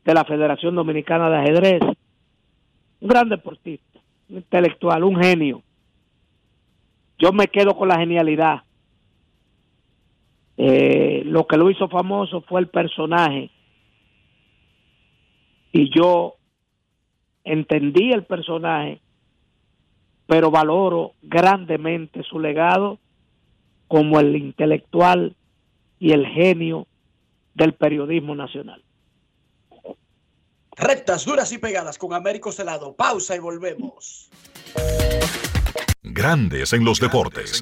[0.06, 1.81] de la Federación Dominicana de Ajedrez,
[2.99, 3.99] un gran deportista,
[4.30, 5.64] un intelectual, un genio.
[7.18, 8.61] Yo me quedo con la genialidad.
[10.56, 13.49] Eh, lo que lo hizo famoso fue el personaje
[15.72, 16.35] y yo
[17.50, 19.02] entendí el personaje,
[20.28, 23.00] pero valoro grandemente su legado
[23.88, 25.36] como el intelectual
[26.00, 26.86] y el genio
[27.56, 28.84] del periodismo nacional.
[30.78, 32.96] Rectas, duras y pegadas con Américo Celado.
[32.96, 34.30] Pausa y volvemos.
[36.04, 37.62] Grandes en los deportes.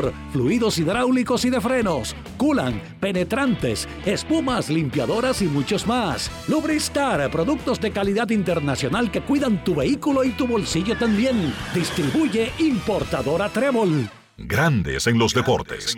[0.31, 6.31] fluidos hidráulicos y de frenos, culan, penetrantes, espumas, limpiadoras y muchos más.
[6.47, 11.53] Lubristar, productos de calidad internacional que cuidan tu vehículo y tu bolsillo también.
[11.73, 14.09] Distribuye importadora Trébol.
[14.37, 15.97] Grandes en los deportes.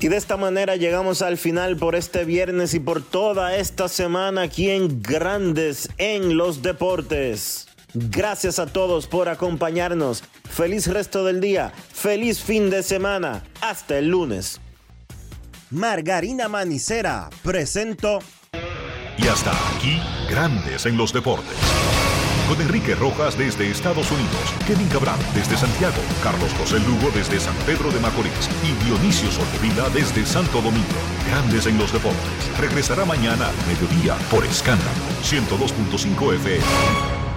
[0.00, 4.42] Y de esta manera llegamos al final por este viernes y por toda esta semana
[4.42, 7.67] aquí en Grandes en los Deportes.
[7.94, 10.22] Gracias a todos por acompañarnos.
[10.48, 11.72] Feliz resto del día.
[11.92, 13.42] Feliz fin de semana.
[13.60, 14.60] Hasta el lunes.
[15.70, 18.20] Margarina Manicera presento.
[19.16, 20.00] Y hasta aquí,
[20.30, 21.56] Grandes en los Deportes.
[22.48, 27.54] Con Enrique Rojas desde Estados Unidos, Kevin Cabral desde Santiago, Carlos José Lugo desde San
[27.66, 30.86] Pedro de Macorís y Dionisio Solterida desde Santo Domingo.
[31.28, 32.58] Grandes en los Deportes.
[32.58, 34.90] Regresará mañana a mediodía por Escándalo
[35.22, 37.27] 102.5 FM.